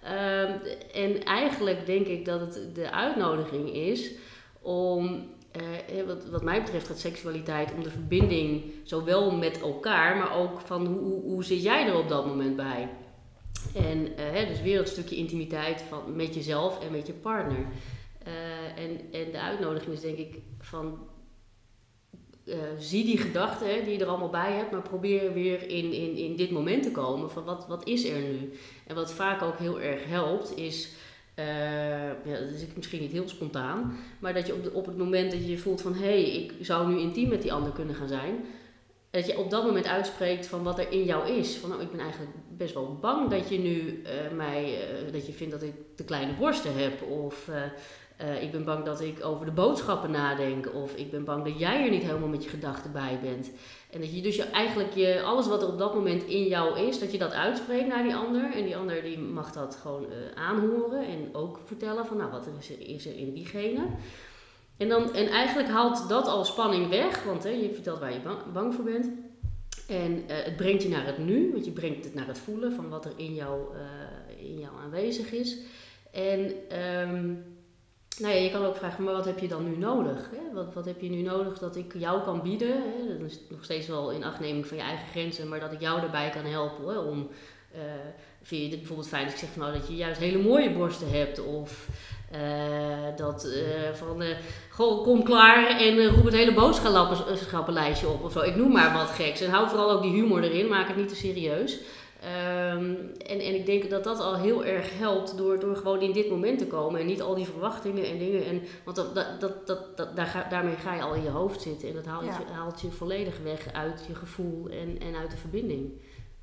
Ehm, 0.03 0.51
en 0.93 1.23
eigenlijk 1.23 1.85
denk 1.85 2.07
ik 2.07 2.25
dat 2.25 2.39
het 2.39 2.75
de 2.75 2.91
uitnodiging 2.91 3.73
is 3.73 4.11
om... 4.61 5.27
eh, 5.51 6.05
wat, 6.05 6.29
wat 6.29 6.43
mij 6.43 6.61
betreft 6.61 6.87
gaat 6.87 6.99
seksualiteit 6.99 7.73
om 7.73 7.83
de 7.83 7.89
verbinding 7.89 8.63
zowel 8.83 9.31
met 9.31 9.61
elkaar, 9.61 10.17
maar 10.17 10.35
ook 10.35 10.59
van 10.59 10.85
hoe, 10.85 11.21
hoe, 11.21 11.43
zit 11.43 11.63
jij 11.63 11.87
er 11.87 11.97
op 11.97 12.09
dat 12.09 12.25
moment 12.25 12.55
bij? 12.55 12.89
En 13.75 14.17
eh, 14.17 14.47
dus 14.47 14.61
weer 14.61 14.77
dat 14.77 14.87
stukje 14.87 15.15
intimiteit 15.15 15.81
van, 15.81 16.15
met 16.15 16.35
jezelf 16.35 16.83
en 16.83 16.91
met 16.91 17.07
je 17.07 17.13
partner. 17.13 17.65
Eh, 18.23 18.83
en, 18.83 18.99
en 19.11 19.31
de 19.31 19.39
uitnodiging 19.39 19.93
is 19.93 20.01
denk 20.01 20.17
ik 20.17 20.39
van 20.59 20.99
eh, 22.49 22.57
zie 22.77 23.05
die 23.05 23.17
gedachten 23.17 23.83
die 23.83 23.93
je 23.93 23.99
er 23.99 24.09
allemaal 24.09 24.29
bij 24.29 24.51
hebt, 24.51 24.71
maar 24.71 24.81
probeer 24.81 25.33
weer 25.33 25.61
in, 25.61 25.93
in, 25.93 26.15
in 26.15 26.35
dit 26.35 26.51
moment 26.51 26.83
te 26.83 26.91
komen 26.91 27.31
van 27.31 27.43
wat, 27.43 27.67
wat 27.67 27.87
is 27.87 28.09
er 28.09 28.19
nu? 28.19 28.53
En 28.87 28.95
wat 28.95 29.13
vaak 29.13 29.41
ook 29.41 29.57
heel 29.57 29.81
erg 29.81 30.05
helpt 30.05 30.57
is, 30.57 30.91
eh, 31.39 32.31
ja, 32.31 32.39
dat 32.39 32.49
is 32.49 32.65
misschien 32.75 33.01
niet 33.01 33.11
heel 33.11 33.29
spontaan, 33.29 33.97
maar 34.19 34.33
dat 34.33 34.47
je 34.47 34.53
op, 34.53 34.63
de, 34.63 34.73
op 34.73 34.85
het 34.85 34.97
moment 34.97 35.31
dat 35.31 35.47
je 35.47 35.57
voelt 35.57 35.81
van 35.81 35.93
hé, 35.93 35.99
hey, 35.99 36.31
ik 36.31 36.53
zou 36.61 36.87
nu 36.87 36.99
intiem 36.99 37.29
met 37.29 37.41
die 37.41 37.53
ander 37.53 37.71
kunnen 37.71 37.95
gaan 37.95 38.07
zijn, 38.07 38.35
dat 39.09 39.25
je 39.25 39.37
op 39.37 39.49
dat 39.49 39.65
moment 39.65 39.87
uitspreekt 39.87 40.47
van 40.47 40.63
wat 40.63 40.79
er 40.79 40.91
in 40.91 41.03
jou 41.03 41.29
is. 41.29 41.55
Van 41.55 41.69
nou, 41.69 41.81
ik 41.81 41.91
ben 41.91 41.99
eigenlijk 41.99 42.31
best 42.57 42.73
wel 42.73 42.97
bang 43.01 43.29
dat 43.29 43.49
je 43.49 43.59
nu 43.59 44.01
eh, 44.03 44.35
mij, 44.35 44.63
eh, 44.63 45.13
dat 45.13 45.25
je 45.25 45.33
vindt 45.33 45.53
dat 45.53 45.63
ik 45.63 45.73
te 45.95 46.03
kleine 46.03 46.33
borsten 46.33 46.77
heb. 46.77 47.01
Of 47.01 47.49
ik 48.41 48.51
ben 48.51 48.63
bang 48.63 48.85
dat 48.85 49.01
ik 49.01 49.25
over 49.25 49.45
de 49.45 49.51
boodschappen 49.51 50.11
nadenk. 50.11 50.73
Of 50.73 50.95
ik 50.95 51.11
ben 51.11 51.23
bang 51.23 51.43
dat 51.43 51.59
jij 51.59 51.83
er 51.83 51.89
niet 51.89 52.03
helemaal 52.03 52.27
met 52.27 52.43
je 52.43 52.49
gedachten 52.49 52.91
bij 52.91 53.19
bent. 53.21 53.51
En 53.89 53.99
dat 53.99 54.15
je 54.15 54.21
dus 54.21 54.35
je, 54.35 54.43
eigenlijk 54.43 54.93
je, 54.93 55.21
alles 55.21 55.47
wat 55.47 55.61
er 55.61 55.67
op 55.67 55.77
dat 55.77 55.93
moment 55.93 56.23
in 56.23 56.43
jou 56.43 56.79
is, 56.79 56.99
dat 56.99 57.11
je 57.11 57.17
dat 57.17 57.31
uitspreekt 57.31 57.87
naar 57.87 58.03
die 58.03 58.15
ander. 58.15 58.53
En 58.53 58.63
die 58.63 58.77
ander 58.77 59.01
die 59.01 59.19
mag 59.19 59.51
dat 59.51 59.75
gewoon 59.81 60.05
eh, 60.05 60.43
aanhoren 60.43 61.07
en 61.07 61.29
ook 61.31 61.59
vertellen 61.65 62.05
van 62.05 62.17
nou, 62.17 62.31
wat 62.31 62.47
is, 62.59 62.69
er, 62.69 62.87
is 62.87 63.05
er 63.05 63.17
in 63.17 63.33
diegene. 63.33 63.85
En, 64.77 64.89
dan, 64.89 65.13
en 65.13 65.27
eigenlijk 65.27 65.69
haalt 65.69 66.09
dat 66.09 66.27
al 66.27 66.45
spanning 66.45 66.89
weg, 66.89 67.23
want 67.23 67.43
hè, 67.43 67.49
je 67.49 67.73
vertelt 67.73 67.99
waar 67.99 68.13
je 68.13 68.19
bang, 68.19 68.37
bang 68.53 68.73
voor 68.75 68.83
bent. 68.83 69.09
En 69.87 70.23
eh, 70.27 70.43
het 70.43 70.55
brengt 70.55 70.83
je 70.83 70.89
naar 70.89 71.05
het 71.05 71.17
nu, 71.17 71.51
want 71.51 71.65
je 71.65 71.71
brengt 71.71 72.03
het 72.05 72.13
naar 72.13 72.27
het 72.27 72.39
voelen 72.39 72.73
van 72.73 72.89
wat 72.89 73.05
er 73.05 73.13
in 73.15 73.33
jou, 73.33 73.75
eh, 73.75 74.49
in 74.49 74.59
jou 74.59 74.71
aanwezig 74.83 75.31
is. 75.31 75.57
En 76.11 76.69
ehm, 76.69 77.33
nou 78.19 78.33
ja, 78.33 78.41
je 78.41 78.51
kan 78.51 78.65
ook 78.65 78.75
vragen, 78.75 79.03
maar 79.03 79.13
wat 79.13 79.25
heb 79.25 79.39
je 79.39 79.47
dan 79.47 79.69
nu 79.69 79.77
nodig? 79.77 80.29
Hè? 80.31 80.53
Wat, 80.53 80.73
wat 80.73 80.85
heb 80.85 81.01
je 81.01 81.09
nu 81.09 81.21
nodig 81.21 81.57
dat 81.57 81.75
ik 81.75 81.93
jou 81.97 82.23
kan 82.23 82.41
bieden? 82.41 82.71
Hè? 82.71 83.17
Dat 83.17 83.29
is 83.29 83.39
nog 83.49 83.63
steeds 83.63 83.87
wel 83.87 84.11
in 84.11 84.23
achtneming 84.23 84.67
van 84.67 84.77
je 84.77 84.83
eigen 84.83 85.07
grenzen, 85.07 85.47
maar 85.49 85.59
dat 85.59 85.71
ik 85.71 85.79
jou 85.81 86.01
erbij 86.01 86.29
kan 86.29 86.45
helpen 86.45 86.87
hè? 86.87 86.97
om... 86.97 87.29
eh, 87.71 87.79
vind 88.41 88.61
je 88.61 88.69
dit 88.69 88.77
bijvoorbeeld 88.79 89.07
fijn 89.07 89.23
als 89.23 89.33
ik 89.33 89.39
zeg 89.39 89.49
van, 89.49 89.61
nou, 89.61 89.73
dat 89.73 89.87
je 89.87 89.95
juist 89.95 90.19
hele 90.19 90.37
mooie 90.37 90.71
borsten 90.71 91.09
hebt? 91.11 91.45
Of 91.45 91.87
eh, 92.31 93.15
dat 93.15 93.45
eh, 93.45 93.93
van, 93.93 94.23
goh, 94.69 95.03
kom 95.03 95.23
klaar 95.23 95.79
en 95.79 96.07
roep 96.07 96.25
het 96.25 96.33
hele 96.33 96.53
boodschappenlijstje 96.53 98.07
op 98.07 98.23
of 98.23 98.31
zo. 98.31 98.39
Ik 98.39 98.55
noem 98.55 98.71
maar 98.71 98.93
wat 98.93 99.09
geks. 99.09 99.41
En 99.41 99.49
hou 99.49 99.69
vooral 99.69 99.91
ook 99.91 100.01
die 100.01 100.11
humor 100.11 100.43
erin, 100.43 100.67
maak 100.67 100.87
het 100.87 100.97
niet 100.97 101.09
te 101.09 101.15
serieus. 101.15 101.79
Ehm, 102.21 102.83
en, 103.25 103.39
en 103.39 103.55
ik 103.55 103.65
denk 103.65 103.89
dat 103.89 104.03
dat 104.03 104.19
al 104.19 104.35
heel 104.35 104.65
erg 104.65 104.97
helpt 104.97 105.37
door, 105.37 105.59
door 105.59 105.75
gewoon 105.75 106.01
in 106.01 106.11
dit 106.13 106.29
moment 106.29 106.59
te 106.59 106.67
komen 106.67 106.99
en 106.99 107.05
niet 107.05 107.21
al 107.21 107.35
die 107.35 107.45
verwachtingen 107.45 108.05
en 108.05 108.17
dingen. 108.17 108.45
En, 108.45 108.61
want 108.83 108.95
dat, 108.97 109.15
dat, 109.15 109.39
dat, 109.39 109.67
dat, 109.67 109.97
dat- 109.97 110.15
daar 110.15 110.25
ga, 110.25 110.43
daarmee 110.49 110.75
ga 110.75 110.93
je 110.95 111.01
al 111.01 111.13
in 111.13 111.23
je 111.23 111.29
hoofd 111.29 111.61
zitten 111.61 111.89
en 111.89 111.95
dat 111.95 112.05
haalt, 112.05 112.25
Ja. 112.25 112.37
je, 112.47 112.53
haalt 112.53 112.81
je 112.81 112.91
volledig 112.91 113.39
weg 113.43 113.73
uit 113.73 114.05
je 114.07 114.15
gevoel 114.15 114.67
en, 114.69 114.99
en 114.99 115.15
uit 115.15 115.31
de 115.31 115.37
verbinding. 115.37 116.01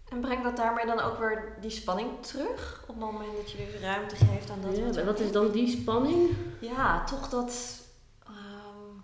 En 0.09 0.21
brengt 0.21 0.45
dat 0.45 0.57
daarmee 0.57 0.87
dan 0.87 1.01
ook 1.01 1.19
weer 1.19 1.57
die 1.61 1.71
spanning 1.71 2.11
terug? 2.21 2.81
Op 2.83 2.95
het 2.95 3.05
moment 3.05 3.37
dat 3.37 3.51
je 3.51 3.57
dus 3.57 3.81
ruimte 3.81 4.17
geeft 4.17 4.51
aan 4.51 4.61
dat 4.62 4.77
Ja, 4.77 4.85
wat 4.85 5.05
wat 5.05 5.21
is 5.21 5.33
dan 5.33 5.51
die 5.51 5.69
spanning? 5.69 6.31
Ja, 6.61 7.05
toch 7.05 7.29
dat. 7.29 7.81
ehm, 8.25 8.95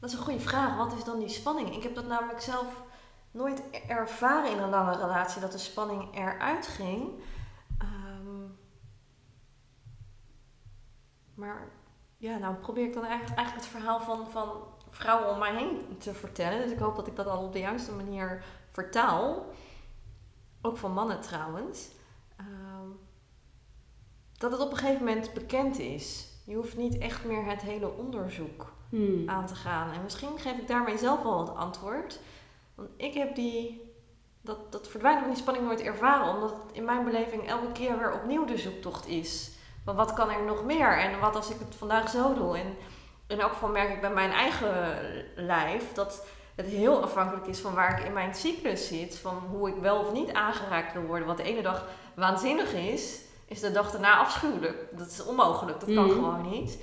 dat 0.00 0.10
is 0.10 0.16
een 0.16 0.22
goede 0.22 0.40
vraag. 0.40 0.76
Wat 0.76 0.92
is 0.98 1.04
dan 1.04 1.18
die 1.18 1.28
spanning? 1.28 1.76
Ik 1.76 1.82
heb 1.82 1.94
dat 1.94 2.06
namelijk 2.06 2.40
zelf 2.40 2.82
nooit 3.30 3.62
ervaren 3.88 4.50
in 4.50 4.58
een 4.58 4.70
lange 4.70 4.96
relatie 4.96 5.40
dat 5.40 5.52
de 5.52 5.58
spanning 5.58 6.14
eruit 6.14 6.66
ging. 6.66 7.10
Ehm, 7.78 8.46
maar 11.34 11.68
ja, 12.16 12.38
nou 12.38 12.54
probeer 12.54 12.86
ik 12.86 12.94
dan 12.94 13.04
eigenlijk, 13.04 13.38
eigenlijk 13.38 13.66
het 13.66 13.76
verhaal 13.76 14.00
van, 14.00 14.30
van 14.30 14.50
vrouwen 14.88 15.30
om 15.32 15.38
mij 15.38 15.54
heen 15.54 15.98
te 15.98 16.14
vertellen. 16.14 16.62
Dus 16.62 16.72
ik 16.72 16.78
hoop 16.78 16.96
dat 16.96 17.06
ik 17.06 17.16
dat 17.16 17.26
al 17.26 17.44
op 17.44 17.52
de 17.52 17.58
juiste 17.58 17.92
manier 17.92 18.44
vertaal. 18.70 19.44
Ook 20.62 20.76
van 20.76 20.92
mannen 20.92 21.20
trouwens. 21.20 21.90
Ehm, 22.36 22.88
dat 24.38 24.52
het 24.52 24.60
op 24.60 24.70
een 24.70 24.76
gegeven 24.76 25.04
moment 25.04 25.32
bekend 25.34 25.78
is. 25.78 26.28
Je 26.44 26.54
hoeft 26.54 26.76
niet 26.76 26.98
echt 26.98 27.24
meer 27.24 27.44
het 27.44 27.62
hele 27.62 27.90
onderzoek 27.90 28.72
Hmm. 28.90 29.28
aan 29.28 29.46
te 29.46 29.54
gaan. 29.54 29.92
En 29.92 30.02
misschien 30.02 30.38
geef 30.38 30.58
ik 30.58 30.68
daarmee 30.68 30.98
zelf 30.98 31.22
wel 31.22 31.38
het 31.40 31.54
antwoord. 31.54 32.20
Want 32.80 32.92
ik 32.96 33.14
heb 33.14 33.34
die, 33.34 33.92
dat, 34.40 34.72
dat 34.72 34.88
verdwijnen 34.88 35.22
van 35.22 35.30
die 35.32 35.40
spanning 35.40 35.66
nooit 35.66 35.80
ervaren. 35.80 36.34
Omdat 36.34 36.50
het 36.50 36.72
in 36.76 36.84
mijn 36.84 37.04
beleving 37.04 37.48
elke 37.48 37.72
keer 37.72 37.98
weer 37.98 38.12
opnieuw 38.14 38.44
de 38.44 38.58
zoektocht 38.58 39.06
is. 39.06 39.50
Van 39.84 39.96
wat 39.96 40.12
kan 40.12 40.30
er 40.30 40.42
nog 40.44 40.64
meer? 40.64 40.98
En 40.98 41.20
wat 41.20 41.36
als 41.36 41.50
ik 41.50 41.58
het 41.58 41.74
vandaag 41.74 42.08
zo 42.10 42.34
doe? 42.34 42.58
En 42.58 42.76
in 43.26 43.40
elk 43.40 43.52
geval 43.52 43.68
merk 43.68 43.90
ik 43.90 44.00
bij 44.00 44.10
mijn 44.12 44.30
eigen 44.30 44.98
lijf 45.36 45.92
dat 45.92 46.26
het 46.54 46.66
heel 46.66 47.02
afhankelijk 47.02 47.46
is 47.46 47.58
van 47.58 47.74
waar 47.74 47.98
ik 47.98 48.06
in 48.06 48.12
mijn 48.12 48.34
cyclus 48.34 48.86
zit. 48.88 49.18
Van 49.18 49.34
hoe 49.50 49.68
ik 49.68 49.76
wel 49.80 49.98
of 50.00 50.12
niet 50.12 50.32
aangeraakt 50.32 50.92
wil 50.92 51.02
worden. 51.02 51.26
Wat 51.26 51.36
de 51.36 51.42
ene 51.42 51.62
dag 51.62 51.86
waanzinnig 52.14 52.72
is, 52.72 53.20
is 53.46 53.60
de 53.60 53.72
dag 53.72 53.90
daarna 53.90 54.18
afschuwelijk. 54.18 54.88
Dat 54.92 55.06
is 55.06 55.24
onmogelijk, 55.24 55.80
dat 55.80 55.94
kan 55.94 56.04
Mhm. 56.04 56.14
gewoon 56.14 56.50
niet. 56.50 56.78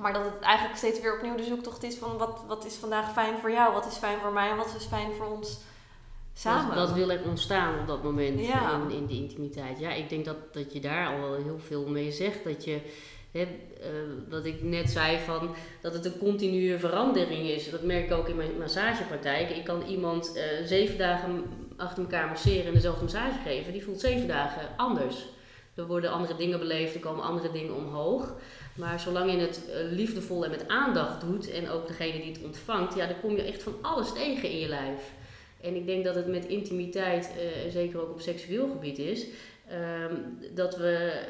Maar 0.00 0.12
dat 0.12 0.24
het 0.24 0.40
eigenlijk 0.40 0.78
steeds 0.78 1.00
weer 1.00 1.14
opnieuw 1.16 1.36
de 1.36 1.44
zoektocht 1.44 1.82
is 1.82 1.94
van 1.96 2.16
wat, 2.18 2.40
wat 2.46 2.64
is 2.64 2.74
vandaag 2.74 3.12
fijn 3.12 3.38
voor 3.38 3.50
jou, 3.50 3.72
wat 3.72 3.86
is 3.86 3.96
fijn 3.96 4.18
voor 4.18 4.32
mij 4.32 4.50
en 4.50 4.56
wat 4.56 4.74
is 4.78 4.84
fijn 4.84 5.12
voor 5.12 5.26
ons 5.26 5.58
samen. 6.34 6.74
Wat 6.76 6.92
wil 6.92 7.10
er 7.10 7.20
ontstaan 7.24 7.78
op 7.80 7.86
dat 7.86 8.02
moment 8.02 8.40
Ja. 8.46 8.72
in, 8.74 8.90
in 8.90 9.06
die 9.06 9.22
intimiteit? 9.22 9.78
Ja, 9.78 9.92
ik 9.92 10.08
denk 10.08 10.24
dat, 10.24 10.36
dat 10.52 10.72
je 10.72 10.80
daar 10.80 11.06
al 11.06 11.20
wel 11.20 11.34
heel 11.34 11.58
veel 11.66 11.86
mee 11.88 12.12
zegt. 12.12 12.44
Dat 12.44 12.64
je, 12.64 12.80
hè, 13.30 13.40
eh, 13.40 13.90
wat 14.28 14.44
ik 14.44 14.62
net 14.62 14.90
zei, 14.90 15.18
van, 15.18 15.54
dat 15.80 15.92
het 15.94 16.04
een 16.04 16.18
continue 16.18 16.78
verandering 16.78 17.48
is. 17.48 17.70
Dat 17.70 17.82
merk 17.82 18.04
ik 18.04 18.12
ook 18.12 18.28
in 18.28 18.36
mijn 18.36 18.58
massagepraktijk. 18.58 19.50
Ik 19.50 19.64
kan 19.64 19.82
iemand 19.82 20.32
eh, 20.34 20.44
zeven 20.64 20.98
dagen 20.98 21.44
achter 21.76 22.02
elkaar 22.02 22.28
masseren 22.28 22.66
en 22.66 22.72
dezelfde 22.72 23.02
massage 23.02 23.38
geven. 23.44 23.72
Die 23.72 23.84
voelt 23.84 24.00
zeven 24.00 24.28
dagen 24.28 24.62
anders. 24.76 25.26
er 25.74 25.86
worden 25.86 26.10
andere 26.12 26.36
dingen 26.36 26.58
beleefd, 26.58 26.94
er 26.94 27.00
komen 27.00 27.24
andere 27.24 27.50
dingen 27.50 27.74
omhoog. 27.74 28.34
Maar 28.78 29.00
zolang 29.00 29.30
je 29.30 29.38
het 29.38 29.70
eh, 29.70 29.92
liefdevol 29.92 30.44
en 30.44 30.50
met 30.50 30.68
aandacht 30.68 31.20
doet 31.20 31.50
en 31.50 31.68
ook 31.68 31.86
degene 31.86 32.20
die 32.20 32.32
het 32.32 32.42
ontvangt, 32.44 32.94
ja, 32.94 33.06
dan 33.06 33.20
kom 33.20 33.36
je 33.36 33.42
echt 33.42 33.62
van 33.62 33.76
alles 33.82 34.12
tegen 34.12 34.50
in 34.50 34.58
je 34.58 34.68
lijf. 34.68 35.12
En 35.60 35.74
ik 35.74 35.86
denk 35.86 36.04
dat 36.04 36.14
het 36.14 36.26
met 36.26 36.46
intimiteit, 36.46 37.30
uh, 37.36 37.72
zeker 37.72 38.00
ook 38.00 38.10
op 38.10 38.20
seksueel 38.20 38.68
gebied 38.68 38.98
is, 38.98 39.26
ehm, 39.68 40.14
dat 40.54 40.76
we 40.76 41.22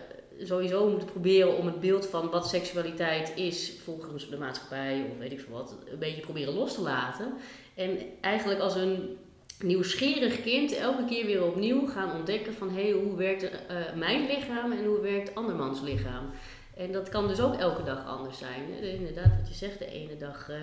sowieso 0.42 0.90
moeten 0.90 1.08
proberen 1.08 1.56
om 1.56 1.66
het 1.66 1.80
beeld 1.80 2.06
van 2.06 2.30
wat 2.30 2.48
seksualiteit 2.48 3.32
is 3.36 3.72
volgens 3.84 4.30
de 4.30 4.38
maatschappij 4.38 5.06
of 5.10 5.18
weet 5.18 5.32
ik 5.32 5.40
veel 5.40 5.52
wat, 5.52 5.76
een 5.90 5.98
beetje 5.98 6.20
proberen 6.20 6.54
los 6.54 6.74
te 6.74 6.80
laten. 6.80 7.32
En 7.74 7.98
eigenlijk 8.20 8.60
als 8.60 8.74
een 8.74 9.16
nieuwsgierig 9.60 10.42
kind 10.42 10.72
elke 10.76 11.04
keer 11.04 11.26
weer 11.26 11.44
opnieuw 11.44 11.86
gaan 11.86 12.16
ontdekken 12.16 12.54
van 12.54 12.70
hé, 12.70 12.82
hey, 12.82 12.90
hoe 12.90 13.16
werkt 13.16 13.42
uh, 13.42 13.48
mijn 13.96 14.26
lichaam 14.26 14.72
en 14.72 14.84
hoe 14.84 15.00
werkt 15.00 15.34
andermans 15.34 15.80
lichaam. 15.80 16.30
En 16.78 16.92
dat 16.92 17.08
kan 17.08 17.28
dus 17.28 17.40
ook 17.40 17.54
elke 17.54 17.84
dag 17.84 18.06
anders 18.06 18.38
zijn. 18.38 18.82
Inderdaad, 18.82 19.30
wat 19.40 19.48
je 19.48 19.54
zegt, 19.54 19.78
de 19.78 19.90
ene 19.90 20.16
dag 20.16 20.50
uh, 20.50 20.56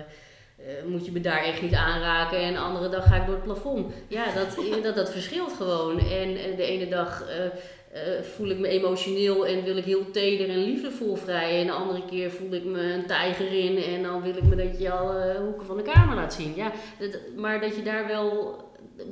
moet 0.90 1.04
je 1.06 1.12
me 1.12 1.20
daar 1.20 1.44
echt 1.44 1.62
niet 1.62 1.74
aanraken 1.74 2.38
en 2.38 2.52
de 2.52 2.58
andere 2.58 2.88
dag 2.88 3.06
ga 3.08 3.16
ik 3.16 3.26
door 3.26 3.34
het 3.34 3.44
plafond. 3.44 3.92
Ja, 4.08 4.24
dat, 4.34 4.58
dat, 4.84 4.94
dat 4.94 5.10
verschilt 5.10 5.52
gewoon. 5.52 5.98
En 5.98 6.34
de 6.56 6.62
ene 6.62 6.88
dag 6.88 7.24
voel 8.22 8.48
ik 8.48 8.58
me 8.58 8.68
emotioneel 8.68 9.46
en 9.46 9.64
wil 9.64 9.76
ik 9.76 9.84
heel 9.84 10.10
teder 10.10 10.48
en 10.48 10.64
liefdevol 10.64 11.16
vrij. 11.16 11.60
En 11.60 11.66
de 11.66 11.72
andere 11.72 12.04
keer 12.04 12.30
voel 12.30 12.52
ik 12.52 12.64
me 12.64 12.92
een 12.92 13.06
tijger 13.06 13.52
in 13.52 13.82
en 13.82 14.02
dan 14.02 14.22
wil 14.22 14.36
ik 14.36 14.42
me 14.42 14.56
dat 14.56 14.78
je 14.78 14.90
alle 14.90 15.38
hoeken 15.44 15.66
van 15.66 15.76
de 15.76 15.82
kamer 15.82 16.16
laat 16.16 16.34
zien. 16.34 16.54
Ja, 16.54 16.72
maar 17.36 17.60
dat 17.60 17.76
je 17.76 17.82
daar 17.82 18.06
wel 18.06 18.64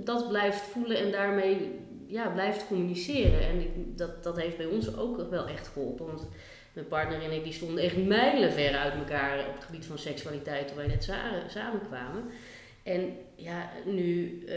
dat 0.04 0.28
blijft 0.28 0.60
voelen 0.60 0.96
en 0.96 1.10
daarmee 1.10 1.80
ja, 2.06 2.28
blijft 2.28 2.66
communiceren. 2.66 3.40
En 3.40 3.64
dat, 3.96 4.22
dat 4.22 4.40
heeft 4.40 4.56
bij 4.56 4.66
ons 4.66 4.96
ook 4.96 5.30
wel 5.30 5.46
echt 5.46 5.68
geholpen. 5.68 6.06
Mijn 6.74 6.88
partner 6.88 7.22
en 7.22 7.32
ik 7.32 7.44
die 7.44 7.52
stonden 7.52 7.84
echt 7.84 7.96
mijlenver 7.96 8.76
uit 8.76 8.94
elkaar 8.94 9.48
op 9.48 9.54
het 9.54 9.64
gebied 9.64 9.86
van 9.86 9.98
seksualiteit 9.98 10.68
toen 10.68 10.76
wij 10.76 10.86
net 10.86 11.12
samenkwamen. 11.46 12.24
En 12.82 13.16
ja, 13.36 13.70
nu, 13.84 14.38
uh, 14.48 14.54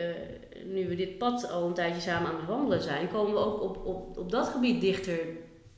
nu 0.65 0.87
we 0.87 0.95
dit 0.95 1.17
pad 1.17 1.49
al 1.49 1.67
een 1.67 1.73
tijdje 1.73 2.01
samen 2.01 2.29
aan 2.29 2.37
het 2.37 2.45
wandelen 2.45 2.81
zijn, 2.81 3.07
komen 3.07 3.33
we 3.33 3.39
ook 3.39 3.61
op, 3.61 3.85
op, 3.85 4.17
op 4.17 4.31
dat 4.31 4.47
gebied 4.47 4.81
dichter 4.81 5.19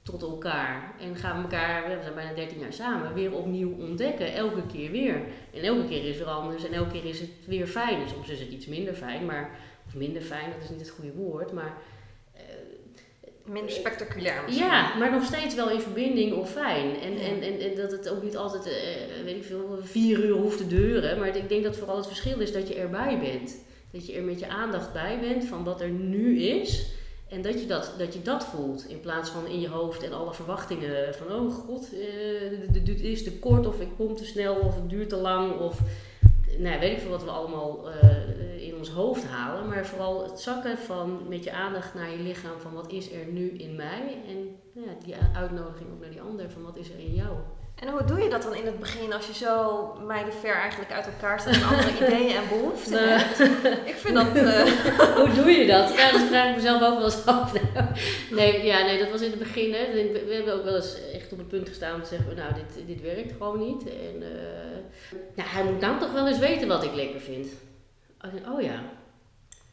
tot 0.04 0.22
elkaar. 0.22 0.96
En 1.00 1.16
gaan 1.16 1.36
we 1.38 1.42
elkaar, 1.42 1.98
we 1.98 2.02
zijn 2.02 2.14
bijna 2.14 2.34
13 2.34 2.60
jaar 2.60 2.74
samen, 2.74 3.14
weer 3.14 3.34
opnieuw 3.34 3.76
ontdekken. 3.80 4.34
Elke 4.34 4.66
keer 4.66 4.92
weer. 4.92 5.22
En 5.54 5.62
elke 5.62 5.88
keer 5.88 6.06
is 6.06 6.20
er 6.20 6.26
anders 6.26 6.66
en 6.66 6.74
elke 6.74 6.92
keer 6.92 7.06
is 7.06 7.20
het 7.20 7.30
weer 7.46 7.68
fijn. 7.68 8.10
Soms 8.10 8.30
is 8.30 8.40
het 8.40 8.52
iets 8.52 8.66
minder 8.66 8.94
fijn, 8.94 9.26
maar, 9.26 9.60
of 9.88 9.96
minder 9.96 10.22
fijn, 10.22 10.52
dat 10.52 10.64
is 10.64 10.70
niet 10.70 10.80
het 10.80 10.90
goede 10.90 11.14
woord, 11.14 11.52
maar... 11.52 11.78
Minder 13.50 13.72
spectaculair 13.72 14.44
misschien. 14.46 14.66
Ja, 14.66 14.98
maar 14.98 15.12
nog 15.12 15.24
steeds 15.24 15.56
wel 15.56 15.70
in 15.70 15.80
verbinding 15.80 16.34
of 16.34 16.52
fijn. 16.52 17.00
En, 17.02 17.18
en, 17.18 17.42
en, 17.42 17.60
en, 17.60 17.76
dat 17.76 17.92
het 17.92 18.10
ook 18.10 18.24
niet 18.24 18.38
altijd, 18.38 18.68
uh, 18.68 19.24
weet 19.24 19.36
ik 19.36 19.44
veel, 19.44 19.80
vier 19.82 20.24
uur 20.24 20.36
hoeft 20.36 20.58
te 20.58 20.68
duren. 20.68 21.20
Maar 21.20 21.36
ik 21.36 21.50
denk 21.50 21.64
dat 21.64 21.78
vooral 21.78 21.98
het 21.98 22.08
verschil 22.08 22.40
is 22.40 22.52
dat 22.52 22.68
je 22.68 22.76
erbij 22.76 23.20
bent. 23.20 23.56
Dat 23.92 24.08
je 24.08 24.14
er 24.14 24.24
met 24.24 24.40
je 24.40 24.48
aandacht 24.48 24.94
bij 24.94 25.20
bent 25.20 25.46
van 25.46 25.64
wat 25.64 25.82
er 25.82 25.90
nu 25.90 26.42
is. 26.42 26.92
En 27.30 27.42
dat 27.42 27.62
je 27.62 27.66
dat, 27.66 27.94
dat 27.98 28.14
je 28.14 28.22
dat 28.22 28.46
voelt 28.46 28.86
in 28.88 29.00
plaats 29.00 29.30
van 29.30 29.48
in 29.48 29.60
je 29.60 29.70
hoofd 29.70 30.04
en 30.04 30.14
alle 30.14 30.34
verwachtingen 30.34 31.14
van 31.14 31.32
oh 31.32 31.54
god, 31.54 31.90
uh, 31.94 32.84
dit 32.84 33.02
is 33.02 33.24
te 33.24 33.32
kort 33.32 33.68
of 33.68 33.80
ik 33.80 33.88
kom 33.98 34.16
te 34.16 34.26
snel 34.26 34.56
of 34.56 34.76
het 34.76 34.90
duurt 34.90 35.10
te 35.10 35.16
lang 35.16 35.60
of 35.60 35.80
nou, 36.58 36.80
weet 36.80 36.92
ik 36.92 37.00
veel 37.00 37.10
wat 37.10 37.24
we 37.24 37.30
allemaal 37.30 37.90
uh, 37.90 38.68
in 38.68 38.78
ons 38.78 38.90
hoofd 38.90 39.26
halen. 39.26 39.68
Maar 39.68 39.86
vooral 39.86 40.24
het 40.24 40.40
zakken 40.40 40.78
van 40.78 41.28
met 41.28 41.44
je 41.44 41.52
aandacht 41.52 41.94
naar 41.94 42.12
je 42.12 42.24
lichaam 42.24 42.60
van 42.60 42.74
wat 42.74 42.92
is 42.92 43.12
er 43.12 43.26
nu 43.26 43.50
in 43.50 43.76
mij 43.76 44.18
en 44.28 44.56
ja, 44.74 44.92
die 45.06 45.16
uitnodiging 45.34 45.90
ook 45.92 46.00
naar 46.00 46.10
die 46.10 46.22
ander 46.22 46.50
van 46.50 46.64
wat 46.64 46.78
is 46.78 46.90
er 46.90 47.00
in 47.00 47.14
jou. 47.14 47.36
En 47.80 47.90
hoe 47.90 48.04
doe 48.04 48.20
je 48.20 48.30
dat 48.30 48.42
dan 48.42 48.56
in 48.56 48.66
het 48.66 48.80
begin 48.80 49.14
als 49.14 49.28
je 49.28 49.34
zo 49.34 49.84
mijlenver 50.06 50.54
eigenlijk 50.54 50.92
uit 50.92 51.06
elkaar 51.06 51.40
staat 51.40 51.56
en 51.56 51.64
andere 51.64 51.96
ideeën 52.06 52.36
en 52.36 52.48
behoeften 52.50 52.92
nee. 52.92 53.08
hebt? 53.08 53.40
Ik 53.88 53.96
vind 53.96 54.16
dat... 54.16 54.36
Uh... 54.36 54.64
hoe 55.26 55.34
doe 55.34 55.52
je 55.52 55.68
dat? 55.68 55.94
Ja, 55.98 56.12
dat 56.12 56.22
vraag 56.22 56.50
ik 56.50 56.56
mezelf 56.56 56.82
ook 56.82 56.98
wel 56.98 57.04
eens 57.04 57.26
af. 57.26 57.54
Nee, 58.32 58.66
ja, 58.66 58.86
nee, 58.86 59.00
dat 59.00 59.12
was 59.12 59.22
in 59.22 59.30
het 59.30 59.40
begin. 59.40 59.74
Hè. 59.74 59.92
We 60.26 60.34
hebben 60.34 60.54
ook 60.54 60.64
wel 60.64 60.76
eens 60.76 60.98
echt 61.14 61.32
op 61.32 61.38
het 61.38 61.48
punt 61.48 61.68
gestaan 61.68 61.96
om 61.96 62.02
te 62.02 62.08
zeggen, 62.08 62.36
nou, 62.36 62.54
dit, 62.54 62.88
dit 62.88 63.02
werkt 63.02 63.32
gewoon 63.32 63.60
niet. 63.60 63.90
En 63.90 64.16
uh, 64.22 65.20
nou, 65.36 65.50
hij 65.50 65.64
moet 65.64 65.80
nou 65.80 66.00
toch 66.00 66.12
wel 66.12 66.28
eens 66.28 66.40
weten 66.40 66.68
wat 66.68 66.84
ik 66.84 66.94
lekker 66.94 67.20
vind. 67.20 67.48
Oh 68.54 68.62
ja, 68.62 68.84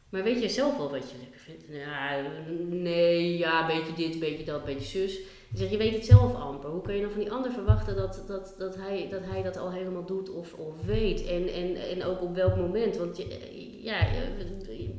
maar 0.09 0.23
weet 0.23 0.41
jij 0.41 0.49
zelf 0.49 0.77
wel 0.77 0.91
wat 0.91 1.11
je 1.11 1.17
lekker 1.21 1.41
vindt? 1.41 1.65
Ja, 1.69 2.23
nee, 2.69 3.39
ja, 3.39 3.67
beetje 3.67 3.93
dit, 3.97 4.19
beetje 4.19 4.45
dat, 4.45 4.65
beetje 4.65 4.99
zus. 4.99 5.19
Je 5.51 5.59
zegt, 5.59 5.71
je 5.71 5.77
weet 5.77 5.95
het 5.95 6.05
zelf 6.05 6.35
amper. 6.35 6.71
Hoe 6.71 6.83
kun 6.83 6.95
je 6.95 7.01
dan 7.01 7.11
van 7.11 7.21
die 7.21 7.33
ander 7.33 7.51
verwachten 7.51 7.97
dat, 7.97 8.25
dat, 8.27 8.55
dat, 8.59 8.77
hij, 8.77 9.07
dat 9.11 9.23
hij 9.25 9.43
dat 9.43 9.57
al 9.57 9.71
helemaal 9.71 10.05
doet 10.05 10.31
of, 10.31 10.53
of 10.53 10.75
weet? 10.87 11.27
En, 11.27 11.49
en, 11.49 11.77
en 11.77 12.05
ook 12.05 12.23
op 12.23 12.35
welk 12.35 12.57
moment? 12.57 12.97
Want 12.97 13.17
je, 13.17 13.81
ja, 13.83 14.07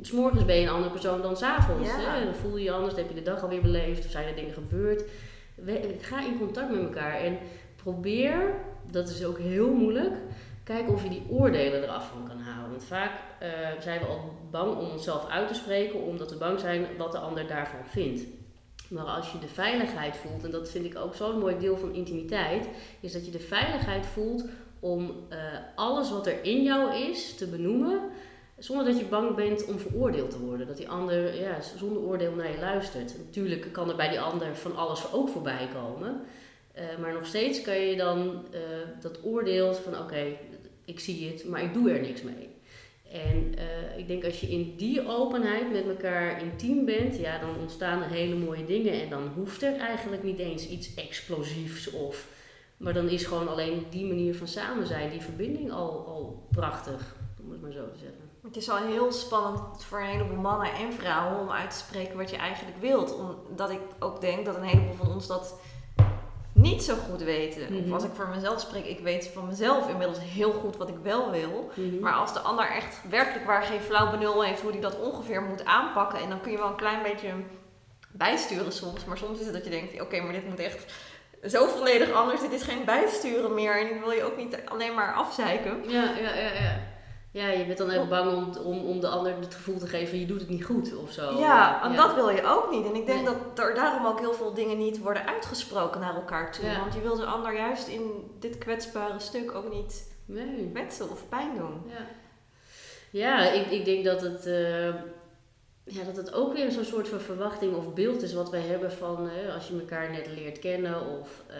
s'morgens 0.02 0.46
ben 0.46 0.56
je 0.56 0.62
een 0.62 0.74
andere 0.74 0.92
persoon 0.92 1.22
dan 1.22 1.38
s'avonds. 1.38 1.90
Ja. 1.90 2.24
Dan 2.24 2.36
voel 2.36 2.58
je 2.58 2.64
je 2.64 2.72
anders, 2.72 2.94
dan 2.94 3.04
heb 3.04 3.14
je 3.14 3.24
de 3.24 3.30
dag 3.30 3.42
alweer 3.42 3.62
beleefd 3.62 4.06
of 4.06 4.12
zijn 4.12 4.28
er 4.28 4.36
dingen 4.36 4.54
gebeurd. 4.54 5.04
Ga 6.00 6.26
in 6.26 6.38
contact 6.38 6.72
met 6.72 6.84
elkaar 6.84 7.20
en 7.20 7.38
probeer, 7.76 8.54
dat 8.92 9.10
is 9.10 9.26
ook 9.26 9.38
heel 9.38 9.74
moeilijk, 9.74 10.16
kijken 10.64 10.94
of 10.94 11.04
je 11.04 11.10
die 11.10 11.26
oordelen 11.30 11.84
eraf 11.84 12.08
van 12.08 12.28
kan 12.28 12.40
halen. 12.40 12.70
Want 12.70 12.84
vaak 12.84 13.12
uh, 13.44 13.48
zijn 13.80 14.00
we 14.00 14.06
al 14.06 14.34
bang 14.52 14.76
om 14.76 14.90
onszelf 14.90 15.30
uit 15.30 15.48
te 15.48 15.54
spreken, 15.54 16.02
omdat 16.02 16.32
we 16.32 16.38
bang 16.38 16.60
zijn 16.60 16.88
wat 16.98 17.12
de 17.12 17.18
ander 17.18 17.48
daarvan 17.48 17.86
vindt. 17.86 18.22
Maar 18.90 19.06
als 19.06 19.32
je 19.32 19.40
de 19.40 19.48
veiligheid 19.48 20.18
voelt, 20.18 20.44
en 20.44 20.52
dat 20.52 20.70
vind 20.70 20.86
ik 20.86 20.98
ook 20.98 21.16
zo'n 21.16 21.40
mooi 21.40 21.60
deel 21.60 21.78
van 21.78 21.94
intimiteit, 21.94 22.68
is 23.00 23.14
dat 23.14 23.26
je 23.26 23.32
de 23.32 23.40
veiligheid 23.40 24.06
voelt 24.06 24.46
om 24.80 25.02
uh, 25.30 25.38
alles 25.76 26.12
wat 26.12 26.28
er 26.28 26.44
in 26.44 26.64
jou 26.64 26.96
is 26.96 27.36
te 27.36 27.48
benoemen, 27.48 28.02
zonder 28.58 28.86
dat 28.86 29.00
je 29.00 29.06
bang 29.06 29.36
bent 29.36 29.66
om 29.66 29.80
veroordeeld 29.80 30.32
te 30.32 30.40
worden. 30.40 30.68
Dat 30.68 30.78
die 30.78 30.90
ander 30.90 31.36
ja, 31.36 31.62
zonder 31.78 32.02
oordeel 32.02 32.32
naar 32.32 32.52
je 32.52 32.60
luistert. 32.60 33.18
Natuurlijk 33.18 33.72
kan 33.72 33.90
er 33.90 33.96
bij 33.96 34.10
die 34.10 34.20
ander 34.20 34.56
van 34.56 34.76
alles 34.76 35.14
ook 35.14 35.30
voorbij 35.30 35.70
komen. 35.74 36.22
Uh, 36.78 36.84
maar 37.02 37.14
nog 37.14 37.26
steeds 37.26 37.62
kan 37.62 37.80
je 37.80 37.96
dan 37.96 38.46
uh, 38.54 38.60
dat 39.02 39.20
oordeel 39.24 39.74
van 39.74 40.00
oké, 40.00 40.38
ik 40.86 41.00
zie 41.00 41.30
het, 41.30 41.46
maar 41.46 41.64
ik 41.64 41.74
doe 41.74 41.92
er 41.92 42.02
niks 42.02 42.22
mee. 42.22 42.50
En 43.12 43.54
uh, 43.58 43.98
ik 43.98 44.08
denk 44.08 44.26
als 44.26 44.40
je 44.40 44.48
in 44.48 44.76
die 44.76 45.08
openheid 45.08 45.72
met 45.72 45.88
elkaar 45.88 46.42
intiem 46.42 46.86
bent, 46.86 47.18
ja, 47.18 47.40
dan 47.40 47.58
ontstaan 47.60 48.02
er 48.02 48.10
hele 48.10 48.36
mooie 48.36 48.66
dingen. 48.66 49.02
En 49.02 49.10
dan 49.10 49.32
hoeft 49.36 49.64
er 49.64 49.78
eigenlijk 49.78 50.24
niet 50.24 50.40
eens 50.40 50.68
iets 50.68 50.94
explosiefs 50.94 51.92
of. 51.92 52.28
Maar 52.78 52.94
dan 52.94 53.10
is 53.10 53.26
gewoon 53.26 53.48
alleen 53.48 53.86
die 53.90 54.06
manier 54.06 54.36
van 54.36 54.48
samen 54.48 54.88
zijn, 54.88 55.10
die 55.10 55.22
verbinding 55.22 55.72
al, 55.72 56.06
al 56.08 56.48
prachtig, 56.52 57.16
om 57.44 57.52
het 57.52 57.62
maar 57.62 57.72
zo 57.72 57.92
te 57.92 58.00
zeggen. 58.00 58.28
Het 58.44 58.56
is 58.56 58.70
al 58.70 58.78
heel 58.78 59.12
spannend 59.12 59.84
voor 59.84 60.00
een 60.00 60.08
heleboel 60.08 60.42
mannen 60.42 60.74
en 60.74 60.94
vrouwen 60.94 61.40
om 61.40 61.50
uit 61.50 61.70
te 61.70 61.78
spreken 61.78 62.18
wat 62.18 62.30
je 62.30 62.38
eigenlijk 62.38 62.78
wilt. 62.78 63.16
Omdat 63.50 63.70
ik 63.70 63.80
ook 64.00 64.22
denk 64.22 64.46
dat 64.46 64.56
een 64.56 64.64
heleboel 64.64 64.94
van 64.94 65.14
ons 65.14 65.28
dat 65.28 65.60
niet 66.58 66.84
zo 66.84 66.96
goed 66.96 67.22
weten. 67.22 67.62
Of 67.62 67.84
mhm. 67.84 67.94
als 67.94 68.04
ik 68.04 68.12
voor 68.14 68.28
mezelf 68.28 68.60
spreek, 68.60 68.86
ik 68.86 69.00
weet 69.00 69.30
van 69.34 69.48
mezelf 69.48 69.90
inmiddels 69.90 70.20
heel 70.20 70.52
goed 70.52 70.78
wat 70.78 70.90
ik 70.90 70.98
wel 71.04 71.32
wil. 71.32 71.72
Mhm. 71.74 72.00
Maar 72.00 72.14
als 72.14 72.34
de 72.34 72.40
ander 72.40 72.70
echt 72.70 73.02
werkelijk 73.10 73.46
waar 73.46 73.64
geen 73.64 73.82
flauw 73.82 74.12
benul 74.12 74.44
heeft 74.44 74.62
hoe 74.62 74.72
die 74.72 74.82
dat 74.82 75.00
ongeveer 75.00 75.42
moet 75.42 75.66
aanpakken. 75.66 76.20
En 76.20 76.30
dan 76.30 76.42
kun 76.42 76.52
je 76.52 76.58
wel 76.58 76.68
een 76.68 76.76
klein 76.76 77.04
beetje 77.04 77.30
bijsturen 78.12 78.72
soms. 78.72 79.06
Maar 79.06 79.18
soms 79.18 79.40
is 79.40 79.46
het 79.46 79.54
dat 79.54 79.64
je 79.64 79.70
denkt, 79.70 80.02
oké, 80.02 80.22
maar 80.22 80.34
dit 80.34 80.50
moet 80.50 80.60
echt 80.60 80.94
zo 81.44 81.68
volledig 81.68 82.12
anders. 82.12 82.42
Dit 82.42 82.52
is 82.52 82.64
geen 82.64 82.86
bijsturen 82.86 83.54
meer. 83.54 83.80
En 83.80 83.88
die 83.88 84.00
wil 84.00 84.12
je 84.12 84.24
ook 84.24 84.38
niet 84.38 84.58
alleen 84.66 84.94
maar 84.94 85.14
afzeiken. 85.14 85.90
Ja, 85.90 86.04
ja, 86.04 86.34
ja, 86.34 86.54
ja. 86.54 86.80
Ja, 87.38 87.48
je 87.48 87.66
bent 87.66 87.78
dan 87.78 87.90
even 87.90 88.10
bang 88.10 88.36
om, 88.36 88.56
om, 88.64 88.86
om 88.86 89.00
de 89.00 89.08
ander 89.08 89.36
het 89.40 89.56
gevoel 89.56 89.78
te 89.78 89.88
geven, 89.88 90.20
je 90.20 90.26
doet 90.26 90.40
het 90.40 90.50
niet 90.50 90.66
goed 90.66 90.96
of 90.96 91.12
zo. 91.12 91.40
Ja, 91.40 91.84
en 91.84 91.96
dat 91.96 92.16
wil 92.16 92.30
je 92.30 92.44
ook 92.46 92.72
niet. 92.72 92.86
En 92.86 92.96
ik 92.96 93.06
denk 93.06 93.26
dat 93.26 93.60
er 93.60 93.76
daarom 93.76 94.06
ook 94.06 94.20
heel 94.20 94.34
veel 94.34 94.54
dingen 94.54 94.78
niet 94.78 95.00
worden 95.00 95.28
uitgesproken 95.28 96.02
naar 96.02 96.16
elkaar 96.16 96.52
toe. 96.52 96.78
Want 96.80 96.94
je 96.94 97.02
wil 97.02 97.16
de 97.16 97.26
ander 97.26 97.56
juist 97.56 97.88
in 97.88 98.32
dit 98.40 98.58
kwetsbare 98.58 99.20
stuk 99.20 99.56
ook 99.56 99.74
niet 99.74 100.12
nee. 100.26 100.70
kwetsen 100.74 101.10
of 101.10 101.30
pijn 101.30 101.56
doen. 101.56 101.82
Ja, 101.88 102.06
ja 103.10 103.52
ik, 103.52 103.68
ik 103.68 103.86
denk 103.86 104.06
dat 104.06 104.22
het... 104.22 104.48
Uh, 104.48 104.94
ja, 105.88 106.04
dat 106.04 106.16
het 106.16 106.34
ook 106.34 106.54
weer 106.54 106.72
zo'n 106.72 106.86
soort 106.86 107.08
van 107.08 107.20
verwachting 107.20 107.76
of 107.76 107.94
beeld 107.94 108.22
is 108.22 108.34
wat 108.34 108.50
wij 108.50 108.62
hebben 108.62 108.92
van 108.92 109.30
als 109.56 109.68
je 109.68 109.80
elkaar 109.80 110.12
net 110.12 110.28
leert 110.28 110.60
kennen 110.60 111.20
of 111.20 111.44
uh, 111.50 111.56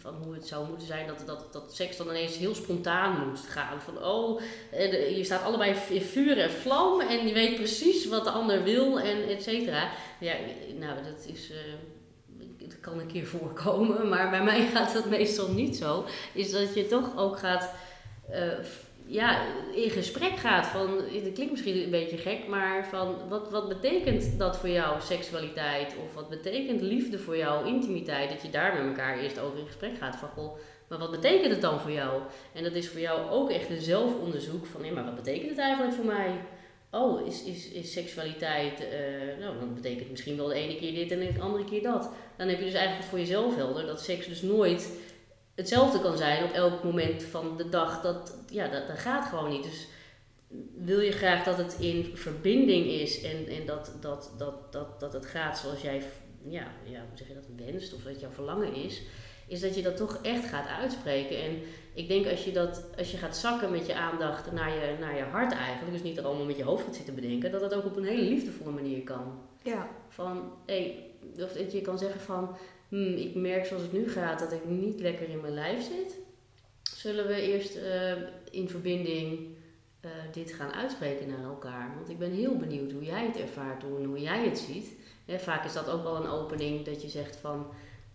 van 0.00 0.14
hoe 0.14 0.34
het 0.34 0.46
zou 0.46 0.68
moeten 0.68 0.86
zijn, 0.86 1.06
dat, 1.06 1.22
dat, 1.26 1.52
dat 1.52 1.74
seks 1.74 1.96
dan 1.96 2.08
ineens 2.08 2.36
heel 2.36 2.54
spontaan 2.54 3.28
moet 3.28 3.40
gaan. 3.40 3.80
Van 3.80 4.04
oh, 4.04 4.40
je 5.16 5.24
staat 5.24 5.42
allebei 5.42 5.74
in 5.88 6.00
vuur 6.00 6.38
en 6.38 6.50
vlam 6.50 7.00
en 7.00 7.26
je 7.26 7.34
weet 7.34 7.54
precies 7.54 8.08
wat 8.08 8.24
de 8.24 8.30
ander 8.30 8.62
wil 8.62 9.00
en 9.00 9.28
et 9.28 9.42
cetera. 9.42 9.90
Ja, 10.20 10.34
nou, 10.78 11.02
dat 11.04 11.26
is. 11.34 11.50
Uh, 11.50 11.56
dat 12.58 12.80
kan 12.80 12.98
een 12.98 13.06
keer 13.06 13.26
voorkomen, 13.26 14.08
maar 14.08 14.30
bij 14.30 14.42
mij 14.42 14.66
gaat 14.74 14.92
dat 14.92 15.08
meestal 15.08 15.48
niet 15.48 15.76
zo. 15.76 16.04
Is 16.32 16.50
dat 16.50 16.74
je 16.74 16.86
toch 16.86 17.16
ook 17.16 17.38
gaat. 17.38 17.70
Uh, 18.30 18.58
ja, 19.06 19.46
in 19.74 19.90
gesprek 19.90 20.36
gaat 20.36 20.66
van, 20.66 20.88
het 20.96 21.32
klinkt 21.32 21.50
misschien 21.50 21.82
een 21.82 21.90
beetje 21.90 22.16
gek, 22.16 22.46
maar 22.46 22.86
van 22.88 23.28
wat, 23.28 23.50
wat 23.50 23.68
betekent 23.68 24.38
dat 24.38 24.58
voor 24.58 24.68
jou, 24.68 25.00
seksualiteit? 25.00 25.94
Of 26.04 26.14
wat 26.14 26.28
betekent 26.28 26.80
liefde 26.80 27.18
voor 27.18 27.36
jou, 27.36 27.66
intimiteit? 27.66 28.30
Dat 28.30 28.42
je 28.42 28.50
daar 28.50 28.74
met 28.74 28.86
elkaar 28.86 29.18
eerst 29.18 29.38
over 29.38 29.58
in 29.58 29.66
gesprek 29.66 29.96
gaat 29.98 30.16
van, 30.16 30.52
maar 30.88 30.98
wat 30.98 31.10
betekent 31.10 31.52
het 31.52 31.60
dan 31.60 31.80
voor 31.80 31.90
jou? 31.90 32.22
En 32.52 32.62
dat 32.62 32.72
is 32.72 32.88
voor 32.88 33.00
jou 33.00 33.30
ook 33.30 33.50
echt 33.50 33.70
een 33.70 33.80
zelfonderzoek 33.80 34.66
van, 34.66 34.80
nee, 34.80 34.92
maar 34.92 35.04
wat 35.04 35.14
betekent 35.16 35.50
het 35.50 35.58
eigenlijk 35.58 35.94
voor 35.94 36.04
mij? 36.04 36.40
Oh, 36.90 37.26
is, 37.26 37.44
is, 37.44 37.68
is 37.68 37.92
seksualiteit, 37.92 38.80
uh, 38.80 39.40
nou, 39.40 39.58
dan 39.58 39.74
betekent 39.74 40.10
misschien 40.10 40.36
wel 40.36 40.46
de 40.46 40.54
ene 40.54 40.76
keer 40.76 40.94
dit 40.94 41.10
en 41.10 41.18
de 41.18 41.40
andere 41.40 41.64
keer 41.64 41.82
dat. 41.82 42.10
Dan 42.36 42.48
heb 42.48 42.58
je 42.58 42.64
dus 42.64 42.74
eigenlijk 42.74 43.08
voor 43.08 43.18
jezelf 43.18 43.56
helder 43.56 43.86
dat 43.86 44.00
seks 44.00 44.26
dus 44.26 44.42
nooit 44.42 44.90
hetzelfde 45.54 46.00
kan 46.00 46.16
zijn 46.16 46.44
op 46.44 46.52
elk 46.52 46.82
moment 46.82 47.22
van 47.22 47.56
de 47.56 47.68
dag. 47.68 48.02
Dat, 48.02 48.36
ja, 48.50 48.68
dat, 48.68 48.86
dat 48.86 48.98
gaat 48.98 49.26
gewoon 49.26 49.50
niet. 49.50 49.62
Dus 49.62 49.86
wil 50.76 51.00
je 51.00 51.12
graag 51.12 51.44
dat 51.44 51.56
het 51.58 51.76
in 51.78 52.16
verbinding 52.16 52.86
is 52.86 53.22
en, 53.22 53.46
en 53.46 53.66
dat, 53.66 53.92
dat, 54.00 54.30
dat, 54.38 54.72
dat, 54.72 55.00
dat 55.00 55.12
het 55.12 55.26
gaat 55.26 55.58
zoals 55.58 55.82
jij, 55.82 56.02
ja, 56.48 56.66
ja, 56.84 56.98
hoe 56.98 57.18
zeg 57.18 57.28
je 57.28 57.34
dat, 57.34 57.66
wenst 57.66 57.94
of 57.94 58.02
dat 58.02 58.20
jouw 58.20 58.30
verlangen 58.30 58.74
is, 58.74 59.02
is 59.46 59.60
dat 59.60 59.74
je 59.74 59.82
dat 59.82 59.96
toch 59.96 60.18
echt 60.22 60.44
gaat 60.44 60.66
uitspreken. 60.66 61.42
En 61.42 61.58
ik 61.94 62.08
denk 62.08 62.26
als 62.26 62.44
je, 62.44 62.52
dat, 62.52 62.84
als 62.98 63.10
je 63.10 63.16
gaat 63.16 63.36
zakken 63.36 63.70
met 63.70 63.86
je 63.86 63.94
aandacht 63.94 64.52
naar 64.52 64.70
je, 64.70 64.96
naar 65.00 65.16
je 65.16 65.22
hart 65.22 65.52
eigenlijk, 65.52 65.92
dus 65.92 66.02
niet 66.02 66.18
er 66.18 66.24
allemaal 66.24 66.46
met 66.46 66.56
je 66.56 66.64
hoofd 66.64 66.84
gaat 66.84 66.94
zitten 66.94 67.14
bedenken, 67.14 67.50
dat 67.50 67.60
dat 67.60 67.74
ook 67.74 67.84
op 67.84 67.96
een 67.96 68.04
hele 68.04 68.22
liefdevolle 68.22 68.70
manier 68.70 69.02
kan. 69.02 69.38
Ja. 69.62 69.88
Van, 70.08 70.52
hé, 70.66 70.74
hey, 70.74 71.44
of 71.44 71.52
dat 71.52 71.72
je 71.72 71.80
kan 71.80 71.98
zeggen 71.98 72.20
van, 72.20 72.56
hmm, 72.94 73.16
ik 73.16 73.34
merk 73.34 73.66
zoals 73.66 73.82
het 73.82 73.92
nu 73.92 74.10
gaat 74.10 74.38
dat 74.38 74.52
ik 74.52 74.64
niet 74.64 75.00
lekker 75.00 75.28
in 75.28 75.40
mijn 75.40 75.54
lijf 75.54 75.82
zit. 75.82 76.18
Zullen 76.82 77.26
we 77.26 77.40
eerst 77.40 77.76
uh, 77.76 78.12
in 78.50 78.68
verbinding 78.68 79.38
uh, 80.04 80.10
dit 80.32 80.52
gaan 80.52 80.72
uitspreken 80.72 81.28
naar 81.28 81.44
elkaar? 81.44 81.92
Want 81.96 82.08
ik 82.08 82.18
ben 82.18 82.30
heel 82.30 82.56
benieuwd 82.56 82.92
hoe 82.92 83.04
jij 83.04 83.26
het 83.26 83.40
ervaart, 83.40 83.82
hoe, 83.82 84.06
hoe 84.06 84.20
jij 84.20 84.44
het 84.44 84.58
ziet. 84.58 84.92
Vaak 85.28 85.64
is 85.64 85.72
dat 85.72 85.90
ook 85.90 86.02
wel 86.02 86.16
een 86.16 86.30
opening 86.30 86.84
dat 86.84 87.02
je 87.02 87.08
zegt 87.08 87.36
van, 87.36 87.66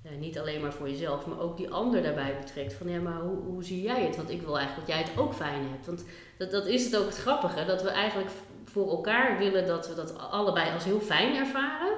uh, 0.06 0.12
niet 0.20 0.39
alleen 0.39 0.62
maar 0.62 0.74
voor 0.74 0.89
jezelf, 0.89 1.26
maar 1.26 1.39
ook 1.39 1.58
die 1.58 1.70
ander 1.70 2.04
daarbij 2.04 2.38
betrekt. 2.39 2.74
Van 2.74 2.89
ja, 2.89 3.00
maar 3.00 3.22
hoe, 3.22 3.38
hoe 3.38 3.63
zie 3.63 3.82
jij 3.82 4.04
het? 4.04 4.15
Want 4.15 4.30
ik 4.30 4.42
wil 4.42 4.58
eigenlijk 4.58 4.88
dat 4.88 4.98
jij 4.98 5.06
het 5.06 5.18
ook 5.18 5.34
fijn 5.34 5.68
hebt. 5.70 5.86
Want 5.86 6.06
dat, 6.38 6.52
dat 6.52 6.68
is 6.68 6.86
het 6.86 6.98
ook 6.98 7.06
het 7.06 7.18
grappige, 7.18 7.65
dat 7.65 7.82
we 7.82 7.89
eigenlijk 7.89 8.32
voor 8.65 8.89
elkaar 8.89 9.38
willen 9.38 9.68
dat 9.68 9.88
we 9.88 9.96
dat 9.96 10.18
allebei 10.18 10.74
als 10.74 10.84
heel 10.84 11.00
fijn 11.00 11.36
ervaren. 11.36 11.98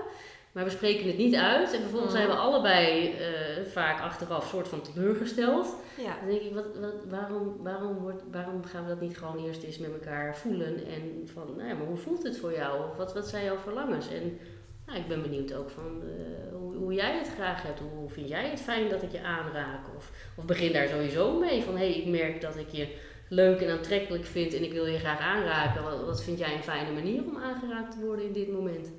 Maar 0.52 0.64
we 0.64 0.70
spreken 0.70 1.08
het 1.08 1.18
niet 1.18 1.36
uit. 1.36 1.74
En 1.74 1.82
vervolgens 1.82 2.14
zijn 2.14 2.28
we 2.28 2.34
allebei 2.34 3.10
uh, 3.10 3.66
vaak 3.72 4.02
achteraf 4.02 4.48
soort 4.48 4.68
van 4.68 4.82
teleurgesteld. 4.82 5.76
Ja. 5.98 6.16
Dan 6.20 6.30
denk 6.30 6.42
ik, 6.42 6.54
wat, 6.54 6.66
wat, 6.80 7.06
waarom, 7.10 7.58
waarom, 7.64 7.98
wordt, 7.98 8.24
waarom 8.32 8.64
gaan 8.64 8.84
we 8.84 8.90
dat 8.90 9.02
niet 9.02 9.18
gewoon 9.18 9.46
eerst 9.46 9.64
eens 9.64 9.78
met 9.78 9.92
elkaar 9.94 10.38
voelen? 10.38 10.86
En 10.86 11.30
van, 11.34 11.54
nou 11.58 11.68
ja, 11.68 11.76
maar 11.76 11.88
hoe 11.88 11.98
voelt 11.98 12.24
het 12.24 12.38
voor 12.38 12.54
jou? 12.54 12.82
Wat, 12.98 13.14
wat 13.14 13.28
zijn 13.28 13.44
jouw 13.44 13.58
verlangens? 13.58 14.10
En 14.10 14.40
nou, 14.86 15.00
ik 15.00 15.08
ben 15.08 15.22
benieuwd 15.22 15.54
ook 15.54 15.70
van 15.70 16.02
uh, 16.04 16.58
hoe, 16.60 16.76
hoe 16.76 16.94
jij 16.94 17.18
het 17.18 17.30
graag 17.34 17.64
hebt. 17.64 17.80
Hoe 17.80 18.10
vind 18.10 18.30
jij 18.30 18.50
het 18.50 18.62
fijn 18.62 18.90
dat 18.90 19.04
ik 19.04 19.12
je 19.12 19.24
aanraak? 19.24 19.86
Of, 19.98 20.12
of 20.36 20.46
begin 20.46 20.74
daar 20.74 20.88
sowieso 20.88 21.40
mee 21.40 21.64
van, 21.64 21.74
hé, 21.78 21.90
hey, 21.90 21.98
ik 21.98 22.08
merk 22.08 22.42
dat 22.42 22.58
ik 22.58 22.70
je 22.70 22.96
leuk 23.30 23.62
en 23.62 23.72
aantrekkelijk 23.72 24.26
vind 24.26 24.54
en 24.54 24.64
ik 24.64 24.74
wil 24.74 24.86
je 24.86 24.98
graag 24.98 25.20
aanraken. 25.20 25.84
Wat, 25.84 26.06
wat 26.06 26.24
vind 26.24 26.40
jij 26.40 26.54
een 26.54 26.64
fijne 26.64 26.92
manier 26.92 27.24
om 27.24 27.38
aangeraakt 27.38 27.92
te 27.92 28.06
worden 28.06 28.26
in 28.26 28.34
dit 28.34 28.52
moment? 28.52 28.92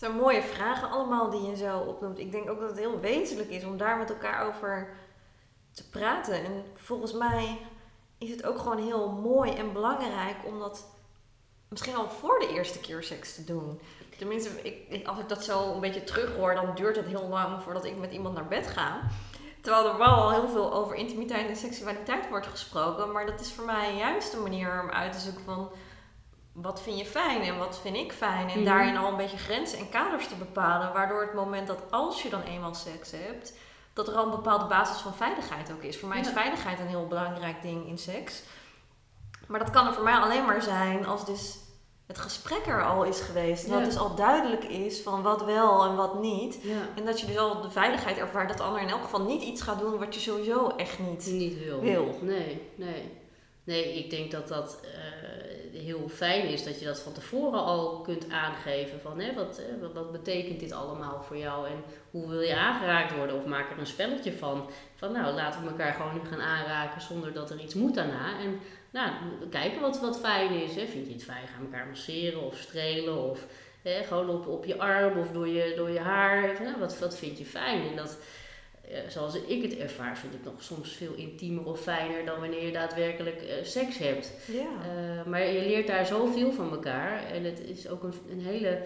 Het 0.00 0.08
zijn 0.08 0.20
mooie 0.20 0.42
vragen 0.42 0.90
allemaal 0.90 1.30
die 1.30 1.42
je 1.42 1.56
zo 1.56 1.78
opnoemt. 1.78 2.18
Ik 2.18 2.32
denk 2.32 2.50
ook 2.50 2.60
dat 2.60 2.68
het 2.68 2.78
heel 2.78 3.00
wezenlijk 3.00 3.48
is 3.48 3.64
om 3.64 3.76
daar 3.76 3.98
met 3.98 4.10
elkaar 4.10 4.46
over 4.46 4.96
te 5.72 5.88
praten. 5.88 6.44
En 6.44 6.64
volgens 6.74 7.12
mij 7.12 7.58
is 8.18 8.30
het 8.30 8.44
ook 8.44 8.58
gewoon 8.58 8.82
heel 8.82 9.08
mooi 9.08 9.52
en 9.52 9.72
belangrijk 9.72 10.36
om 10.46 10.58
dat 10.58 10.86
misschien 11.68 11.94
al 11.94 12.08
voor 12.08 12.38
de 12.38 12.48
eerste 12.48 12.80
keer 12.80 13.02
seks 13.02 13.34
te 13.34 13.44
doen. 13.44 13.80
Tenminste, 14.18 14.62
ik, 14.62 15.06
als 15.06 15.18
ik 15.18 15.28
dat 15.28 15.44
zo 15.44 15.72
een 15.72 15.80
beetje 15.80 16.04
terug 16.04 16.36
hoor, 16.36 16.54
dan 16.54 16.74
duurt 16.74 16.96
het 16.96 17.06
heel 17.06 17.28
lang 17.28 17.62
voordat 17.62 17.84
ik 17.84 17.98
met 17.98 18.12
iemand 18.12 18.34
naar 18.34 18.48
bed 18.48 18.66
ga. 18.66 19.00
Terwijl 19.60 19.88
er 19.88 19.98
wel 19.98 20.06
al 20.06 20.30
heel 20.30 20.48
veel 20.48 20.72
over 20.72 20.96
intimiteit 20.96 21.48
en 21.48 21.56
seksualiteit 21.56 22.28
wordt 22.28 22.46
gesproken. 22.46 23.12
Maar 23.12 23.26
dat 23.26 23.40
is 23.40 23.52
voor 23.52 23.64
mij 23.64 23.96
juist 23.96 24.32
een 24.32 24.42
manier 24.42 24.82
om 24.82 24.90
uit 24.90 25.12
te 25.12 25.18
zoeken 25.18 25.44
van 25.44 25.70
wat 26.62 26.82
vind 26.82 26.98
je 26.98 27.06
fijn 27.06 27.42
en 27.42 27.58
wat 27.58 27.78
vind 27.82 27.96
ik 27.96 28.12
fijn. 28.12 28.48
En 28.48 28.56
mhm. 28.56 28.64
daarin 28.64 28.96
al 28.96 29.10
een 29.10 29.16
beetje 29.16 29.36
grenzen 29.36 29.78
en 29.78 29.88
kaders 29.88 30.28
te 30.28 30.34
bepalen. 30.34 30.92
Waardoor 30.92 31.20
het 31.20 31.34
moment 31.34 31.66
dat 31.66 31.82
als 31.90 32.22
je 32.22 32.28
dan 32.28 32.42
eenmaal 32.42 32.74
seks 32.74 33.10
hebt, 33.10 33.52
dat 33.92 34.08
er 34.08 34.14
al 34.14 34.24
een 34.24 34.30
bepaalde 34.30 34.64
basis 34.66 35.00
van 35.00 35.14
veiligheid 35.14 35.72
ook 35.72 35.82
is. 35.82 35.98
Voor 35.98 36.08
mij 36.08 36.20
is 36.20 36.28
veiligheid 36.28 36.80
een 36.80 36.86
heel 36.86 37.06
belangrijk 37.06 37.62
ding 37.62 37.86
in 37.86 37.98
seks. 37.98 38.42
Maar 39.46 39.60
dat 39.60 39.70
kan 39.70 39.86
er 39.86 39.94
voor 39.94 40.04
mij 40.04 40.14
alleen 40.14 40.44
maar 40.44 40.62
zijn 40.62 41.06
als 41.06 41.26
dus 41.26 41.58
het 42.06 42.18
gesprek 42.18 42.66
er 42.66 42.84
al 42.84 43.04
is 43.04 43.20
geweest. 43.20 43.68
Dat 43.68 43.84
dus 43.84 43.98
al 43.98 44.14
duidelijk 44.14 44.64
is 44.64 45.00
van 45.00 45.22
wat 45.22 45.44
wel 45.44 45.84
en 45.84 45.96
wat 45.96 46.20
niet. 46.20 46.58
En 46.96 47.04
dat 47.04 47.20
je 47.20 47.26
dus 47.26 47.38
al 47.38 47.60
de 47.60 47.70
veiligheid 47.70 48.18
ervaart 48.18 48.48
dat 48.48 48.56
de 48.56 48.62
ander 48.62 48.82
in 48.82 48.88
elk 48.88 49.02
geval 49.02 49.22
niet 49.22 49.42
iets 49.42 49.62
gaat 49.62 49.78
doen 49.78 49.98
wat 49.98 50.14
je 50.14 50.20
sowieso 50.20 50.68
echt 50.68 50.98
niet, 50.98 51.26
niet 51.26 51.64
wil. 51.64 51.80
wil. 51.80 52.18
Nee, 52.20 52.70
nee. 52.74 53.19
Nee, 53.70 53.98
ik 53.98 54.10
denk 54.10 54.30
dat 54.30 54.48
dat 54.48 54.80
uh, 54.84 55.80
heel 55.82 56.08
fijn 56.08 56.46
is 56.48 56.64
dat 56.64 56.78
je 56.78 56.84
dat 56.84 57.00
van 57.00 57.12
tevoren 57.12 57.64
al 57.64 58.00
kunt 58.00 58.30
aangeven. 58.30 59.00
Van 59.00 59.20
hè, 59.20 59.34
wat, 59.34 59.60
uh, 59.60 59.94
wat 59.94 60.12
betekent 60.12 60.60
dit 60.60 60.72
allemaal 60.72 61.22
voor 61.22 61.36
jou 61.36 61.66
en 61.66 61.82
hoe 62.10 62.28
wil 62.28 62.40
je 62.40 62.56
aangeraakt 62.56 63.16
worden? 63.16 63.36
Of 63.36 63.44
maak 63.44 63.70
er 63.70 63.78
een 63.78 63.86
spelletje 63.86 64.32
van. 64.32 64.70
Van 64.94 65.12
nou, 65.12 65.34
laten 65.34 65.62
we 65.62 65.68
elkaar 65.68 65.92
gewoon 65.92 66.14
nu 66.14 66.28
gaan 66.28 66.40
aanraken 66.40 67.00
zonder 67.00 67.32
dat 67.32 67.50
er 67.50 67.60
iets 67.60 67.74
moet 67.74 67.94
daarna. 67.94 68.38
En 68.40 68.60
nou, 68.90 69.10
kijken 69.50 69.80
wat, 69.80 70.00
wat 70.00 70.20
fijn 70.20 70.52
is. 70.52 70.74
Hè. 70.74 70.86
Vind 70.86 71.06
je 71.06 71.12
het 71.12 71.24
fijn? 71.24 71.48
Gaan 71.48 71.64
elkaar 71.64 71.86
masseren 71.86 72.42
of 72.42 72.56
strelen 72.56 73.30
of 73.30 73.46
hè, 73.82 74.02
gewoon 74.02 74.28
op, 74.28 74.46
op 74.46 74.64
je 74.64 74.78
arm 74.78 75.18
of 75.18 75.30
door 75.30 75.48
je, 75.48 75.72
door 75.76 75.90
je 75.90 76.00
haar. 76.00 76.62
Nou, 76.62 76.78
wat, 76.78 76.98
wat 76.98 77.16
vind 77.16 77.38
je 77.38 77.46
fijn? 77.46 77.88
En 77.88 77.96
dat 77.96 78.10
eh, 78.10 78.39
zoals 79.08 79.34
ik 79.46 79.62
het 79.62 79.76
ervaar, 79.76 80.18
vind 80.18 80.34
ik 80.34 80.44
nog 80.44 80.62
soms 80.62 80.92
veel 80.92 81.14
intiemer 81.14 81.64
of 81.64 81.80
fijner 81.80 82.24
dan 82.24 82.40
wanneer 82.40 82.64
je 82.64 82.72
daadwerkelijk 82.72 83.42
uh, 83.42 83.52
seks 83.62 83.98
hebt. 83.98 84.32
Ja. 84.46 84.60
Uh, 84.62 85.26
maar 85.26 85.46
je 85.46 85.60
leert 85.60 85.86
daar 85.86 86.06
zoveel 86.06 86.52
van 86.52 86.70
elkaar 86.70 87.24
en 87.24 87.44
het 87.44 87.60
is 87.60 87.88
ook 87.88 88.02
een, 88.02 88.14
een 88.30 88.40
hele. 88.40 88.82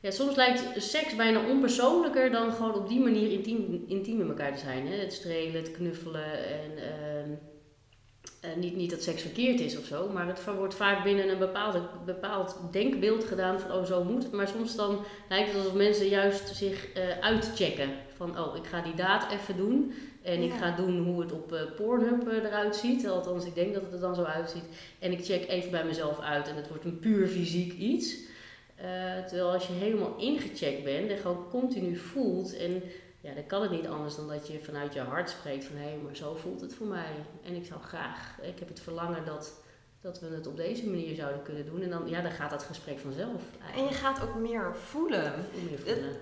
Ja, 0.00 0.10
soms 0.10 0.36
lijkt 0.36 0.82
seks 0.82 1.16
bijna 1.16 1.48
onpersoonlijker 1.48 2.30
dan 2.30 2.52
gewoon 2.52 2.74
op 2.74 2.88
die 2.88 3.00
manier 3.00 3.32
intiem, 3.32 3.84
intiem 3.86 4.16
met 4.16 4.28
elkaar 4.28 4.52
te 4.52 4.60
zijn. 4.60 4.86
Hè? 4.86 4.96
Het 4.96 5.12
strelen, 5.12 5.62
het 5.62 5.70
knuffelen 5.70 6.48
en. 6.48 6.76
Ehm, 6.76 7.30
niet, 8.56 8.76
niet 8.76 8.90
dat 8.90 9.02
seks 9.02 9.22
verkeerd 9.22 9.60
is 9.60 9.78
of 9.78 9.84
zo, 9.84 10.08
maar 10.08 10.26
het 10.26 10.44
wordt 10.56 10.74
vaak 10.74 11.04
binnen 11.04 11.28
een 11.28 11.38
bepaalde, 11.38 11.82
bepaald 12.04 12.56
denkbeeld 12.70 13.24
gedaan 13.24 13.60
van 13.60 13.72
oh 13.72 13.84
zo 13.84 14.04
moet 14.04 14.22
het. 14.22 14.32
Maar 14.32 14.48
soms 14.48 14.76
dan 14.76 15.04
lijkt 15.28 15.48
het 15.48 15.56
alsof 15.56 15.74
mensen 15.74 16.08
juist 16.08 16.56
zich 16.56 16.96
uh, 16.96 17.18
uitchecken. 17.20 17.90
Van 18.22 18.38
oh 18.38 18.56
ik 18.56 18.66
ga 18.66 18.80
die 18.80 18.94
daad 18.94 19.32
even 19.32 19.56
doen 19.56 19.94
en 20.22 20.42
ik 20.42 20.52
ga 20.52 20.76
doen 20.76 21.04
hoe 21.04 21.20
het 21.20 21.32
op 21.32 21.52
uh, 21.52 21.60
Pornhub 21.76 22.26
eruit 22.26 22.76
ziet. 22.76 23.08
Althans 23.08 23.44
ik 23.44 23.54
denk 23.54 23.74
dat 23.74 23.82
het 23.82 23.92
er 23.92 24.00
dan 24.00 24.14
zo 24.14 24.22
uitziet. 24.22 24.64
En 24.98 25.12
ik 25.12 25.24
check 25.24 25.48
even 25.48 25.70
bij 25.70 25.84
mezelf 25.84 26.20
uit 26.20 26.48
en 26.48 26.56
het 26.56 26.68
wordt 26.68 26.84
een 26.84 26.98
puur 26.98 27.26
fysiek 27.26 27.72
iets. 27.72 28.16
terwijl 29.26 29.52
als 29.52 29.66
je 29.66 29.72
helemaal 29.72 30.16
ingecheckt 30.18 30.84
bent 30.84 31.10
en 31.10 31.18
gewoon 31.18 31.48
continu 31.50 31.96
voelt 31.96 32.56
en 32.56 32.82
ja, 33.22 33.34
dan 33.34 33.46
kan 33.46 33.62
het 33.62 33.70
niet 33.70 33.86
anders 33.86 34.16
dan 34.16 34.28
dat 34.28 34.46
je 34.48 34.60
vanuit 34.60 34.94
je 34.94 35.00
hart 35.00 35.30
spreekt 35.30 35.64
van 35.64 35.76
hé, 35.76 35.82
hey, 35.82 35.98
maar 36.04 36.16
zo 36.16 36.34
voelt 36.34 36.60
het 36.60 36.74
voor 36.74 36.86
mij. 36.86 37.14
En 37.42 37.54
ik 37.54 37.64
zou 37.64 37.80
graag, 37.80 38.38
ik 38.42 38.58
heb 38.58 38.68
het 38.68 38.80
verlangen 38.80 39.24
dat, 39.24 39.60
dat 40.00 40.20
we 40.20 40.26
het 40.26 40.46
op 40.46 40.56
deze 40.56 40.86
manier 40.86 41.14
zouden 41.14 41.42
kunnen 41.42 41.66
doen. 41.66 41.82
En 41.82 41.90
dan, 41.90 42.08
ja, 42.08 42.20
dan 42.20 42.30
gaat 42.30 42.50
dat 42.50 42.62
gesprek 42.62 42.98
vanzelf. 42.98 43.42
Eigenlijk. 43.60 43.76
En 43.76 43.84
je 43.84 44.04
gaat 44.04 44.22
ook 44.22 44.34
meer 44.34 44.76
voelen. 44.76 45.46
Meer 45.68 45.78
voelen. 45.78 46.16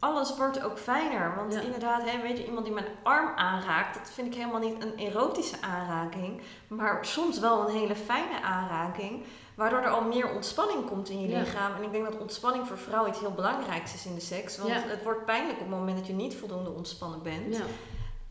Alles 0.00 0.36
wordt 0.36 0.62
ook 0.62 0.78
fijner. 0.78 1.34
Want 1.36 1.54
inderdaad, 1.54 2.10
hè, 2.10 2.20
weet 2.20 2.38
je, 2.38 2.46
iemand 2.46 2.64
die 2.64 2.74
mijn 2.74 2.86
arm 3.02 3.36
aanraakt, 3.36 3.94
dat 3.94 4.10
vind 4.10 4.26
ik 4.26 4.34
helemaal 4.34 4.60
niet 4.60 4.82
een 4.82 4.96
erotische 4.96 5.56
aanraking. 5.60 6.40
Maar 6.68 6.98
soms 7.04 7.38
wel 7.38 7.68
een 7.68 7.74
hele 7.74 7.96
fijne 7.96 8.42
aanraking. 8.42 9.24
Waardoor 9.54 9.80
er 9.80 9.90
al 9.90 10.04
meer 10.04 10.30
ontspanning 10.34 10.86
komt 10.86 11.08
in 11.08 11.20
je 11.20 11.38
lichaam. 11.38 11.74
En 11.74 11.82
ik 11.82 11.92
denk 11.92 12.04
dat 12.04 12.20
ontspanning 12.20 12.66
voor 12.66 12.78
vrouwen 12.78 13.10
iets 13.10 13.20
heel 13.20 13.32
belangrijks 13.32 13.94
is 13.94 14.06
in 14.06 14.14
de 14.14 14.20
seks. 14.20 14.58
Want 14.58 14.72
het 14.72 15.02
wordt 15.02 15.24
pijnlijk 15.24 15.60
op 15.60 15.66
het 15.68 15.78
moment 15.78 15.98
dat 15.98 16.06
je 16.06 16.12
niet 16.12 16.36
voldoende 16.36 16.70
ontspannen 16.70 17.22
bent. 17.22 17.56
Ja. 17.56 17.64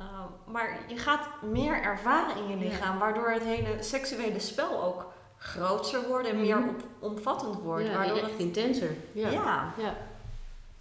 Uh, 0.02 0.06
maar 0.46 0.80
je 0.88 0.98
gaat 0.98 1.28
meer 1.42 1.82
ervaren 1.82 2.36
in 2.38 2.48
je 2.48 2.56
lichaam, 2.56 3.00
waardoor 3.00 3.30
het 3.30 3.44
hele 3.44 3.84
seksuele 3.84 4.40
spel 4.40 4.84
ook 4.84 5.06
groter 5.38 6.08
wordt 6.08 6.28
en 6.28 6.42
meer 6.42 6.60
mhm. 6.60 6.70
op, 6.70 6.84
omvattend 7.00 7.56
wordt. 7.56 7.94
Waardoor 7.94 8.18
het 8.18 8.38
intenser. 8.38 8.96
Ja. 9.12 9.30
ja. 9.30 9.74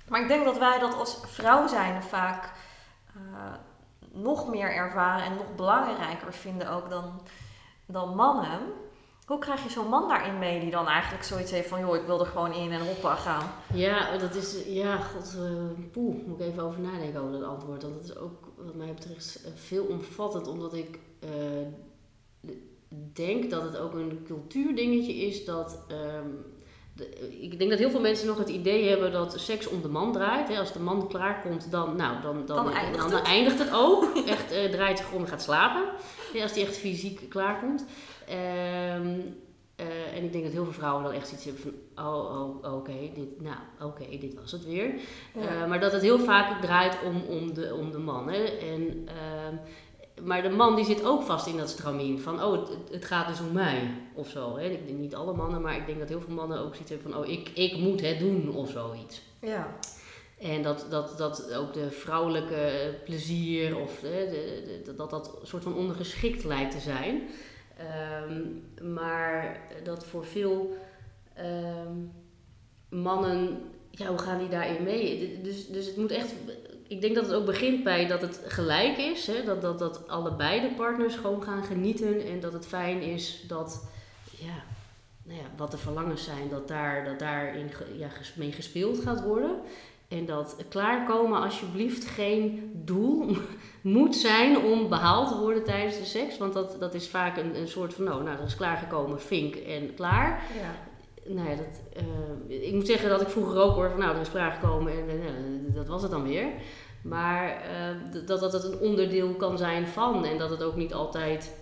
Maar 0.09 0.21
ik 0.21 0.29
denk 0.29 0.44
dat 0.44 0.59
wij 0.59 0.79
dat 0.79 0.94
als 0.94 1.18
vrouw 1.27 1.66
zijn 1.66 2.03
vaak 2.03 2.53
uh, 3.16 3.23
nog 4.12 4.49
meer 4.49 4.75
ervaren 4.75 5.25
en 5.25 5.35
nog 5.35 5.55
belangrijker 5.57 6.33
vinden 6.33 6.71
ook 6.71 6.90
dan, 6.90 7.21
dan 7.87 8.14
mannen. 8.14 8.61
Hoe 9.27 9.38
krijg 9.38 9.62
je 9.62 9.71
zo'n 9.71 9.88
man 9.88 10.09
daarin 10.09 10.38
mee 10.38 10.61
die 10.61 10.71
dan 10.71 10.87
eigenlijk 10.87 11.25
zoiets 11.25 11.51
heeft 11.51 11.68
van, 11.68 11.81
joh, 11.81 11.97
ik 11.97 12.07
wil 12.07 12.21
er 12.21 12.27
gewoon 12.27 12.53
in 12.53 12.73
en 12.73 12.87
hoppa 12.87 13.14
gaan? 13.14 13.51
Ja, 13.73 14.16
dat 14.16 14.35
is, 14.35 14.64
ja, 14.66 14.97
god, 14.97 15.37
uh, 15.38 15.90
poeh, 15.92 16.27
moet 16.27 16.40
ik 16.40 16.47
even 16.47 16.62
over 16.62 16.81
nadenken 16.81 17.21
over 17.21 17.33
dat 17.33 17.49
antwoord. 17.49 17.83
Want 17.83 17.94
dat 17.94 18.05
is 18.05 18.16
ook, 18.16 18.53
wat 18.57 18.75
mij 18.75 18.94
betreft, 18.94 19.42
uh, 19.44 19.51
veel 19.55 19.85
omvattend, 19.85 20.49
omdat 20.49 20.75
ik 20.75 20.99
denk 23.12 23.51
dat 23.51 23.62
het 23.62 23.77
ook 23.77 23.94
een 23.94 24.23
cultuurdingetje 24.27 25.14
is 25.14 25.44
dat. 25.44 25.79
ehm, 25.88 26.29
ik 27.41 27.59
denk 27.59 27.71
dat 27.71 27.79
heel 27.79 27.91
veel 27.91 28.01
mensen 28.01 28.27
nog 28.27 28.39
het 28.39 28.49
idee 28.49 28.89
hebben 28.89 29.13
dat 29.13 29.41
seks 29.41 29.69
om 29.69 29.83
de 29.83 29.89
man 29.89 30.13
draait. 30.13 30.49
Hè. 30.49 30.59
Als 30.59 30.73
de 30.73 30.81
man 30.81 31.09
klaarkomt, 31.09 31.71
dan, 31.71 31.97
nou, 31.97 32.23
dan, 32.23 32.47
dan, 32.47 32.57
Dan 32.57 32.73
eindigt 32.75 33.09
dan 33.11 33.19
het. 33.19 33.27
eindigt 33.27 33.59
het 33.59 33.73
ook. 33.73 34.17
Echt 34.27 34.53
eh, 34.53 34.71
draait 34.71 34.99
zich 34.99 35.13
om 35.13 35.23
en 35.23 35.29
gaat 35.29 35.43
slapen. 35.43 35.83
Ja, 36.33 36.43
als 36.43 36.53
die 36.53 36.65
echt 36.65 36.77
fysiek 36.77 37.29
klaarkomt. 37.29 37.85
Eh, 39.79 40.17
en 40.17 40.25
ik 40.25 40.33
denk 40.33 40.45
dat 40.45 40.53
heel 40.53 40.65
veel 40.65 40.73
vrouwen 40.73 41.03
dan 41.05 41.13
echt 41.13 41.33
iets 41.33 41.45
hebben 41.45 41.63
van, 41.63 42.05
oh, 42.07 42.65
oh 42.65 42.75
oké, 42.75 42.93
dit, 43.15 43.41
nou, 43.41 43.57
oké, 43.81 44.19
dit 44.19 44.35
was 44.35 44.53
het 44.53 44.65
weer. 44.65 44.95
Ja. 45.35 45.41
Eh, 45.41 45.69
maar 45.69 45.81
dat 45.81 45.93
het 45.93 46.03
heel 46.03 46.19
vaak 46.19 46.63
draait 46.63 46.99
om, 47.05 47.23
om, 47.37 47.55
de, 47.55 47.75
om 47.75 47.91
de 47.91 47.99
man. 47.99 48.29
Hè. 48.29 48.45
En, 48.45 49.09
ehm, 49.09 49.57
maar 50.23 50.43
de 50.43 50.49
man 50.49 50.77
die 50.77 50.85
zit 50.85 51.05
ook 51.05 51.23
vast 51.23 51.47
in 51.47 51.57
dat 51.57 51.69
stramien 51.69 52.21
van, 52.21 52.43
oh, 52.43 52.53
het, 52.53 52.69
het 52.91 53.05
gaat 53.05 53.29
dus 53.29 53.41
om 53.41 53.53
mij 53.53 53.91
of 54.15 54.29
zo. 54.29 54.57
Hè. 54.57 54.65
Ik 54.69 54.87
denk 54.87 54.99
niet 54.99 55.15
alle 55.15 55.33
mannen, 55.35 55.61
maar 55.63 55.77
ik 55.77 55.87
denk 55.87 55.99
dat 55.99 56.09
heel 56.09 56.21
veel 56.21 56.35
mannen 56.35 56.59
ook 56.59 56.73
zoiets 56.75 56.91
hebben 56.91 57.13
van, 57.13 57.21
oh, 57.21 57.29
ik, 57.29 57.49
ik 57.49 57.77
moet 57.77 58.01
het 58.01 58.19
doen 58.19 58.55
of 58.55 58.71
zoiets. 58.71 59.21
ja. 59.41 59.77
En 60.39 60.63
dat, 60.63 60.87
dat, 60.91 61.19
dat 61.19 61.55
ook 61.55 61.73
de 61.73 61.91
vrouwelijke 61.91 62.95
plezier 63.05 63.77
of 63.79 64.01
hè, 64.01 64.31
de, 64.31 64.81
de- 64.85 64.95
dat 64.95 65.11
dat 65.11 65.39
soort 65.43 65.63
van 65.63 65.75
ondergeschikt 65.75 66.45
lijkt 66.45 66.71
te 66.73 66.79
zijn. 66.81 67.23
Ehm, 67.77 68.93
maar 68.95 69.61
dat 69.85 70.05
voor 70.07 70.25
veel 70.25 70.77
ehm, 71.35 71.93
mannen, 72.89 73.61
ja, 73.91 74.07
hoe 74.07 74.19
gaan 74.19 74.39
die 74.39 74.49
daarin 74.49 74.83
mee? 74.83 75.41
Dus, 75.43 75.67
dus 75.67 75.87
het 75.87 75.97
moet 75.97 76.11
echt, 76.11 76.35
ik 76.88 77.01
denk 77.01 77.14
dat 77.14 77.27
het 77.27 77.35
ook 77.35 77.46
begint 77.46 77.85
bij 77.85 78.07
dat 78.07 78.20
het 78.20 78.40
gelijk 78.46 78.96
is. 78.96 79.27
Hè? 79.27 79.44
Dat, 79.44 79.62
dat, 79.62 79.79
dat 79.79 80.09
allebei 80.09 80.61
de 80.61 80.74
partners 80.74 81.14
gewoon 81.14 81.42
gaan 81.42 81.64
genieten 81.64 82.27
en 82.27 82.40
dat 82.40 82.53
het 82.53 82.66
fijn 82.66 83.03
is 83.03 83.44
dat, 83.46 83.88
ja, 84.38 84.62
nou 85.22 85.38
ja, 85.40 85.46
wat 85.57 85.70
de 85.70 85.79
verlangens 85.79 86.24
zijn, 86.24 86.48
dat 86.48 86.68
daar, 86.68 87.05
dat 87.05 87.18
daarin 87.18 87.70
ja, 87.98 88.09
mee 88.35 88.53
gespeeld 88.53 89.01
gaat 89.01 89.22
worden. 89.22 89.57
En 90.09 90.27
dat 90.27 90.57
klaarkomen 90.68 91.42
alsjeblieft 91.42 92.05
geen 92.05 92.70
doel 92.74 93.37
moet 93.83 94.16
zijn 94.16 94.59
om 94.59 94.88
behaald 94.88 95.29
te 95.29 95.38
worden 95.38 95.64
tijdens 95.64 95.98
de 95.98 96.05
seks. 96.05 96.38
Want 96.38 96.53
dat, 96.53 96.77
dat 96.81 96.94
is 96.94 97.09
vaak 97.09 97.37
een, 97.37 97.57
een 97.57 97.68
soort 97.68 97.94
van, 97.94 98.05
nou, 98.05 98.22
nou, 98.22 98.37
dat 98.37 98.46
is 98.46 98.57
klaargekomen, 98.57 99.20
vink 99.20 99.55
en 99.55 99.94
klaar. 99.94 100.42
Nou 101.29 101.49
dat, 101.57 101.81
eh, 102.49 102.67
ik 102.67 102.73
moet 102.75 102.87
zeggen 102.87 103.09
dat 103.09 103.21
ik 103.21 103.29
vroeger 103.29 103.61
ook 103.61 103.75
hoor 103.75 103.91
van, 103.91 103.99
nou, 103.99 104.14
er 104.14 104.21
is 104.21 104.31
klaargekomen 104.31 104.93
en 104.93 105.09
eh, 105.09 105.75
dat 105.75 105.87
was 105.87 106.03
het 106.03 106.11
dan 106.11 106.23
weer. 106.29 106.47
Maar 107.03 107.62
d- 108.12 108.27
dat 108.29 108.41
dat 108.41 108.53
het 108.53 108.64
een 108.64 108.79
onderdeel 108.79 109.35
kan 109.35 109.59
zijn 109.59 109.87
van 109.87 110.25
en 110.25 110.38
dat 110.38 110.51
het 110.51 110.62
ook 110.62 110.77
niet 110.77 110.95
altijd 110.95 111.53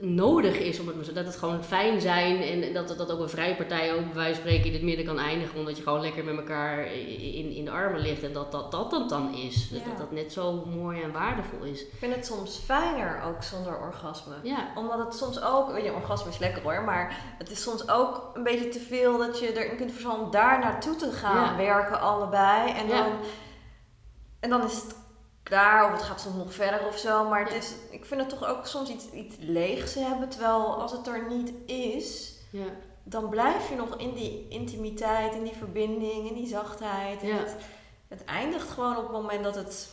nodig 0.00 0.58
is 0.58 0.80
om 0.80 0.86
het 0.88 1.14
dat 1.14 1.26
het 1.26 1.36
gewoon 1.36 1.64
fijn 1.64 2.00
zijn 2.00 2.42
en 2.42 2.72
dat, 2.72 2.88
dat 2.98 3.12
ook 3.12 3.20
een 3.20 3.28
vrije 3.28 3.54
partij 3.56 3.92
ook 3.94 4.04
bij 4.04 4.14
wijze 4.14 4.32
van 4.34 4.40
spreken 4.42 4.66
in 4.66 4.72
het 4.72 4.82
midden 4.82 5.04
kan 5.06 5.18
eindigen 5.18 5.58
omdat 5.58 5.76
je 5.76 5.82
gewoon 5.82 6.00
lekker 6.00 6.24
met 6.24 6.36
elkaar 6.36 6.92
in, 6.92 7.50
in 7.52 7.64
de 7.64 7.70
armen 7.70 8.00
ligt 8.00 8.22
en 8.22 8.32
dat 8.32 8.52
dat, 8.52 8.70
dat 8.70 8.92
het 8.92 9.08
dan 9.08 9.34
is. 9.34 9.68
Dat, 9.68 9.80
Ja. 9.80 9.86
dat 9.88 9.96
dat 9.98 10.10
net 10.10 10.32
zo 10.32 10.64
mooi 10.66 11.02
en 11.02 11.12
waardevol 11.12 11.62
is. 11.62 11.80
Ik 11.82 11.92
vind 11.98 12.14
het 12.14 12.26
soms 12.26 12.56
fijner 12.64 13.22
ook 13.22 13.42
zonder 13.42 13.78
orgasme. 13.80 14.34
Ja, 14.42 14.68
Omdat 14.74 14.98
het 14.98 15.14
soms 15.14 15.42
ook, 15.42 15.72
weet 15.72 15.84
je, 15.84 15.92
orgasme 15.94 16.30
is 16.30 16.38
lekker 16.38 16.62
hoor, 16.62 16.82
maar 16.84 17.34
het 17.38 17.50
is 17.50 17.62
soms 17.62 17.88
ook 17.90 18.30
een 18.34 18.42
beetje 18.42 18.68
te 18.68 18.80
veel 18.80 19.18
dat 19.18 19.38
je 19.38 19.64
erin 19.64 19.76
kunt 19.76 19.92
verzanden 19.92 20.24
om 20.24 20.30
daar 20.30 20.58
naartoe 20.58 20.96
te 20.96 21.10
gaan 21.10 21.50
Ja. 21.50 21.56
werken, 21.56 22.00
allebei. 22.00 22.70
En 22.72 22.86
Ja. 22.88 23.02
dan, 23.02 23.12
en 24.40 24.50
dan 24.50 24.64
is 24.64 24.74
het 24.74 24.96
klaar 25.48 25.86
of 25.86 25.92
het 25.92 26.02
gaat 26.02 26.20
soms 26.20 26.36
nog 26.36 26.54
verder 26.54 26.86
of 26.86 26.98
zo. 26.98 27.28
Maar 27.28 27.40
het 27.40 27.50
Ja. 27.50 27.56
is, 27.56 27.74
ik 27.90 28.04
vind 28.04 28.20
het 28.20 28.28
toch 28.30 28.44
ook 28.48 28.66
soms 28.66 28.90
iets, 28.90 29.10
iets 29.10 29.36
leegs 29.38 29.94
hebben. 29.94 30.28
Terwijl 30.28 30.80
als 30.82 30.92
het 30.92 31.06
er 31.06 31.26
niet 31.28 31.52
is, 31.70 32.34
ja, 32.50 32.64
dan 33.02 33.28
blijf 33.28 33.68
je 33.68 33.74
nog 33.76 33.96
in 33.96 34.14
die 34.14 34.46
intimiteit, 34.48 35.34
in 35.34 35.42
die 35.44 35.56
verbinding, 35.56 36.28
in 36.28 36.34
die 36.34 36.46
zachtheid. 36.46 37.20
En 37.22 37.28
Ja. 37.28 37.36
het, 37.36 37.56
het 38.08 38.24
eindigt 38.24 38.68
gewoon 38.70 38.96
op 38.96 39.02
het 39.02 39.12
moment 39.12 39.44
dat 39.44 39.54
het 39.54 39.88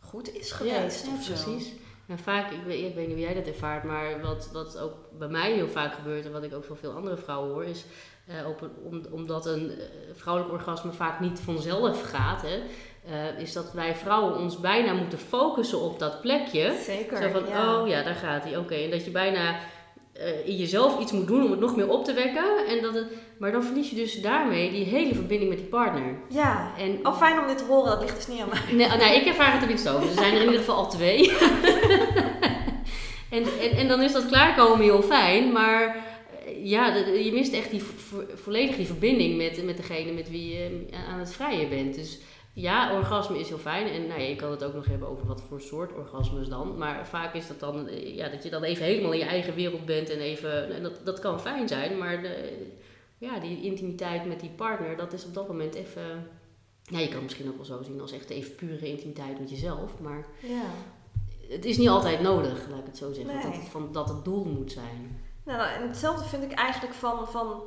goed 0.00 0.34
is 0.34 0.52
geweest. 0.52 1.04
Ja, 1.04 1.10
ja, 1.12 1.16
of 1.18 1.22
zo. 1.24 1.32
precies. 1.32 1.72
En 2.06 2.18
vaak, 2.18 2.50
ik 2.50 2.62
weet, 2.66 2.84
ik 2.88 2.94
weet 2.94 3.06
niet 3.06 3.16
hoe 3.16 3.24
jij 3.24 3.34
dat 3.34 3.46
ervaart, 3.46 3.84
maar 3.84 4.20
wat, 4.20 4.50
wat 4.52 4.78
ook 4.78 4.94
bij 5.18 5.28
mij 5.28 5.52
heel 5.52 5.68
vaak 5.68 5.94
gebeurt 5.94 6.24
en 6.24 6.32
wat 6.32 6.42
ik 6.42 6.54
ook 6.54 6.64
van 6.64 6.76
veel 6.76 6.92
andere 6.92 7.16
vrouwen 7.16 7.50
hoor, 7.52 7.64
is 7.64 7.84
eh, 8.26 8.48
op 8.48 8.60
een, 8.60 8.70
om, 8.84 9.02
omdat 9.10 9.46
een 9.46 9.70
eh, 9.70 9.84
vrouwelijk 10.14 10.52
orgasme 10.54 10.92
vaak 10.92 11.20
niet 11.20 11.40
vanzelf 11.40 12.02
gaat, 12.10 12.42
hè, 12.42 12.62
eh, 13.08 13.38
is 13.42 13.52
dat 13.52 13.72
wij 13.72 13.94
vrouwen 13.94 14.38
ons 14.38 14.60
bijna 14.60 14.92
moeten 14.92 15.18
focussen 15.18 15.80
op 15.80 15.98
dat 15.98 16.20
plekje. 16.20 16.72
Zeker. 16.84 17.16
Zo 17.22 17.28
van, 17.28 17.42
ja. 17.48 17.80
oh 17.80 17.88
ja, 17.88 18.02
daar 18.02 18.14
gaat 18.14 18.44
hij, 18.44 18.56
oké. 18.56 18.74
En 18.74 18.90
dat 18.90 19.04
je 19.04 19.10
bijna 19.10 19.58
eh, 20.12 20.46
in 20.46 20.56
jezelf 20.56 21.00
iets 21.00 21.12
moet 21.12 21.26
doen 21.26 21.44
om 21.44 21.50
het 21.50 21.60
nog 21.60 21.76
meer 21.76 21.88
op 21.88 22.04
te 22.04 22.12
wekken. 22.12 22.66
En 22.68 22.82
dat 22.82 22.94
het, 22.94 23.06
maar 23.38 23.52
dan 23.52 23.64
verlies 23.64 23.90
je 23.90 23.96
dus 23.96 24.20
daarmee 24.20 24.70
die 24.70 24.84
hele 24.84 25.14
verbinding 25.14 25.50
met 25.50 25.58
die 25.58 25.68
partner. 25.68 26.16
Ja. 26.28 26.70
En 26.78 26.98
Oh, 27.06 27.16
fijn 27.18 27.38
om 27.40 27.46
dit 27.46 27.58
te 27.58 27.64
horen. 27.64 27.90
Dat 27.90 28.00
ligt 28.00 28.16
dus 28.16 28.26
niet 28.26 28.40
aan 28.40 28.48
mij. 28.48 28.86
Nee, 28.88 28.96
nee, 28.98 29.20
ik 29.20 29.26
ervaar 29.26 29.52
het 29.52 29.62
er 29.62 29.68
niet 29.68 29.80
zo. 29.80 29.96
Er 29.98 30.12
zijn 30.14 30.32
er 30.34 30.38
in 30.40 30.44
ieder 30.44 30.58
geval 30.58 30.74
al 30.76 30.90
twee. 30.90 31.30
en, 33.30 33.42
en, 33.60 33.70
en 33.76 33.88
dan 33.88 34.02
is 34.02 34.12
dat 34.12 34.26
klaarkomen 34.26 34.80
heel 34.84 35.02
fijn, 35.02 35.52
maar 35.52 35.96
eh, 36.46 36.66
ja, 36.66 36.94
je 36.96 37.30
mist 37.32 37.52
echt 37.52 37.70
die 37.70 37.82
vo- 37.82 38.24
volledig 38.34 38.76
die 38.76 38.86
verbinding 38.86 39.36
met, 39.36 39.64
met 39.64 39.76
degene 39.76 40.12
met 40.12 40.30
wie 40.30 40.52
je 40.56 40.86
aan 41.10 41.18
het 41.18 41.32
vrijen 41.32 41.68
bent. 41.68 41.94
Dus 41.94 42.18
ja, 42.60 42.94
orgasme 42.96 43.38
is 43.38 43.48
heel 43.48 43.58
fijn. 43.58 43.86
En 43.86 44.06
nou 44.06 44.20
ja, 44.20 44.26
je 44.26 44.36
kan 44.36 44.50
het 44.50 44.64
ook 44.64 44.74
nog 44.74 44.86
hebben 44.86 45.08
over 45.08 45.26
wat 45.26 45.42
voor 45.48 45.60
soort 45.60 45.92
orgasmes 45.92 46.48
dan. 46.48 46.78
Maar 46.78 47.06
vaak 47.06 47.34
is 47.34 47.46
dat 47.46 47.60
dan 47.60 47.86
eh, 47.88 48.16
ja, 48.16 48.28
dat 48.28 48.42
je 48.42 48.50
dan 48.50 48.62
even 48.62 48.84
helemaal 48.84 49.12
in 49.12 49.18
je 49.18 49.24
eigen 49.24 49.54
wereld 49.54 49.84
bent 49.84 50.10
en 50.10 50.18
even. 50.18 50.74
En 50.74 50.82
dat, 50.82 51.00
dat 51.04 51.18
kan 51.18 51.40
fijn 51.40 51.68
zijn, 51.68 51.98
maar 51.98 52.22
de, 52.22 52.66
ja, 53.18 53.38
die 53.38 53.62
intimiteit 53.62 54.24
met 54.26 54.40
die 54.40 54.50
partner, 54.50 54.96
dat 54.96 55.12
is 55.12 55.24
op 55.24 55.34
dat 55.34 55.48
moment 55.48 55.74
even. 55.74 56.28
Ja, 56.82 56.98
je 56.98 57.06
kan 57.06 57.14
het 57.14 57.22
misschien 57.22 57.48
ook 57.48 57.56
wel 57.56 57.64
zo 57.64 57.82
zien 57.82 58.00
als 58.00 58.12
echt 58.12 58.30
even 58.30 58.54
pure 58.54 58.88
intimiteit 58.88 59.38
met 59.38 59.50
jezelf. 59.50 60.00
Maar 60.00 60.26
Ja. 60.42 60.62
het 61.48 61.64
is 61.64 61.76
niet 61.78 61.88
altijd 61.88 62.20
nodig, 62.20 62.66
laat 62.70 62.78
ik 62.78 62.86
het 62.86 62.96
zo 62.96 63.12
zeggen. 63.12 63.34
Nee. 63.34 63.42
Dat, 63.42 63.54
het, 63.56 63.68
van, 63.68 63.88
dat 63.92 64.08
het 64.08 64.24
doel 64.24 64.44
moet 64.44 64.72
zijn. 64.72 65.20
Nou, 65.44 65.68
en 65.68 65.88
hetzelfde 65.88 66.24
vind 66.28 66.42
ik 66.42 66.52
eigenlijk 66.52 66.94
van, 66.94 67.28
van 67.28 67.62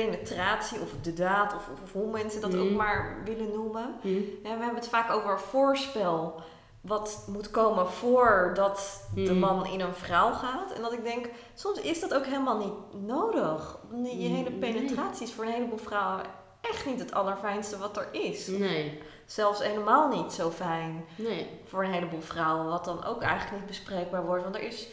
penetratie 0.00 0.80
of 0.80 0.88
de 1.02 1.12
daad 1.12 1.54
of, 1.54 1.68
of, 1.84 1.92
hoe 1.92 2.10
mensen 2.10 2.40
dat 2.40 2.54
ook 2.56 2.64
Mhm. 2.64 2.76
maar 2.76 3.20
willen 3.24 3.52
noemen. 3.52 3.94
Hm? 4.00 4.08
Ja, 4.08 4.18
we 4.42 4.48
hebben 4.48 4.74
het 4.74 4.88
vaak 4.88 5.10
over 5.10 5.40
voorspel. 5.40 6.40
Wat 6.80 7.24
moet 7.28 7.50
komen 7.50 7.86
voordat 7.90 9.06
de 9.14 9.20
Mhm. 9.30 9.38
man 9.38 9.66
in 9.66 9.80
een 9.80 9.94
vrouw 9.94 10.32
gaat. 10.32 10.72
En 10.72 10.82
dat 10.82 10.92
ik 10.92 11.04
denk, 11.04 11.28
soms 11.54 11.80
is 11.80 12.00
dat 12.00 12.14
ook 12.14 12.24
helemaal 12.24 12.58
niet 12.58 13.02
nodig. 13.06 13.78
Je 14.02 14.28
hele 14.28 14.50
penetratie 14.52 15.26
is 15.26 15.32
voor 15.32 15.44
een 15.44 15.50
heleboel 15.52 15.78
vrouwen 15.78 16.22
echt 16.60 16.86
niet 16.86 16.98
het 16.98 17.14
allerfijnste 17.14 17.78
wat 17.78 17.96
er 17.96 18.08
is. 18.12 18.46
Nee, 18.46 19.00
Zelfs 19.26 19.62
helemaal 19.62 20.08
niet 20.08 20.32
zo 20.32 20.50
fijn 20.50 21.04
nee. 21.16 21.60
voor 21.64 21.84
een 21.84 21.92
heleboel 21.92 22.20
vrouwen. 22.20 22.66
Wat 22.66 22.84
dan 22.84 23.04
ook 23.04 23.22
eigenlijk 23.22 23.56
niet 23.56 23.66
bespreekbaar 23.66 24.24
wordt. 24.26 24.42
Want 24.42 24.54
er 24.54 24.62
is, 24.62 24.88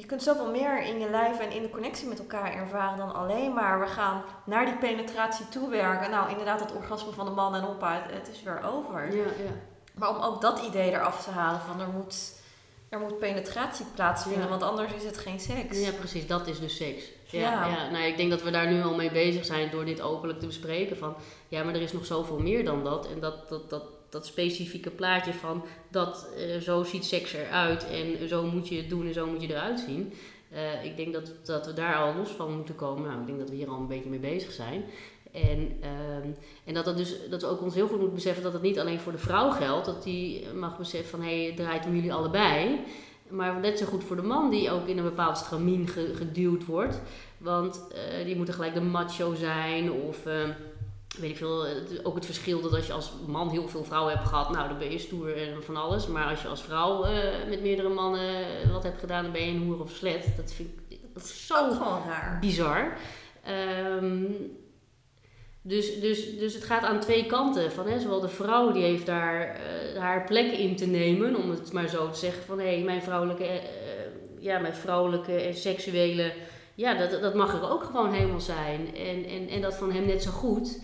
je 0.00 0.06
kunt 0.06 0.22
zoveel 0.22 0.50
meer 0.50 0.82
in 0.82 0.98
je 1.00 1.10
lijf 1.10 1.38
en 1.38 1.50
in 1.50 1.62
de 1.62 1.70
connectie 1.70 2.08
met 2.08 2.18
elkaar 2.18 2.52
ervaren 2.54 2.98
dan 2.98 3.14
alleen 3.14 3.52
maar 3.52 3.80
we 3.80 3.86
gaan 3.86 4.22
naar 4.44 4.64
die 4.64 4.76
penetratie 4.76 5.48
toe 5.48 5.70
werken. 5.70 6.10
Nou, 6.10 6.30
inderdaad, 6.30 6.60
het 6.60 6.74
orgasme 6.74 7.12
van 7.12 7.24
de 7.24 7.30
man 7.30 7.54
en 7.54 7.64
op 7.64 7.82
uit, 7.82 8.02
het 8.10 8.28
is 8.32 8.42
weer 8.42 8.60
over. 8.64 9.16
Ja, 9.16 9.22
ja. 9.22 9.52
Maar 9.94 10.08
om 10.08 10.22
ook 10.22 10.40
dat 10.40 10.58
idee 10.66 10.90
eraf 10.90 11.24
te 11.24 11.30
halen 11.30 11.60
van 11.60 11.80
er 11.80 11.88
moet, 11.88 12.32
er 12.88 12.98
moet 12.98 13.18
penetratie 13.18 13.86
plaatsvinden, 13.94 14.42
Ja. 14.42 14.48
want 14.48 14.62
anders 14.62 14.92
is 14.92 15.04
het 15.04 15.18
geen 15.18 15.40
seks. 15.40 15.80
Ja, 15.80 15.90
precies. 15.92 16.26
Dat 16.26 16.46
is 16.46 16.60
dus 16.60 16.76
seks. 16.76 17.04
Ja, 17.26 17.40
Ja. 17.40 17.66
ja. 17.66 17.90
Nou, 17.90 18.04
ik 18.04 18.16
denk 18.16 18.30
dat 18.30 18.42
we 18.42 18.50
daar 18.50 18.66
nu 18.70 18.82
al 18.82 18.94
mee 18.94 19.10
bezig 19.10 19.44
zijn 19.44 19.70
door 19.70 19.84
dit 19.84 20.00
openlijk 20.00 20.40
te 20.40 20.46
bespreken. 20.46 20.96
Van, 20.96 21.14
ja, 21.48 21.62
maar 21.62 21.74
er 21.74 21.82
is 21.82 21.92
nog 21.92 22.06
zoveel 22.06 22.38
meer 22.38 22.64
dan 22.64 22.84
dat. 22.84 23.06
En 23.08 23.20
dat, 23.20 23.48
dat, 23.48 23.70
dat, 23.70 23.82
dat 24.10 24.26
specifieke 24.26 24.90
plaatje 24.90 25.32
van 25.32 25.64
dat 25.90 26.28
eh, 26.36 26.56
zo 26.60 26.84
ziet 26.84 27.04
seks 27.04 27.32
eruit 27.32 27.86
en 27.90 28.28
zo 28.28 28.44
moet 28.44 28.68
je 28.68 28.76
het 28.76 28.88
doen 28.88 29.06
en 29.06 29.12
zo 29.14 29.26
moet 29.26 29.42
je 29.42 29.48
eruit 29.48 29.80
zien. 29.80 30.12
Eh, 30.50 30.84
ik 30.84 30.96
denk 30.96 31.12
dat, 31.12 31.32
dat 31.44 31.66
we 31.66 31.72
daar 31.72 31.96
al 31.96 32.14
los 32.14 32.28
van 32.30 32.56
moeten 32.56 32.74
komen. 32.76 33.08
Nou, 33.08 33.20
ik 33.20 33.26
denk 33.26 33.38
dat 33.38 33.50
we 33.50 33.56
hier 33.56 33.68
al 33.68 33.78
een 33.80 33.86
beetje 33.86 34.10
mee 34.10 34.18
bezig 34.18 34.52
zijn. 34.52 34.84
En, 35.32 35.76
ehm, 35.80 36.28
en 36.64 36.74
dat, 36.74 36.84
dat, 36.84 36.96
dus, 36.96 37.14
dat 37.30 37.40
we 37.42 37.46
ook 37.48 37.62
ons 37.62 37.74
heel 37.74 37.86
goed 37.86 37.96
moeten 37.98 38.14
beseffen 38.14 38.42
dat 38.42 38.52
het 38.52 38.62
niet 38.62 38.78
alleen 38.78 39.00
voor 39.00 39.12
de 39.12 39.18
vrouw 39.18 39.50
geldt. 39.50 39.86
Dat 39.86 40.02
die 40.02 40.46
mag 40.54 40.78
beseffen 40.78 41.10
van 41.10 41.22
hé, 41.22 41.36
hey, 41.36 41.46
het 41.46 41.56
draait 41.56 41.86
om 41.86 41.94
jullie 41.94 42.12
allebei. 42.12 42.80
Maar 43.28 43.60
net 43.60 43.78
zo 43.78 43.86
goed 43.86 44.04
voor 44.04 44.16
de 44.16 44.22
man 44.22 44.50
die 44.50 44.70
ook 44.70 44.86
in 44.86 44.98
een 44.98 45.04
bepaald 45.04 45.36
stramien 45.36 45.88
ge- 45.88 46.12
geduwd 46.14 46.64
wordt. 46.64 47.00
Want 47.38 47.86
eh, 47.94 48.24
die 48.24 48.36
moeten 48.36 48.54
gelijk 48.54 48.74
de 48.74 48.80
macho 48.80 49.34
zijn 49.34 49.92
of... 49.92 50.26
weet 51.20 51.30
ik 51.30 51.36
veel, 51.36 51.66
ook 52.02 52.14
het 52.14 52.26
verschil 52.26 52.60
dat 52.60 52.74
als 52.74 52.86
je 52.86 52.92
als 52.92 53.12
man 53.26 53.48
heel 53.48 53.68
veel 53.68 53.84
vrouwen 53.84 54.12
hebt 54.14 54.28
gehad, 54.28 54.50
nou 54.50 54.68
dan 54.68 54.78
ben 54.78 54.90
je 54.90 54.98
stoer 54.98 55.36
en 55.36 55.62
van 55.62 55.76
alles. 55.76 56.06
Maar 56.06 56.30
als 56.30 56.42
je 56.42 56.48
als 56.48 56.62
vrouw 56.62 57.04
eh, 57.04 57.48
met 57.48 57.62
meerdere 57.62 57.88
mannen 57.88 58.44
wat 58.72 58.82
hebt 58.82 59.00
gedaan, 59.00 59.22
dan 59.22 59.32
ben 59.32 59.42
je 59.42 59.50
een 59.50 59.66
hoer 59.66 59.80
of 59.80 59.90
slet. 59.90 60.32
Dat 60.36 60.52
vind 60.52 60.68
ik 60.88 61.00
dat 61.14 61.22
is 61.22 61.52
Ook 61.52 61.70
zo 61.70 61.72
gewoon 61.72 62.02
raar. 62.06 62.38
bizar. 62.40 62.96
Ehm, 63.44 64.24
dus, 65.62 66.00
dus, 66.00 66.38
dus 66.38 66.54
het 66.54 66.64
gaat 66.64 66.82
aan 66.82 67.00
twee 67.00 67.26
kanten. 67.26 67.72
Van, 67.72 67.86
hè, 67.86 68.00
zowel 68.00 68.20
de 68.20 68.28
vrouw 68.28 68.72
die 68.72 68.82
heeft 68.82 69.06
daar 69.06 69.40
eh, 69.40 70.00
haar 70.00 70.24
plek 70.24 70.52
in 70.52 70.76
te 70.76 70.86
nemen, 70.86 71.36
om 71.36 71.50
het 71.50 71.72
maar 71.72 71.88
zo 71.88 72.10
te 72.10 72.18
zeggen. 72.18 72.42
Van 72.44 72.58
hé, 72.58 72.74
hey, 72.74 72.82
mijn 72.82 73.02
vrouwelijke 73.02 73.44
eh, 73.44 73.60
ja, 74.38 74.58
met 74.58 74.76
vrouwelijke 74.78 75.32
en 75.32 75.54
seksuele, 75.54 76.32
ja, 76.74 76.94
dat, 76.94 77.22
dat 77.22 77.34
mag 77.34 77.54
er 77.54 77.70
ook 77.70 77.84
gewoon 77.84 78.12
helemaal 78.12 78.40
zijn. 78.40 78.96
En, 78.96 79.24
en, 79.24 79.48
en 79.48 79.60
dat 79.60 79.74
van 79.74 79.92
hem 79.92 80.06
net 80.06 80.22
zo 80.22 80.30
goed. 80.30 80.80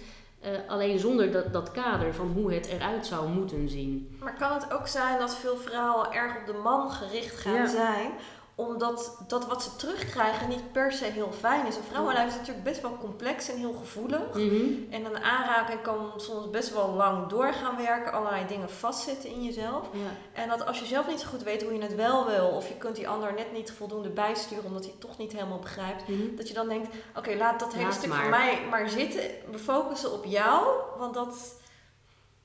Uh, 0.47 0.53
alleen 0.69 0.99
zonder 0.99 1.33
dat, 1.33 1.53
dat 1.53 1.71
kader 1.71 2.15
van 2.15 2.27
hoe 2.27 2.53
het 2.53 2.67
eruit 2.67 3.07
zou 3.07 3.29
moeten 3.29 3.69
zien. 3.69 4.17
Maar 4.21 4.37
kan 4.39 4.53
het 4.53 4.73
ook 4.73 4.87
zijn 4.87 5.19
dat 5.19 5.37
veel 5.37 5.57
vrouwen 5.57 6.13
erg 6.13 6.37
op 6.37 6.47
de 6.47 6.61
man 6.63 6.91
gericht 6.91 7.41
gaan 7.41 7.55
ja. 7.55 7.67
zijn? 7.67 8.11
Omdat 8.59 9.17
dat 9.27 9.47
wat 9.47 9.63
ze 9.63 9.77
terugkrijgen 9.77 10.49
niet 10.49 10.73
per 10.73 10.93
se 10.93 11.05
heel 11.05 11.33
fijn 11.39 11.67
is. 11.67 11.77
Een 11.77 11.83
vrouwenlijf 11.91 12.29
is 12.29 12.35
natuurlijk 12.37 12.65
best 12.65 12.81
wel 12.81 12.97
complex 13.01 13.49
en 13.51 13.57
heel 13.57 13.73
gevoelig. 13.73 14.21
Mhm. 14.35 14.65
En 14.91 15.05
een 15.05 15.23
aanraking 15.23 15.83
kan 15.83 16.13
soms 16.17 16.51
best 16.51 16.73
wel 16.75 16.89
lang 16.89 17.27
doorgaan 17.29 17.77
werken, 17.77 18.13
allerlei 18.13 18.47
dingen 18.47 18.71
vastzitten 18.71 19.31
in 19.31 19.43
jezelf. 19.43 19.87
Ja. 19.93 20.41
En 20.43 20.49
dat 20.49 20.67
als 20.67 20.79
je 20.79 20.85
zelf 20.87 21.07
niet 21.09 21.21
zo 21.21 21.27
goed 21.29 21.43
weet 21.43 21.63
hoe 21.63 21.75
je 21.75 21.83
het 21.83 21.95
wel 21.95 22.27
wil, 22.27 22.47
of 22.47 22.69
je 22.69 22.75
kunt 22.75 22.97
die 22.97 23.09
ander 23.09 23.33
net 23.35 23.53
niet 23.53 23.71
voldoende 23.73 24.09
bijsturen 24.09 24.65
omdat 24.65 24.83
hij 24.83 24.91
het 24.91 25.01
toch 25.01 25.19
niet 25.19 25.33
helemaal 25.33 25.59
begrijpt, 25.59 26.09
Mhm. 26.09 26.37
dat 26.37 26.49
je 26.49 26.55
dan 26.55 26.69
denkt: 26.69 26.89
oké, 27.17 27.35
laat 27.35 27.61
dat 27.61 27.73
hele 27.73 27.85
Laat 27.85 27.95
stuk 27.95 28.09
maar. 28.09 28.21
van 28.21 28.31
mij 28.31 28.59
maar 28.71 28.89
zitten. 28.89 29.21
We 29.51 29.59
focussen 29.59 30.13
op 30.13 30.25
jou, 30.25 30.67
want 30.99 31.15
dat 31.15 31.55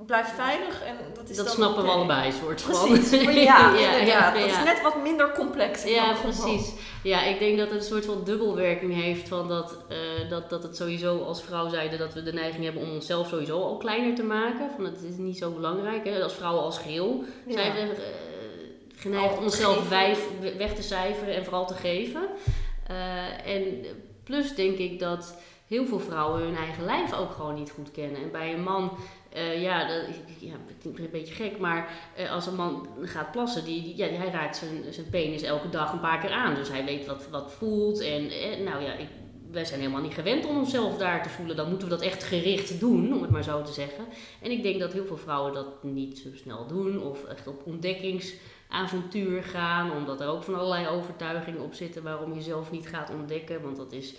blijft 0.05 0.31
veilig 0.31 0.83
en 0.83 0.95
dat 1.13 1.29
is 1.29 1.35
dat 1.35 1.45
dan 1.45 1.55
snappen 1.55 1.83
we 1.83 1.89
allebei, 1.89 2.31
soort 2.31 2.61
van. 2.61 2.87
Precies, 2.87 3.33
ja, 3.43 3.75
Ja, 4.05 4.31
Dat 4.31 4.45
is 4.45 4.63
net 4.63 4.81
wat 4.81 5.01
minder 5.01 5.31
complex. 5.31 5.83
Ja, 5.83 6.13
precies. 6.21 6.73
Ja, 7.03 7.23
ik 7.23 7.39
denk 7.39 7.57
dat 7.57 7.69
het 7.69 7.79
een 7.79 7.85
soort 7.85 8.05
van 8.05 8.23
dubbelwerking 8.23 8.93
heeft 8.93 9.27
van 9.27 9.47
dat, 9.47 9.77
eh, 9.87 10.29
dat, 10.29 10.49
dat 10.49 10.63
het 10.63 10.75
sowieso 10.75 11.23
als 11.23 11.43
vrouw 11.43 11.69
zeiden 11.69 11.99
dat 11.99 12.13
we 12.13 12.23
de 12.23 12.33
neiging 12.33 12.63
hebben 12.63 12.81
om 12.81 12.91
onszelf 12.91 13.27
sowieso 13.27 13.61
al 13.61 13.77
kleiner 13.77 14.15
te 14.15 14.23
maken. 14.23 14.69
Van 14.75 14.85
het 14.85 15.03
is 15.03 15.17
niet 15.17 15.37
zo 15.37 15.51
belangrijk. 15.51 16.05
Hè? 16.05 16.23
Als 16.23 16.33
vrouwen 16.33 16.63
als 16.63 16.77
geheel 16.77 17.23
Ja. 17.45 17.53
zijn 17.53 17.73
we 17.73 17.79
eh, 17.79 18.01
geneigd 18.95 19.37
Al 19.37 19.43
onszelf 19.43 19.89
wijf, 19.89 20.27
weg 20.57 20.73
te 20.73 20.81
cijferen 20.83 21.35
en 21.35 21.43
vooral 21.43 21.67
te 21.67 21.73
geven. 21.73 22.27
Eh, 22.87 23.55
en 23.55 23.85
plus 24.23 24.55
denk 24.55 24.77
ik 24.77 24.99
dat 24.99 25.35
heel 25.67 25.85
veel 25.85 25.99
vrouwen 25.99 26.41
hun 26.41 26.55
eigen 26.55 26.85
lijf 26.85 27.13
ook 27.13 27.31
gewoon 27.31 27.53
niet 27.53 27.71
goed 27.71 27.91
kennen. 27.91 28.21
En 28.21 28.31
bij 28.31 28.53
een 28.53 28.63
man, 28.63 28.97
eh, 29.33 29.61
ja, 29.61 29.87
dat, 29.87 30.03
ja, 30.39 30.53
klinkt 30.81 30.99
een 30.99 31.09
beetje 31.11 31.33
gek, 31.33 31.57
maar 31.59 31.89
eh, 32.15 32.31
als 32.31 32.45
een 32.47 32.55
man 32.55 32.87
gaat 33.01 33.31
plassen, 33.31 33.65
die, 33.65 33.97
ja, 33.97 34.07
hij 34.07 34.29
raakt 34.29 34.57
zijn, 34.57 34.93
zijn 34.93 35.09
penis 35.09 35.41
elke 35.41 35.69
dag 35.69 35.93
een 35.93 35.99
paar 35.99 36.19
keer 36.19 36.31
aan. 36.31 36.55
Dus 36.55 36.69
hij 36.69 36.85
weet 36.85 37.05
wat, 37.05 37.27
wat 37.29 37.51
voelt. 37.51 37.99
En 37.99 38.29
eh, 38.29 38.59
nou 38.59 38.83
ja, 38.83 38.93
ik, 38.93 39.07
wij 39.51 39.65
zijn 39.65 39.79
helemaal 39.79 40.01
niet 40.01 40.13
gewend 40.13 40.45
om 40.45 40.57
onszelf 40.57 40.97
daar 40.97 41.23
te 41.23 41.29
voelen. 41.29 41.55
Dan 41.55 41.69
moeten 41.69 41.87
we 41.87 41.93
dat 41.93 42.03
echt 42.03 42.23
gericht 42.23 42.79
doen, 42.79 43.13
om 43.13 43.21
het 43.21 43.31
maar 43.31 43.43
zo 43.43 43.61
te 43.61 43.73
zeggen. 43.73 44.05
En 44.41 44.51
ik 44.51 44.63
denk 44.63 44.79
dat 44.79 44.93
heel 44.93 45.05
veel 45.05 45.17
vrouwen 45.17 45.53
dat 45.53 45.83
niet 45.83 46.17
zo 46.17 46.29
snel 46.33 46.67
doen. 46.67 47.01
Of 47.03 47.23
echt 47.23 47.47
op 47.47 47.61
ontdekkingsavontuur 47.65 49.43
gaan. 49.43 49.91
Omdat 49.91 50.21
er 50.21 50.27
ook 50.27 50.43
van 50.43 50.55
allerlei 50.55 50.87
overtuigingen 50.87 51.61
op 51.61 51.73
zitten 51.73 52.03
waarom 52.03 52.29
je 52.29 52.35
jezelf 52.35 52.71
niet 52.71 52.87
gaat 52.87 53.09
ontdekken. 53.09 53.61
Want 53.61 53.77
dat 53.77 53.91
is 53.91 54.13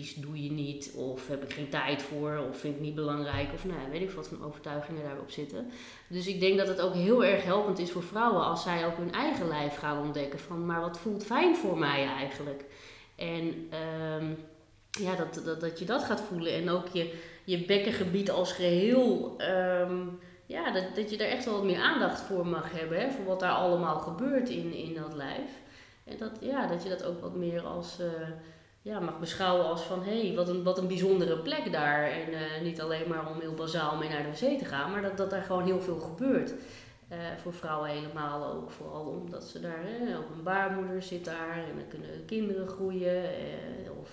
doe 0.00 0.42
je 0.42 0.50
niet. 0.50 0.92
Of 0.96 1.28
heb 1.28 1.42
ik 1.42 1.52
geen 1.52 1.68
tijd 1.68 2.02
voor. 2.02 2.44
Of 2.50 2.58
vind 2.58 2.74
ik 2.74 2.80
niet 2.80 2.94
belangrijk. 2.94 3.52
Of 3.54 3.64
nou, 3.64 3.78
weet 3.90 4.00
ik 4.02 4.10
wat 4.10 4.28
voor 4.28 4.46
overtuigingen 4.46 5.02
daarop 5.02 5.30
zitten. 5.30 5.70
Dus 6.08 6.26
ik 6.26 6.40
denk 6.40 6.58
dat 6.58 6.68
het 6.68 6.80
ook 6.80 6.94
heel 6.94 7.24
erg 7.24 7.44
helpend 7.44 7.78
is 7.78 7.90
voor 7.90 8.02
vrouwen 8.02 8.44
als 8.44 8.62
zij 8.62 8.86
ook 8.86 8.96
hun 8.96 9.12
eigen 9.12 9.48
lijf 9.48 9.76
gaan 9.76 10.02
ontdekken. 10.02 10.38
Van, 10.38 10.66
maar 10.66 10.80
wat 10.80 10.98
voelt 10.98 11.24
fijn 11.24 11.56
voor 11.56 11.78
mij 11.78 12.06
eigenlijk? 12.06 12.64
En 13.16 13.68
ehm, 13.70 14.26
ja, 14.90 15.16
dat, 15.16 15.42
dat, 15.44 15.60
dat 15.60 15.78
je 15.78 15.84
dat 15.84 16.02
gaat 16.04 16.20
voelen. 16.20 16.52
En 16.52 16.70
ook 16.70 16.88
je, 16.88 17.14
je 17.44 17.64
bekkengebied 17.64 18.30
als 18.30 18.52
geheel. 18.52 19.34
ehm, 19.38 19.98
ja, 20.46 20.72
dat, 20.72 20.84
dat 20.94 21.10
je 21.10 21.16
daar 21.16 21.28
echt 21.28 21.44
wel 21.44 21.54
wat 21.54 21.64
meer 21.64 21.80
aandacht 21.80 22.20
voor 22.20 22.46
mag 22.46 22.72
hebben. 22.72 23.00
Hè, 23.00 23.10
voor 23.10 23.24
wat 23.24 23.40
daar 23.40 23.52
allemaal 23.52 23.98
gebeurt 23.98 24.48
in, 24.48 24.72
in 24.72 24.94
dat 24.94 25.14
lijf. 25.14 25.50
En 26.04 26.18
dat, 26.18 26.30
ja, 26.40 26.66
dat 26.66 26.82
je 26.82 26.88
dat 26.88 27.04
ook 27.04 27.20
wat 27.20 27.34
meer 27.34 27.62
als... 27.62 27.98
eh, 28.00 28.06
ja, 28.82 29.00
mag 29.00 29.18
beschouwen 29.18 29.66
als 29.66 29.82
van 29.82 30.02
hé, 30.04 30.26
hey, 30.26 30.36
wat, 30.36 30.48
een, 30.48 30.62
wat 30.62 30.78
een 30.78 30.86
bijzondere 30.86 31.38
plek 31.38 31.72
daar. 31.72 32.02
En 32.04 32.32
eh, 32.34 32.62
niet 32.62 32.80
alleen 32.80 33.08
maar 33.08 33.28
om 33.30 33.40
heel 33.40 33.54
bazaal 33.54 33.96
mee 33.96 34.08
naar 34.08 34.22
de 34.22 34.28
wc 34.46 34.58
te 34.58 34.64
gaan, 34.64 34.90
maar 34.90 35.02
dat, 35.02 35.16
dat 35.16 35.30
daar 35.30 35.42
gewoon 35.42 35.64
heel 35.64 35.80
veel 35.80 35.98
gebeurt. 35.98 36.52
Eh, 37.08 37.18
voor 37.42 37.54
vrouwen 37.54 37.90
helemaal 37.90 38.52
ook, 38.52 38.70
vooral 38.70 39.04
omdat 39.04 39.44
ze 39.44 39.60
daar, 39.60 39.84
eh, 40.08 40.18
ook 40.18 40.30
een 40.36 40.42
baarmoeder 40.42 41.02
zit 41.02 41.24
daar 41.24 41.50
en 41.68 41.76
dan 41.76 41.88
kunnen 41.88 42.24
kinderen 42.26 42.68
groeien. 42.68 43.24
eh, 43.24 43.98
of 44.00 44.08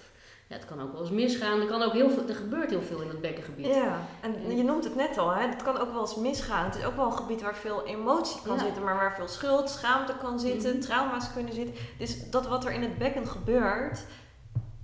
ja, 0.47 0.55
het 0.55 0.65
kan 0.65 0.81
ook 0.81 0.91
wel 0.91 1.01
eens 1.01 1.09
misgaan. 1.11 1.61
Er, 1.61 1.67
kan 1.67 1.81
ook 1.83 1.93
heel 1.93 2.09
veel, 2.09 2.27
er 2.27 2.35
gebeurt 2.35 2.69
heel 2.69 2.81
veel 2.81 3.01
in 3.01 3.07
het 3.07 3.21
bekkengebied. 3.21 3.65
Ja, 3.65 3.99
en 4.21 4.57
je 4.57 4.63
noemt 4.63 4.83
het 4.83 4.95
net 4.95 5.17
al, 5.17 5.29
hè? 5.33 5.47
het 5.47 5.63
kan 5.63 5.77
ook 5.77 5.91
wel 5.91 6.01
eens 6.01 6.15
misgaan. 6.15 6.65
Het 6.65 6.75
is 6.75 6.85
ook 6.85 6.95
wel 6.95 7.05
een 7.05 7.11
gebied 7.17 7.41
waar 7.41 7.55
veel 7.55 7.85
emotie 7.85 8.41
kan 8.41 8.55
Ja. 8.55 8.63
zitten, 8.63 8.83
maar 8.83 8.95
waar 8.95 9.15
veel 9.15 9.27
schuld, 9.27 9.69
schaamte 9.69 10.13
kan 10.21 10.39
zitten, 10.39 10.71
Mhm. 10.71 10.79
trauma's 10.79 11.33
kunnen 11.33 11.53
zitten. 11.53 11.75
Dus 11.97 12.29
dat 12.29 12.47
wat 12.47 12.65
er 12.65 12.71
in 12.71 12.81
het 12.81 12.97
bekken 12.97 13.27
gebeurt, 13.27 14.05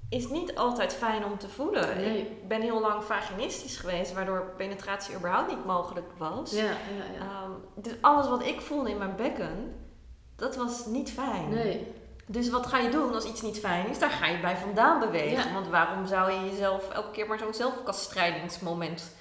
is 0.10 0.30
niet 0.30 0.56
altijd 0.56 0.94
fijn 0.94 1.26
om 1.26 1.38
te 1.38 1.50
voelen. 1.50 1.98
Nee. 1.98 2.20
Ik 2.20 2.48
ben 2.48 2.62
heel 2.62 2.82
lang 2.82 3.04
vaginistisch 3.04 3.78
geweest, 3.78 4.14
waardoor 4.14 4.54
penetratie 4.58 5.16
überhaupt 5.16 5.50
niet 5.50 5.66
mogelijk 5.66 6.12
was. 6.18 6.52
Ja, 6.52 6.64
ja, 6.64 6.70
ja. 7.14 7.20
Ehm, 7.20 7.52
dus 7.76 7.94
alles 8.02 8.28
wat 8.28 8.46
ik 8.46 8.62
voelde 8.62 8.90
in 8.90 8.98
mijn 8.98 9.16
bekken, 9.16 9.76
dat 10.36 10.56
was 10.56 10.86
niet 10.86 11.12
fijn. 11.12 11.50
Nee, 11.50 11.94
Dus 12.26 12.50
wat 12.50 12.66
ga 12.66 12.78
je 12.78 12.90
doen 12.90 13.14
als 13.14 13.26
iets 13.26 13.42
niet 13.42 13.60
fijn 13.60 13.88
is? 13.90 14.00
Daar 14.00 14.10
ga 14.10 14.26
je 14.28 14.40
bij 14.40 14.58
vandaan 14.58 15.00
bewegen. 15.00 15.54
Want 15.54 15.68
waarom 15.68 16.06
zou 16.06 16.32
je 16.32 16.50
jezelf 16.50 16.90
elke 16.90 17.12
keer 17.12 17.28
maar 17.28 17.40
zo'n 17.40 17.54
zelfkastrijdingsmoment 17.54 19.12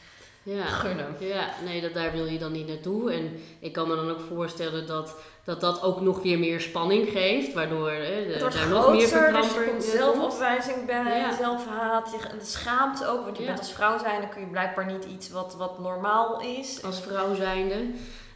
ja. 0.45 0.65
gunnen? 0.67 1.17
Ja, 1.19 1.49
nee, 1.65 1.81
dat, 1.81 1.95
daar 1.95 2.13
wil 2.13 2.25
je 2.27 2.39
dan 2.39 2.53
niet 2.53 2.67
naartoe. 2.69 3.13
En 3.13 3.33
ik 3.61 3.73
kan 3.73 3.89
me 3.89 3.97
dan 3.97 4.11
ook 4.11 4.21
voorstellen 4.29 4.87
dat 4.87 5.17
dat, 5.45 5.61
dat 5.61 5.83
ook 5.83 6.01
nog 6.01 6.23
weer 6.23 6.39
meer 6.39 6.61
spanning 6.61 7.09
geeft, 7.09 7.53
waardoor 7.53 7.91
hè, 7.91 8.27
de, 8.27 8.39
daar 8.39 8.69
nog 8.69 8.91
meer 8.91 9.07
groter, 9.07 9.33
dus 9.33 9.43
je 9.45 9.51
verkramping 9.51 9.75
in 9.75 9.83
zelfafwijzing 9.83 10.87
bij, 10.87 11.19
Ja. 11.19 11.37
zelfhaat, 11.37 12.11
je, 12.11 12.29
en 12.29 12.39
de 12.39 12.45
schaamte 12.45 13.07
ook. 13.07 13.25
Want 13.25 13.37
je 13.37 13.43
Ja. 13.43 13.49
bent 13.49 13.59
als 13.61 13.73
vrouw 13.73 13.99
zijn, 13.99 14.21
dan 14.21 14.31
kun 14.31 14.41
je 14.41 14.47
blijkbaar 14.47 14.87
niet 14.93 15.05
iets 15.05 15.31
wat, 15.31 15.55
wat 15.59 15.79
normaal 15.79 16.41
is. 16.41 16.83
als 16.83 17.01
vrouw 17.01 17.35
zijnde. 17.35 17.75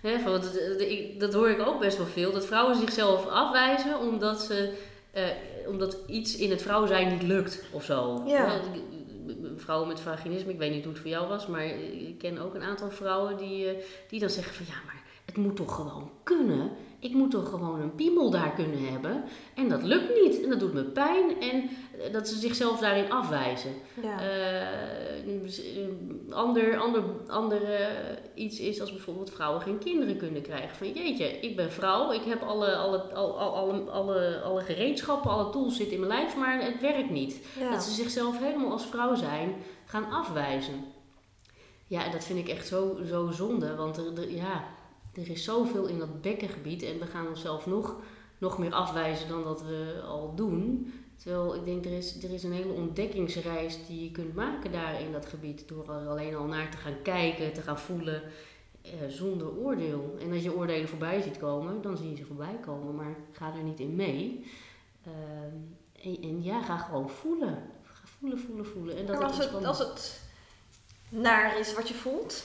Hè, 0.03 0.19
van, 0.19 0.33
dat, 0.33 0.43
dat- 0.43 0.81
ik- 0.81 1.21
dat 1.21 1.33
hoor 1.35 1.49
ik 1.51 1.67
ook 1.67 1.81
best 1.81 1.97
wel 1.97 2.07
veel, 2.07 2.33
dat 2.33 2.47
vrouwen 2.47 2.77
zichzelf 2.77 3.27
afwijzen 3.29 3.99
omdat, 3.99 4.41
ze, 4.43 4.73
eh, 5.13 5.25
omdat 5.67 5.97
iets 6.07 6.37
in 6.37 6.51
het 6.51 6.63
vrouw 6.63 6.87
zijn 6.87 7.09
niet 7.09 7.23
lukt 7.23 7.63
of 7.73 7.85
zo. 7.85 8.23
Ja. 8.27 8.61
Vrouwen 9.57 9.89
met 9.89 10.01
vaginisme, 10.01 10.53
ik 10.53 10.59
weet 10.59 10.73
niet 10.73 10.85
hoe 10.85 10.93
het 10.93 11.03
voor 11.03 11.11
jou 11.11 11.29
was, 11.29 11.47
maar 11.47 11.67
ik 11.67 12.19
ken 12.19 12.39
ook 12.39 12.55
een 12.55 12.63
aantal 12.63 12.91
vrouwen 12.91 13.37
die, 13.37 13.69
eh, 13.69 13.85
die 14.09 14.21
dan 14.21 14.31
zeggen 14.31 14.55
van 14.55 14.67
ja, 14.67 14.81
maar 14.87 15.03
het 15.25 15.37
moet 15.37 15.57
toch 15.57 15.75
gewoon 15.75 16.11
kunnen. 16.23 16.71
Ik 17.01 17.13
moet 17.15 17.31
toch 17.31 17.49
gewoon 17.49 17.81
een 17.81 17.95
piemel 17.95 18.31
daar 18.31 18.53
kunnen 18.53 18.89
hebben. 18.93 19.25
En 19.55 19.69
dat 19.69 19.83
lukt 19.83 20.23
niet. 20.23 20.43
En 20.43 20.51
dat 20.51 20.61
doet 20.61 20.73
me 20.75 20.85
pijn. 20.85 21.41
En 21.41 21.63
eh, 22.01 22.13
dat 22.13 22.29
ze 22.29 22.39
zichzelf 22.39 22.81
daarin 22.81 23.11
afwijzen. 23.13 23.71
Ja. 24.03 24.21
Eh, 24.21 25.27
ander, 26.31 26.79
ander, 26.79 27.03
ander 27.27 27.63
eh, 27.75 27.87
iets 28.35 28.59
is 28.61 28.81
als 28.81 28.93
bijvoorbeeld 28.93 29.31
vrouwen 29.31 29.61
geen 29.63 29.79
kinderen 29.79 30.17
kunnen 30.17 30.43
krijgen. 30.43 30.77
Van 30.77 30.93
jeetje, 30.93 31.25
ik 31.41 31.57
ben 31.57 31.73
vrouw, 31.73 32.13
ik 32.13 32.23
heb 32.25 32.43
alle, 32.43 32.77
alle, 32.77 32.99
al- 32.99 33.39
al- 33.41 33.55
alle, 33.55 33.81
alle, 33.91 34.41
alle 34.45 34.61
gereedschappen, 34.61 35.31
alle 35.31 35.51
tools 35.51 35.77
zitten 35.77 35.95
in 35.95 36.07
mijn 36.07 36.21
lijf, 36.21 36.37
maar 36.37 36.63
het 36.63 36.81
werkt 36.81 37.11
niet. 37.11 37.47
ja. 37.61 37.71
Dat 37.71 37.83
ze 37.83 37.91
zichzelf 37.91 38.39
helemaal 38.39 38.71
als 38.73 38.87
vrouw 38.87 39.15
zijn 39.15 39.55
gaan 39.85 40.11
afwijzen. 40.11 40.85
Ja, 41.87 42.05
en 42.05 42.13
dat 42.13 42.25
vind 42.25 42.39
ik 42.39 42.49
echt 42.49 42.67
zo, 42.67 42.99
zo 43.09 43.31
zonde, 43.31 43.75
want 43.75 43.97
er, 43.97 44.05
er- 44.23 44.31
ja, 44.35 44.65
er 45.21 45.31
is 45.31 45.45
zoveel 45.45 45.87
in 45.87 45.99
dat 45.99 46.21
bekkengebied 46.21 46.83
en 46.83 46.99
we 46.99 47.07
gaan 47.07 47.29
onszelf 47.29 47.67
nog, 47.67 47.97
nog 48.39 48.59
meer 48.59 48.73
afwijzen 48.73 49.29
dan 49.29 49.45
dat 49.45 49.63
we 49.63 50.03
al 50.07 50.35
doen. 50.35 50.93
Terwijl 51.17 51.55
ik 51.55 51.65
denk, 51.65 51.85
er 51.85 51.93
is, 51.93 52.23
er 52.23 52.33
is 52.33 52.43
een 52.43 52.53
hele 52.53 52.73
ontdekkingsreis 52.73 53.87
die 53.87 54.05
je 54.05 54.11
kunt 54.11 54.35
maken 54.35 54.73
daar 54.73 55.01
in 55.01 55.13
dat 55.13 55.27
gebied. 55.27 55.69
Door 55.69 55.89
er 55.89 56.09
alleen 56.09 56.35
al 56.35 56.47
naar 56.47 56.71
te 56.71 56.77
gaan 56.77 57.03
kijken, 57.03 57.53
te 57.53 57.63
gaan 57.63 57.79
voelen, 57.79 58.23
eh, 58.83 58.91
zonder 59.09 59.57
oordeel. 59.57 60.17
En 60.21 60.33
als 60.33 60.43
je 60.43 60.57
oordelen 60.57 60.89
voorbij 60.89 61.21
ziet 61.23 61.39
komen, 61.39 61.83
dan 61.83 61.97
zie 61.97 62.11
je 62.11 62.17
ze 62.17 62.25
voorbij 62.25 62.59
komen, 62.65 62.95
maar 62.95 63.17
ga 63.33 63.55
er 63.57 63.63
niet 63.63 63.81
in 63.81 63.97
mee. 63.97 64.47
Ehm, 65.05 65.57
en, 66.03 66.23
en 66.23 66.43
ja, 66.43 66.63
ga 66.63 66.77
gewoon 66.77 67.11
voelen. 67.11 67.63
Ga 67.83 68.07
voelen, 68.19 68.39
voelen, 68.39 68.67
voelen. 68.67 68.97
En 68.97 69.07
dat 69.07 69.19
Maar 69.19 69.29
het 69.29 69.37
als, 69.37 69.45
het, 69.45 69.55
ontspannen. 69.55 69.69
als 69.69 69.79
het 69.79 70.21
naar 71.09 71.59
is 71.59 71.75
wat 71.75 71.89
je 71.89 71.95
voelt, 71.95 72.45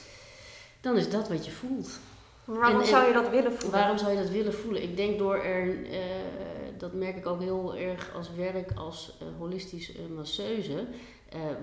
Dan 0.82 0.98
is 0.98 1.10
dat 1.10 1.30
wat 1.30 1.46
je 1.46 1.52
voelt. 1.52 2.00
Waarom 2.46 2.82
En- 2.82 2.88
zou 2.88 3.08
je 3.08 3.14
dat 3.14 3.30
willen 3.30 3.54
voelen? 3.54 3.80
Waarom 3.80 3.98
zou 3.98 4.12
je 4.12 4.18
dat 4.18 4.30
willen 4.30 4.54
voelen? 4.54 4.84
Ik 4.84 4.96
denk 4.98 5.18
door 5.18 5.36
er, 5.36 5.86
eh, 5.92 6.00
dat 6.78 6.94
merk 6.94 7.18
ik 7.18 7.26
ook 7.26 7.40
heel 7.40 7.76
erg 7.76 8.16
als 8.16 8.34
werk 8.36 8.72
als 8.76 9.18
eh, 9.20 9.28
holistisch 9.38 9.96
eh, 9.96 10.02
masseuse. 10.16 10.88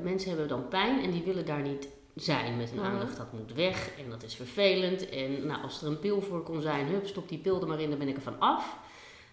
Mensen 0.03 0.29
hebben 0.29 0.49
dan 0.49 0.69
pijn 0.69 1.03
en 1.03 1.11
die 1.11 1.23
willen 1.23 1.47
daar 1.47 1.63
niet 1.63 1.89
zijn 2.15 2.57
met 2.57 2.71
hun 2.71 2.81
aandacht. 2.81 3.17
Dat 3.17 3.33
moet 3.33 3.55
weg 3.55 3.91
en 3.99 4.11
dat 4.11 4.23
is 4.23 4.35
vervelend. 4.35 5.09
En 5.09 5.47
nou, 5.47 5.63
als 5.63 5.83
er 5.83 5.89
een 5.89 5.99
pil 5.99 6.21
voor 6.21 6.43
kon 6.43 6.61
zijn, 6.61 6.87
hup, 6.87 7.07
stop 7.07 7.29
die 7.29 7.39
pil 7.39 7.61
er 7.61 7.67
maar 7.67 7.81
in, 7.81 7.91
dan 7.91 7.99
ben 7.99 8.09
ik 8.09 8.17
er 8.17 8.23
van 8.23 8.39
af. 8.39 8.77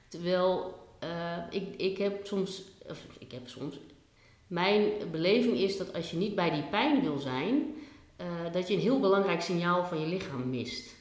Terwijl 0.08 0.76
ik, 1.50 1.76
ik 1.78 1.98
heb 1.98 2.26
soms, 2.26 2.64
of 2.90 3.00
ik 3.20 3.32
heb 3.32 3.48
soms, 3.48 3.80
mijn 4.48 4.92
beleving 5.12 5.58
is 5.58 5.78
dat 5.78 5.94
als 5.94 6.12
je 6.12 6.18
niet 6.18 6.36
bij 6.36 6.50
die 6.50 6.64
pijn 6.64 7.02
wil 7.02 7.18
zijn, 7.18 7.76
dat 8.52 8.68
je 8.68 8.74
een 8.74 8.80
heel 8.80 9.00
belangrijk 9.00 9.42
signaal 9.42 9.86
van 9.86 10.00
je 10.00 10.08
lichaam 10.08 10.50
mist. 10.50 10.97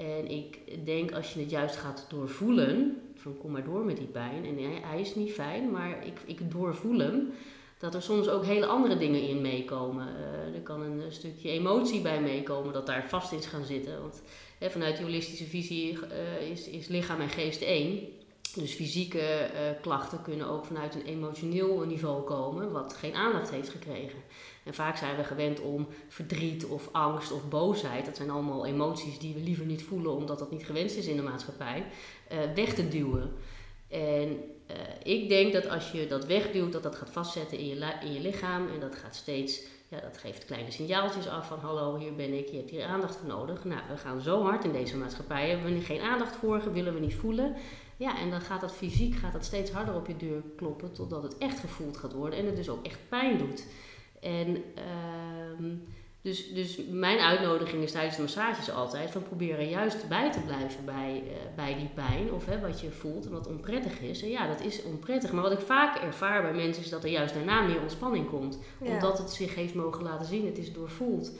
En 0.00 0.30
ik 0.30 0.58
denk 0.84 1.12
als 1.12 1.32
je 1.32 1.40
het 1.40 1.50
juist 1.50 1.76
gaat 1.76 2.06
doorvoelen, 2.08 3.02
van 3.14 3.38
kom 3.38 3.50
maar 3.50 3.64
door 3.64 3.84
met 3.84 3.96
die 3.96 4.06
pijn. 4.06 4.44
En 4.44 4.58
hij, 4.82 5.00
is 5.00 5.14
niet 5.14 5.32
fijn, 5.32 5.70
maar 5.70 6.06
ik, 6.06 6.20
ik 6.26 6.50
doorvoel 6.50 6.98
hem. 6.98 7.32
Dat 7.78 7.94
er 7.94 8.02
soms 8.02 8.28
ook 8.28 8.44
hele 8.44 8.66
andere 8.66 8.96
dingen 8.96 9.28
in 9.28 9.40
meekomen. 9.40 10.08
Uh, 10.08 10.54
er 10.54 10.60
kan 10.62 10.82
een, 10.82 11.12
stukje 11.12 11.50
emotie 11.50 12.00
bij 12.00 12.20
meekomen 12.20 12.72
dat 12.72 12.86
daar 12.86 13.08
vast 13.08 13.32
is 13.32 13.46
gaan 13.46 13.64
zitten. 13.64 14.00
Want 14.00 14.22
hè, 14.58 14.70
vanuit 14.70 14.96
die 14.96 15.04
holistische 15.04 15.46
visie 15.46 15.92
uh, 15.92 16.50
is, 16.50 16.68
is 16.68 16.88
lichaam 16.88 17.20
en 17.20 17.28
geest 17.28 17.62
één. 17.62 17.98
Dus 18.54 18.72
fysieke 18.72 19.50
klachten 19.80 20.22
kunnen 20.22 20.48
ook 20.48 20.64
vanuit 20.64 20.94
een 20.94 21.06
emotioneel 21.06 21.80
niveau 21.80 22.22
komen, 22.22 22.72
wat 22.72 22.94
geen 22.94 23.14
aandacht 23.14 23.50
heeft 23.50 23.68
gekregen. 23.68 24.18
En 24.64 24.74
vaak 24.74 24.96
zijn 24.96 25.16
we 25.16 25.24
gewend 25.24 25.60
om 25.60 25.88
verdriet 26.08 26.66
of 26.66 26.88
angst 26.92 27.32
of 27.32 27.48
boosheid, 27.48 28.04
dat 28.04 28.16
zijn 28.16 28.30
allemaal 28.30 28.66
emoties 28.66 29.18
die 29.18 29.34
we 29.34 29.40
liever 29.40 29.64
niet 29.64 29.82
voelen 29.82 30.14
omdat 30.14 30.38
dat 30.38 30.50
niet 30.50 30.66
gewenst 30.66 30.96
is 30.96 31.06
in 31.06 31.16
de 31.16 31.22
maatschappij, 31.22 31.86
uh, 32.32 32.38
weg 32.54 32.74
te 32.74 32.88
duwen. 32.88 33.32
En 33.88 34.28
uh, 34.28 34.76
ik 35.02 35.28
denk 35.28 35.52
dat 35.52 35.68
als 35.68 35.90
je 35.90 36.06
dat 36.06 36.26
wegduwt, 36.26 36.72
dat 36.72 36.82
dat 36.82 36.96
gaat 36.96 37.10
vastzetten 37.10 37.58
in 37.58 37.66
je, 37.66 37.94
in 38.02 38.12
je 38.12 38.20
lichaam 38.20 38.68
en 38.68 38.80
dat 38.80 38.96
gaat 38.96 39.16
steeds, 39.16 39.62
ja, 39.88 40.00
dat 40.00 40.18
geeft 40.18 40.44
kleine 40.44 40.70
signaaltjes 40.70 41.28
af 41.28 41.46
van 41.46 41.58
hallo, 41.58 41.96
hier 41.96 42.14
ben 42.14 42.38
ik, 42.38 42.48
je 42.48 42.56
hebt 42.56 42.70
hier 42.70 42.84
aandacht 42.84 43.16
voor 43.16 43.28
nodig. 43.28 43.64
Nou, 43.64 43.80
we 43.88 43.96
gaan 43.96 44.20
zo 44.20 44.42
hard 44.42 44.64
in 44.64 44.72
deze 44.72 44.96
maatschappij, 44.96 45.48
hebben 45.48 45.72
we 45.72 45.78
er 45.78 45.82
geen 45.82 46.00
aandacht 46.00 46.36
voor, 46.36 46.72
willen 46.72 46.94
we 46.94 47.00
niet 47.00 47.14
voelen. 47.14 47.56
Ja, 47.96 48.18
en 48.18 48.30
dan 48.30 48.40
gaat 48.40 48.60
dat 48.60 48.72
fysiek 48.72 49.14
gaat 49.14 49.32
dat 49.32 49.44
steeds 49.44 49.70
harder 49.70 49.94
op 49.94 50.06
je 50.06 50.16
deur 50.16 50.42
kloppen 50.56 50.92
totdat 50.92 51.22
het 51.22 51.38
echt 51.38 51.58
gevoeld 51.58 51.96
gaat 51.96 52.12
worden 52.12 52.38
en 52.38 52.46
het 52.46 52.56
dus 52.56 52.68
ook 52.68 52.86
echt 52.86 52.98
pijn 53.08 53.38
doet. 53.38 53.66
En 54.20 54.56
uh, 54.56 55.66
dus, 56.22 56.52
dus 56.52 56.80
mijn 56.90 57.18
uitnodiging 57.18 57.82
is 57.82 57.92
tijdens 57.92 58.16
de 58.16 58.22
massages 58.22 58.70
altijd 58.70 59.10
van 59.10 59.22
probeer 59.22 59.58
er 59.58 59.68
juist 59.68 60.08
bij 60.08 60.32
te 60.32 60.40
blijven 60.40 60.84
bij, 60.84 61.22
uh, 61.26 61.32
bij 61.56 61.74
die 61.74 61.90
pijn 61.94 62.32
of 62.32 62.46
hè, 62.46 62.60
wat 62.60 62.80
je 62.80 62.90
voelt 62.90 63.24
en 63.24 63.32
wat 63.32 63.46
onprettig 63.46 64.00
is. 64.00 64.22
En 64.22 64.28
ja, 64.28 64.46
dat 64.46 64.60
is 64.60 64.82
onprettig. 64.82 65.32
Maar 65.32 65.42
wat 65.42 65.52
ik 65.52 65.60
vaak 65.60 65.96
ervaar 65.96 66.42
bij 66.42 66.52
mensen 66.52 66.82
is 66.82 66.90
dat 66.90 67.04
er 67.04 67.10
juist 67.10 67.34
daarna 67.34 67.60
meer 67.60 67.80
ontspanning 67.80 68.28
komt. 68.28 68.58
Ja. 68.80 68.92
Omdat 68.92 69.18
het 69.18 69.30
zich 69.30 69.54
heeft 69.54 69.74
mogen 69.74 70.02
laten 70.02 70.26
zien, 70.26 70.46
het 70.46 70.58
is 70.58 70.72
doorvoeld. 70.72 71.32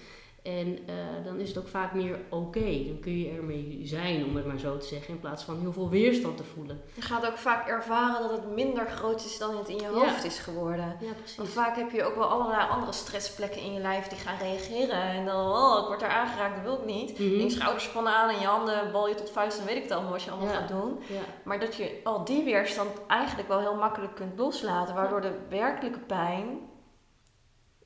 En 0.42 0.66
uh, 0.68 0.94
dan 1.24 1.38
is 1.38 1.48
het 1.48 1.58
ook 1.58 1.68
vaak 1.68 1.92
meer 1.94 2.18
oké. 2.28 2.84
Dan 2.86 2.98
kun 3.00 3.18
je 3.18 3.30
ermee 3.30 3.80
zijn, 3.82 4.24
om 4.24 4.36
het 4.36 4.46
maar 4.46 4.58
zo 4.58 4.76
te 4.76 4.86
zeggen, 4.86 5.14
in 5.14 5.20
plaats 5.20 5.44
van 5.44 5.60
heel 5.60 5.72
veel 5.72 5.88
weerstand 5.88 6.36
te 6.36 6.44
voelen. 6.44 6.80
Je 6.94 7.02
gaat 7.02 7.26
ook 7.26 7.36
vaak 7.36 7.68
ervaren 7.68 8.22
dat 8.22 8.30
het 8.30 8.54
minder 8.54 8.86
groot 8.86 9.24
is 9.24 9.38
dan 9.38 9.56
het 9.56 9.68
in 9.68 9.76
je 9.76 9.86
hoofd 9.86 10.24
is 10.24 10.38
geworden. 10.38 10.96
Ja, 11.00 11.12
precies. 11.12 11.36
Want 11.36 11.48
vaak 11.48 11.76
heb 11.76 11.90
je 11.90 12.04
ook 12.04 12.14
wel 12.14 12.26
allerlei 12.26 12.68
andere 12.68 12.92
stressplekken 12.92 13.62
in 13.62 13.72
je 13.72 13.80
lijf 13.80 14.06
die 14.06 14.18
gaan 14.18 14.38
reageren. 14.38 15.02
En 15.02 15.24
dan, 15.24 15.50
oh, 15.50 15.80
ik 15.80 15.86
word 15.86 16.00
daar 16.00 16.10
aangeraakt, 16.10 16.54
dat 16.54 16.64
wil 16.64 16.78
ik 16.78 16.84
niet. 16.84 17.18
Mm 17.18 17.28
-hmm. 17.28 17.40
Je 17.40 17.50
schouders 17.50 17.84
spannen 17.84 18.12
aan 18.12 18.28
en 18.28 18.40
je 18.40 18.46
handen 18.46 18.92
bal 18.92 19.08
je 19.08 19.14
tot 19.14 19.30
vuist 19.30 19.58
en 19.58 19.66
weet 19.66 19.76
ik 19.76 19.82
het 19.82 19.92
allemaal 19.92 20.12
wat 20.12 20.22
je 20.22 20.30
allemaal 20.30 20.54
gaat 20.54 20.68
doen. 20.68 20.98
Ja. 21.06 21.20
Maar 21.44 21.60
dat 21.60 21.74
je 21.74 22.00
al 22.04 22.24
die 22.24 22.44
weerstand 22.44 22.90
eigenlijk 23.06 23.48
wel 23.48 23.60
heel 23.60 23.76
makkelijk 23.76 24.14
kunt 24.14 24.38
loslaten. 24.38 24.94
Waardoor 24.94 25.20
de 25.20 25.38
werkelijke 25.48 25.98
pijn, 25.98 26.68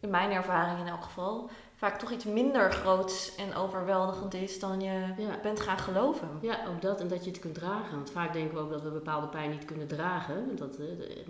in 0.05 0.11
mijn 0.11 0.31
ervaring 0.31 0.79
in 0.79 0.87
elk 0.87 1.03
geval 1.03 1.51
vaak 1.85 1.99
toch 1.99 2.11
iets 2.11 2.25
minder 2.25 2.73
groot 2.73 3.35
en 3.37 3.55
overweldigend 3.55 4.35
is 4.35 4.59
dan 4.59 4.81
je 4.81 5.15
ja. 5.17 5.39
bent 5.43 5.61
gaan 5.61 5.79
geloven. 5.79 6.29
Ja, 6.41 6.67
ook 6.69 6.83
dat 6.83 7.01
en 7.01 7.09
dat 7.09 7.25
je 7.25 7.31
het 7.31 7.41
kunt 7.41 7.55
dragen. 7.55 7.97
Want 7.97 8.11
vaak 8.11 8.33
denken 8.33 8.55
we 8.55 8.63
ook 8.63 8.71
dat 8.71 8.83
we 8.83 8.91
bepaalde 8.91 9.27
pijn 9.27 9.51
niet 9.51 9.65
kunnen 9.65 9.87
dragen. 9.87 10.57
Dat, 10.57 10.79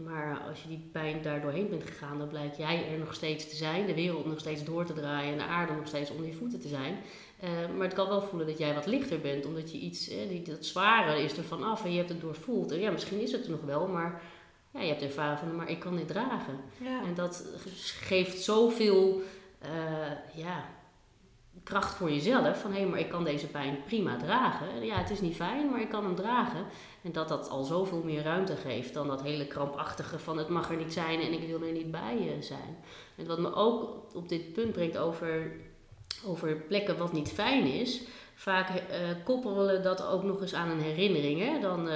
maar 0.05 0.41
als 0.49 0.63
je 0.63 0.69
die 0.69 0.89
pijn 0.93 1.23
daar 1.23 1.41
doorheen 1.41 1.69
bent 1.69 1.85
gegaan, 1.85 2.19
dan 2.19 2.29
blijkt 2.29 2.57
jij 2.57 2.89
er 2.93 2.99
nog 2.99 3.15
steeds 3.15 3.49
te 3.49 3.57
zijn, 3.57 3.87
de 3.87 3.95
wereld 3.95 4.27
nog 4.27 4.39
steeds 4.39 4.65
door 4.65 4.85
te 4.85 4.93
draaien 4.93 5.33
en 5.33 5.39
de 5.39 5.45
aarde 5.45 5.73
nog 5.73 5.87
steeds 5.87 6.11
onder 6.11 6.27
je 6.27 6.35
voeten 6.35 6.61
te 6.61 6.69
zijn. 6.69 6.97
Uh, 7.45 7.51
maar 7.77 7.87
het 7.87 7.95
kan 7.95 8.09
wel 8.09 8.23
voelen 8.23 8.47
dat 8.47 8.59
jij 8.59 8.75
wat 8.75 8.87
lichter 8.87 9.21
bent, 9.21 9.47
omdat 9.47 9.73
je 9.73 9.79
iets, 9.79 10.09
eh, 10.09 10.29
die, 10.29 10.43
dat 10.43 10.65
zware 10.65 11.23
is 11.23 11.37
er 11.37 11.45
vanaf 11.45 11.85
en 11.85 11.91
je 11.91 11.97
hebt 11.97 12.09
het 12.09 12.21
doorvoeld. 12.21 12.73
En 12.73 12.81
ja, 12.81 12.91
misschien 12.91 13.21
is 13.21 13.33
het 13.33 13.45
er 13.45 13.51
nog 13.51 13.65
wel, 13.65 13.87
maar 13.87 14.23
ja, 14.71 14.81
je 14.81 14.89
hebt 14.89 15.03
ervaren 15.03 15.39
van, 15.39 15.57
maar 15.57 15.71
ik 15.71 15.81
kan 15.81 15.97
dit 15.97 16.09
dragen. 16.09 16.61
Ja. 16.81 17.03
En 17.03 17.15
dat 17.15 17.47
geeft 18.01 18.43
zoveel 18.43 19.23
ja, 20.35 20.65
kracht 21.63 21.95
voor 21.95 22.11
jezelf. 22.11 22.61
Van 22.61 22.73
hé, 22.73 22.79
hey, 22.79 22.89
maar 22.89 22.99
ik 22.99 23.09
kan 23.09 23.25
deze 23.25 23.47
pijn 23.47 23.85
prima 23.85 24.17
dragen. 24.17 24.85
Ja, 24.85 24.97
het 24.97 25.11
is 25.11 25.21
niet 25.21 25.37
fijn, 25.37 25.71
maar 25.71 25.81
ik 25.81 25.89
kan 25.89 26.05
hem 26.05 26.15
dragen. 26.15 26.65
En 27.03 27.13
dat 27.13 27.29
dat 27.29 27.49
al 27.49 27.65
zoveel 27.65 28.03
meer 28.05 28.23
ruimte 28.23 28.57
geeft 28.57 28.95
dan 28.95 29.07
dat 29.07 29.23
hele 29.23 29.47
krampachtige 29.47 30.19
van 30.19 30.39
het 30.39 30.49
mag 30.49 30.71
er 30.71 30.77
niet 30.77 30.93
zijn 30.93 31.21
en 31.21 31.33
ik 31.33 31.49
wil 31.49 31.63
er 31.63 31.73
niet 31.73 31.91
bij 31.91 32.37
zijn. 32.41 32.77
En 33.17 33.27
wat 33.27 33.39
me 33.39 33.55
ook 33.55 34.05
op 34.15 34.29
dit 34.29 34.53
punt 34.53 34.73
brengt 34.73 34.99
over, 34.99 35.51
over 36.27 36.57
plekken 36.57 36.99
wat 36.99 37.13
niet 37.13 37.33
fijn 37.33 37.67
is. 37.67 38.03
Vaak 38.35 38.69
uh, 38.71 38.75
koppelen 39.25 39.83
dat 39.83 40.07
ook 40.07 40.23
nog 40.23 40.41
eens 40.41 40.55
aan 40.55 40.71
een 40.71 40.81
herinnering. 40.81 41.41
Hè? 41.41 41.61
Dan 41.61 41.89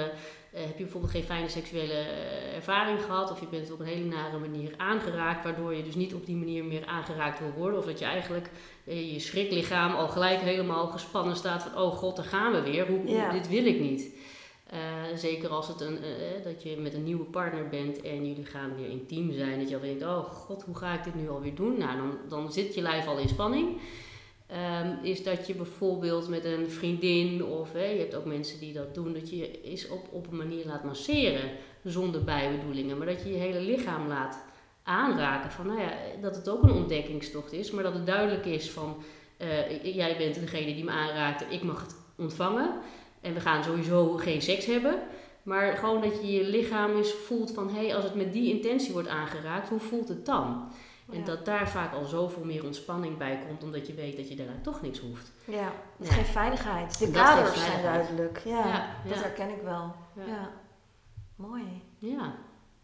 heb 0.67 0.77
je 0.77 0.83
bijvoorbeeld 0.83 1.11
geen 1.11 1.23
fijne 1.23 1.49
seksuele 1.49 1.93
uh, 1.93 2.55
ervaring 2.55 3.03
gehad, 3.03 3.31
of 3.31 3.39
je 3.39 3.47
bent 3.47 3.71
op 3.71 3.79
een 3.79 3.85
hele 3.85 4.05
nare 4.05 4.37
manier 4.37 4.73
aangeraakt, 4.77 5.43
waardoor 5.43 5.75
je 5.75 5.83
dus 5.83 5.95
niet 5.95 6.13
op 6.13 6.25
die 6.25 6.35
manier 6.35 6.63
meer 6.63 6.85
aangeraakt 6.85 7.39
wil 7.39 7.51
worden. 7.57 7.79
Of 7.79 7.85
dat 7.85 7.99
je 7.99 8.05
eigenlijk 8.05 8.49
je 8.83 9.19
schriklichaam 9.19 9.95
al 9.95 10.07
gelijk 10.07 10.39
helemaal 10.39 10.87
gespannen 10.87 11.35
staat 11.35 11.63
van: 11.63 11.81
oh 11.81 11.93
god, 11.93 12.15
daar 12.15 12.25
gaan 12.25 12.51
we 12.51 12.61
weer, 12.61 12.87
hoe, 12.87 13.07
Ja. 13.07 13.31
dit 13.31 13.47
wil 13.47 13.65
ik 13.65 13.79
niet. 13.79 14.17
zeker 15.15 15.49
als 15.49 15.67
het 15.67 15.81
een, 15.81 15.99
dat 16.43 16.63
je 16.63 16.77
met 16.77 16.93
een 16.93 17.03
nieuwe 17.03 17.23
partner 17.23 17.69
bent 17.69 18.01
en 18.01 18.27
jullie 18.27 18.45
gaan 18.45 18.75
weer 18.75 18.89
intiem 18.89 19.33
zijn, 19.33 19.59
dat 19.59 19.69
je 19.69 19.75
al 19.75 19.81
denkt: 19.81 20.03
oh 20.03 20.23
god, 20.23 20.63
hoe 20.63 20.75
ga 20.75 20.93
ik 20.93 21.03
dit 21.03 21.15
nu 21.15 21.29
alweer 21.29 21.55
doen? 21.55 21.77
Nou, 21.77 21.97
dan, 21.97 22.17
dan 22.29 22.51
zit 22.51 22.75
je 22.75 22.81
lijf 22.81 23.07
al 23.07 23.17
in 23.17 23.29
spanning. 23.29 23.77
Um, 24.51 24.97
is 25.01 25.23
dat 25.23 25.47
je 25.47 25.53
bijvoorbeeld 25.53 26.29
met 26.29 26.45
een 26.45 26.69
vriendin 26.69 27.45
of 27.45 27.73
je 27.73 27.79
hebt 27.79 28.15
ook 28.15 28.25
mensen 28.25 28.59
die 28.59 28.73
dat 28.73 28.95
doen, 28.95 29.13
dat 29.13 29.29
je 29.29 29.37
je 29.37 29.61
eens 29.61 29.87
op, 29.87 30.07
op 30.11 30.31
een 30.31 30.37
manier 30.37 30.65
laat 30.65 30.83
masseren 30.83 31.51
zonder 31.83 32.23
bijbedoelingen, 32.23 32.97
maar 32.97 33.07
dat 33.07 33.23
je 33.23 33.29
je 33.29 33.37
hele 33.37 33.59
lichaam 33.59 34.07
laat 34.07 34.43
aanraken 34.83 35.51
van 35.51 35.67
nou 35.67 35.79
ja, 35.79 35.91
dat 36.21 36.35
het 36.35 36.49
ook 36.49 36.63
een 36.63 36.71
ontdekkingstocht 36.71 37.51
is, 37.53 37.71
maar 37.71 37.83
dat 37.83 37.93
het 37.93 38.05
duidelijk 38.05 38.45
is 38.45 38.69
van 38.69 39.03
uh, 39.37 39.95
jij 39.95 40.17
bent 40.17 40.39
degene 40.39 40.73
die 40.73 40.83
me 40.83 40.91
aanraakt 40.91 41.45
ik 41.49 41.63
mag 41.63 41.81
het 41.81 41.95
ontvangen 42.17 42.73
en 43.21 43.33
we 43.33 43.39
gaan 43.39 43.63
sowieso 43.63 44.13
geen 44.13 44.41
seks 44.41 44.65
hebben, 44.65 44.99
maar 45.43 45.77
gewoon 45.77 46.01
dat 46.01 46.21
je 46.21 46.31
je 46.31 46.43
lichaam 46.43 46.97
eens 46.97 47.13
voelt 47.13 47.51
van 47.51 47.69
hé, 47.69 47.85
hey, 47.85 47.95
als 47.95 48.03
het 48.03 48.15
met 48.15 48.33
die 48.33 48.53
intentie 48.53 48.93
wordt 48.93 49.07
aangeraakt, 49.07 49.69
hoe 49.69 49.79
voelt 49.79 50.07
het 50.07 50.25
dan? 50.25 50.71
En 51.11 51.23
dat 51.23 51.45
daar 51.45 51.69
vaak 51.69 51.93
al 51.93 52.05
zoveel 52.05 52.43
meer 52.43 52.65
ontspanning 52.65 53.17
bij 53.17 53.39
komt, 53.47 53.63
omdat 53.63 53.87
je 53.87 53.93
weet 53.93 54.17
dat 54.17 54.29
je 54.29 54.35
daarna 54.35 54.53
toch 54.61 54.81
niks 54.81 54.99
hoeft. 54.99 55.31
Ja, 55.45 55.71
het 55.97 56.07
Ja. 56.07 56.13
geeft 56.13 56.29
veiligheid. 56.29 56.99
De 56.99 57.11
kaders 57.11 57.65
zijn 57.65 57.81
duidelijk. 57.81 58.41
Ja, 58.45 58.65
Ja, 58.67 58.87
dat 59.07 59.21
herken 59.23 59.49
ik 59.49 59.61
wel. 59.61 59.95
Ja. 60.15 60.25
Ja. 60.25 60.49
Mooi. 61.35 61.83
Ja, 61.97 62.33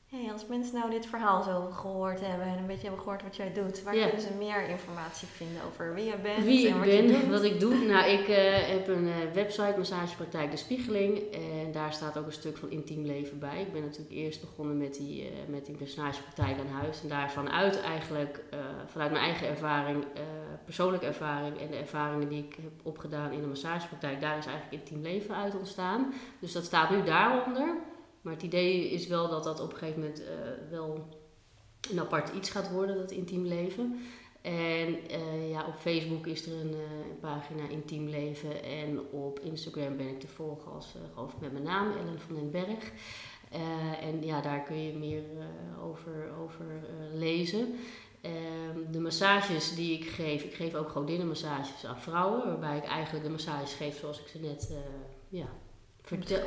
Hey, 0.08 0.32
als 0.32 0.46
mensen 0.48 0.76
nou 0.76 0.90
dit 0.90 1.06
verhaal 1.06 1.44
zo 1.44 1.70
gehoord 1.72 2.20
hebben 2.22 2.48
en 2.48 2.58
een 2.58 2.66
beetje 2.66 2.82
hebben 2.82 3.02
gehoord 3.02 3.24
wat 3.24 3.36
jij 3.36 3.54
doet, 3.54 3.84
waar 3.84 3.94
kunnen 3.94 4.22
ze 4.22 4.34
meer 4.38 4.70
informatie 4.70 5.28
vinden 5.28 5.62
over 5.64 5.94
wie 5.94 6.06
je 6.06 6.18
bent 6.18 6.44
Wie 6.44 6.68
en 6.68 6.74
ik 6.74 6.80
wat 6.80 6.92
je 6.94 7.04
ben, 7.04 7.22
doet? 7.22 7.30
wat 7.30 7.44
ik 7.44 7.60
doe. 7.60 7.76
Nou, 7.76 8.10
ik 8.10 8.28
eh, 8.28 8.68
heb 8.68 8.88
een 8.88 9.08
eh, 9.08 9.34
website, 9.34 9.74
Massagepraktijk 9.78 10.52
De 10.52 10.58
Spiegeling. 10.58 11.18
En 11.32 11.72
daar 11.72 11.94
staat 11.94 12.18
ook 12.18 12.26
een 12.26 12.32
stuk 12.32 12.58
van 12.58 12.70
intiem 12.70 13.06
leven 13.06 13.40
bij. 13.40 13.62
Ik 13.62 13.74
ben 13.74 13.82
natuurlijk 13.82 14.16
eerst 14.16 14.42
begonnen 14.42 14.78
met 14.78 14.96
die, 14.96 15.24
eh, 15.24 15.32
met 15.48 15.66
die 15.66 15.76
massagepraktijk 15.80 16.60
aan 16.60 16.82
huis. 16.82 17.02
En 17.02 17.10
daarvan 17.10 17.50
uit 17.52 17.82
eigenlijk, 17.82 18.44
vanuit 18.86 19.12
mijn 19.12 19.24
eigen 19.24 19.48
ervaring, 19.48 20.06
persoonlijke 20.66 21.06
ervaring 21.06 21.60
en 21.60 21.68
de 21.68 21.78
ervaringen 21.78 22.30
die 22.30 22.44
ik 22.44 22.56
heb 22.56 22.72
opgedaan 22.84 23.32
in 23.32 23.42
de 23.42 23.48
massagepraktijk, 23.48 24.22
daar 24.22 24.38
is 24.38 24.46
eigenlijk 24.46 24.82
intiem 24.82 25.02
leven 25.02 25.36
uit 25.36 25.56
ontstaan. 25.56 26.14
Dus 26.40 26.52
dat 26.52 26.64
staat 26.64 26.90
nu 26.90 27.04
daaronder. 27.04 27.78
Maar 28.26 28.34
het 28.34 28.44
idee 28.44 28.90
is 28.90 29.08
wel 29.08 29.30
dat 29.30 29.44
dat 29.44 29.60
op 29.60 29.72
een 29.72 29.78
gegeven 29.78 30.00
moment 30.00 30.24
eh, 30.24 30.28
wel 30.70 31.08
een 31.92 32.00
apart 32.00 32.36
iets 32.36 32.50
gaat 32.50 32.72
worden, 32.72 32.98
dat 32.98 33.12
intiem 33.12 33.46
leven. 33.46 34.00
En 34.42 35.10
eh, 35.10 35.50
ja, 35.50 35.66
op 35.68 35.76
Facebook 35.76 36.26
is 36.28 36.46
er 36.46 36.54
een, 36.54 36.74
eh, 36.74 37.10
een 37.10 37.20
pagina 37.20 37.68
Intiem 37.70 38.08
Leven. 38.08 38.64
En 38.64 39.00
op 39.12 39.40
Instagram 39.40 39.98
ben 39.98 40.08
ik 40.08 40.20
te 40.20 40.28
volgen 40.28 40.72
als, 40.72 40.96
ik 41.34 41.42
met 41.42 41.52
mijn 41.52 41.64
naam, 41.64 41.92
Ellen 41.92 42.20
van 42.20 42.36
den 42.36 42.52
Berg. 42.52 42.92
En 44.02 44.26
ja, 44.26 44.42
daar 44.42 44.64
kun 44.64 44.84
je 44.84 44.94
meer 44.94 45.24
over, 45.84 46.32
over 46.42 46.66
lezen. 47.14 47.76
Ehm, 48.22 48.92
de 48.92 49.00
massages 49.00 49.76
die 49.76 49.98
ik 49.98 50.06
geef, 50.06 50.44
ik 50.44 50.54
geef 50.54 50.76
ook 50.76 50.90
godinnenmassages 50.90 51.86
aan 51.86 52.02
vrouwen. 52.02 52.46
Waarbij 52.46 52.78
ik 52.78 52.86
eigenlijk 52.86 53.26
de 53.26 53.32
massages 53.32 53.74
geef 53.74 54.00
zoals 54.00 54.20
ik 54.20 54.28
ze 54.28 54.40
net 54.40 54.74
ja, 55.30 55.48
vertel, 56.06 56.40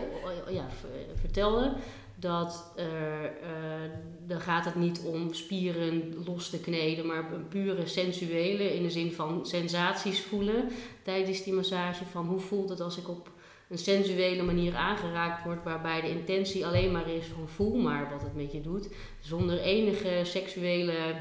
ja, 0.51 0.67
ver- 0.71 1.19
vertelde 1.21 1.73
dat 2.15 2.73
er, 2.77 3.25
eh, 3.43 3.91
dan 4.27 4.41
gaat 4.41 4.65
het 4.65 4.75
niet 4.75 5.01
om 5.05 5.35
spieren 5.35 6.15
los 6.27 6.51
te 6.51 6.61
kneden, 6.61 7.07
maar 7.07 7.33
een 7.33 7.49
pure 7.49 7.87
sensuele 7.87 8.75
in 8.75 8.83
de 8.83 8.91
zin 8.91 9.13
van 9.13 9.47
sensaties 9.47 10.21
voelen 10.21 10.69
tijdens 11.03 11.43
die 11.43 11.53
massage. 11.53 12.05
Van 12.05 12.27
hoe 12.27 12.41
voelt 12.41 12.69
het 12.69 12.81
als 12.81 12.99
ik 12.99 13.09
op 13.09 13.31
een 13.69 13.79
sensuele 13.79 14.43
manier 14.43 14.75
aangeraakt 14.75 15.45
word, 15.45 15.65
waarbij 15.65 16.01
de 16.01 16.11
intentie 16.11 16.67
alleen 16.67 16.93
maar 16.93 17.09
is 17.09 17.27
van 17.27 17.49
voel 17.49 17.77
maar 17.77 18.11
wat 18.11 18.23
het 18.23 18.35
met 18.35 18.53
je 18.53 18.61
doet, 18.61 18.89
zonder 19.21 19.61
enige 19.61 20.21
seksuele 20.23 21.17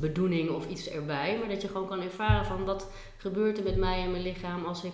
bedoeling 0.00 0.50
of 0.50 0.68
iets 0.68 0.88
erbij, 0.88 1.38
maar 1.38 1.48
dat 1.48 1.62
je 1.62 1.68
gewoon 1.68 1.88
kan 1.88 2.00
ervaren 2.00 2.44
van 2.46 2.64
wat 2.64 2.90
gebeurt 3.16 3.58
er 3.58 3.64
met 3.64 3.76
mij 3.76 4.02
en 4.02 4.10
mijn 4.10 4.22
lichaam 4.22 4.64
als 4.64 4.84
ik 4.84 4.92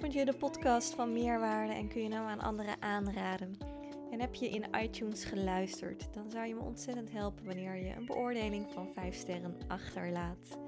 Vond 0.00 0.12
je 0.12 0.24
de 0.24 0.36
podcast 0.36 0.94
van 0.94 1.12
meerwaarde 1.12 1.72
en 1.72 1.88
kun 1.88 2.02
je 2.02 2.08
nou 2.08 2.28
aan 2.28 2.40
anderen 2.40 2.82
aanraden? 2.82 3.73
En 4.14 4.20
heb 4.20 4.34
je 4.34 4.48
in 4.48 4.64
iTunes 4.82 5.24
geluisterd, 5.24 6.08
dan 6.12 6.30
zou 6.30 6.46
je 6.46 6.54
me 6.54 6.60
ontzettend 6.60 7.12
helpen 7.12 7.44
wanneer 7.44 7.76
je 7.76 7.94
een 7.94 8.06
beoordeling 8.06 8.66
van 8.72 8.88
5 8.94 9.14
sterren 9.14 9.56
achterlaat. 9.68 10.58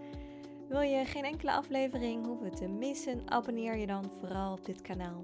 Wil 0.68 0.80
je 0.80 1.04
geen 1.04 1.24
enkele 1.24 1.52
aflevering 1.52 2.26
hoeven 2.26 2.54
te 2.54 2.68
missen? 2.68 3.30
Abonneer 3.30 3.76
je 3.76 3.86
dan 3.86 4.10
vooral 4.20 4.52
op 4.52 4.64
dit 4.64 4.82
kanaal. 4.82 5.20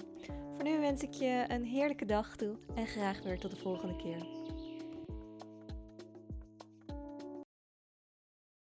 Voor 0.54 0.64
nu 0.64 0.78
wens 0.78 1.02
ik 1.02 1.12
je 1.12 1.44
een 1.48 1.64
heerlijke 1.64 2.04
dag 2.04 2.36
toe 2.36 2.56
en 2.74 2.86
graag 2.86 3.22
weer 3.22 3.38
tot 3.38 3.50
de 3.50 3.56
volgende 3.56 3.96
keer. 3.96 4.41